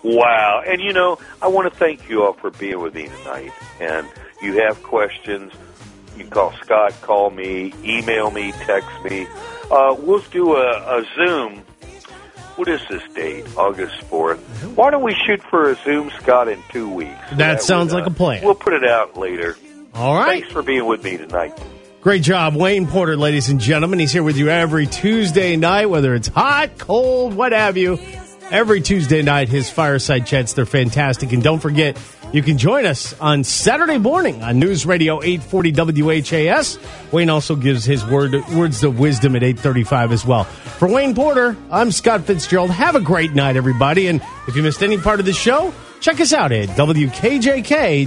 Wow. 0.03 0.65
And 0.67 0.83
you 0.83 0.93
know, 0.93 1.21
I 1.41 1.47
want 1.47 1.73
to 1.73 1.79
thank 1.79 2.09
you 2.09 2.25
all 2.25 2.33
for 2.33 2.51
being 2.51 2.81
with 2.81 2.97
me 2.97 3.05
tonight. 3.05 3.53
And 3.79 4.09
you 4.43 4.61
have 4.63 4.83
questions, 4.83 5.53
You 6.17 6.25
can 6.25 6.31
call 6.31 6.53
Scott, 6.63 6.95
call 7.03 7.31
me, 7.31 7.75
email 7.85 8.31
me, 8.31 8.53
text 8.53 8.89
me. 9.05 9.27
Uh, 9.71 9.95
we'll 9.99 10.21
do 10.31 10.57
a, 10.57 11.01
a 11.01 11.05
Zoom. 11.15 11.59
What 12.57 12.69
is 12.69 12.81
this 12.89 13.03
date? 13.13 13.45
August 13.59 13.97
4th. 14.11 14.39
Why 14.77 14.91
don't 14.91 15.03
we 15.03 15.15
shoot 15.27 15.43
for 15.43 15.71
a 15.71 15.75
Zoom, 15.85 16.11
Scott, 16.23 16.49
in 16.49 16.63
two 16.71 16.89
weeks? 16.89 17.13
That 17.35 17.63
sounds 17.63 17.93
like 17.93 18.07
a 18.07 18.11
plan. 18.11 18.43
We'll 18.43 18.55
put 18.55 18.73
it 18.73 18.85
out 18.85 19.19
later. 19.19 19.59
All 19.93 20.15
right. 20.15 20.41
Thanks 20.41 20.53
for 20.53 20.63
being 20.63 20.87
with 20.87 21.05
me 21.05 21.19
tonight. 21.19 21.59
Great 22.01 22.23
job, 22.23 22.55
Wayne 22.55 22.87
Porter, 22.87 23.17
ladies 23.17 23.51
and 23.51 23.61
gentlemen. 23.61 23.99
He's 23.99 24.13
here 24.13 24.23
with 24.23 24.39
you 24.39 24.49
every 24.49 24.87
Tuesday 24.87 25.57
night, 25.57 25.87
whether 25.87 26.15
it's 26.15 26.29
hot, 26.29 26.79
cold, 26.79 27.35
what 27.35 27.53
have 27.53 27.77
you. 27.77 27.99
Every 28.51 28.81
Tuesday 28.81 29.23
night, 29.23 29.49
his 29.49 29.69
fireside 29.69 30.25
chats, 30.25 30.53
they're 30.55 30.65
fantastic. 30.65 31.33
And 31.33 31.43
don't 31.43 31.59
forget, 31.59 31.99
you 32.37 32.43
can 32.43 32.59
join 32.59 32.87
us 32.87 33.19
on 33.21 33.45
Saturday 33.45 33.99
morning 33.99 34.43
on 34.43 34.59
News 34.59 34.85
Radio 34.85 35.23
840 35.23 36.03
WHAS. 36.03 36.79
Wayne 37.13 37.31
also 37.31 37.57
gives 37.57 37.85
his 37.85 38.05
word, 38.05 38.35
words 38.49 38.83
of 38.85 38.99
wisdom 38.99 39.37
at 39.37 39.43
835 39.43 40.13
as 40.13 40.27
well. 40.27 40.45
For 40.45 40.89
Wayne 40.89 41.15
Porter, 41.15 41.57
I'm 41.71 41.93
Scott 41.93 42.25
Fitzgerald. 42.25 42.71
Have 42.71 42.95
a 42.95 43.01
great 43.01 43.33
night, 43.33 43.57
everybody. 43.57 44.09
And 44.09 44.21
if 44.49 44.57
you 44.57 44.63
missed 44.63 44.83
any 44.83 44.99
part 44.99 45.21
of 45.21 45.27
the 45.27 45.33
show, 45.33 45.73
check 46.01 46.21
us 46.21 46.33
out 46.33 46.53
at 46.53 46.69
WKJK.com. 46.71 48.07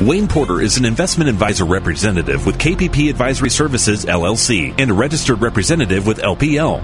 Wayne 0.00 0.28
Porter 0.28 0.60
is 0.60 0.76
an 0.76 0.84
investment 0.84 1.30
advisor 1.30 1.64
representative 1.64 2.44
with 2.44 2.58
KPP 2.58 3.08
Advisory 3.08 3.48
Services 3.48 4.04
LLC 4.04 4.74
and 4.78 4.90
a 4.90 4.94
registered 4.94 5.40
representative 5.40 6.06
with 6.06 6.18
LPL. 6.18 6.82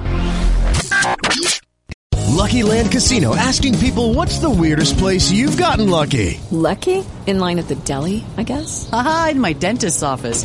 Lucky 2.31 2.63
Land 2.63 2.91
Casino 2.91 3.37
asking 3.37 3.79
people 3.79 4.15
what's 4.15 4.39
the 4.39 4.49
weirdest 4.49 4.97
place 4.97 5.31
you've 5.31 5.59
gotten 5.59 5.91
lucky? 5.91 6.41
Lucky? 6.51 7.05
In 7.27 7.39
line 7.39 7.59
at 7.59 7.69
the 7.69 7.75
deli, 7.75 8.25
I 8.39 8.45
guess? 8.45 8.89
Aha, 8.93 9.29
in 9.33 9.41
my 9.41 9.53
dentist's 9.53 10.03
office. 10.03 10.45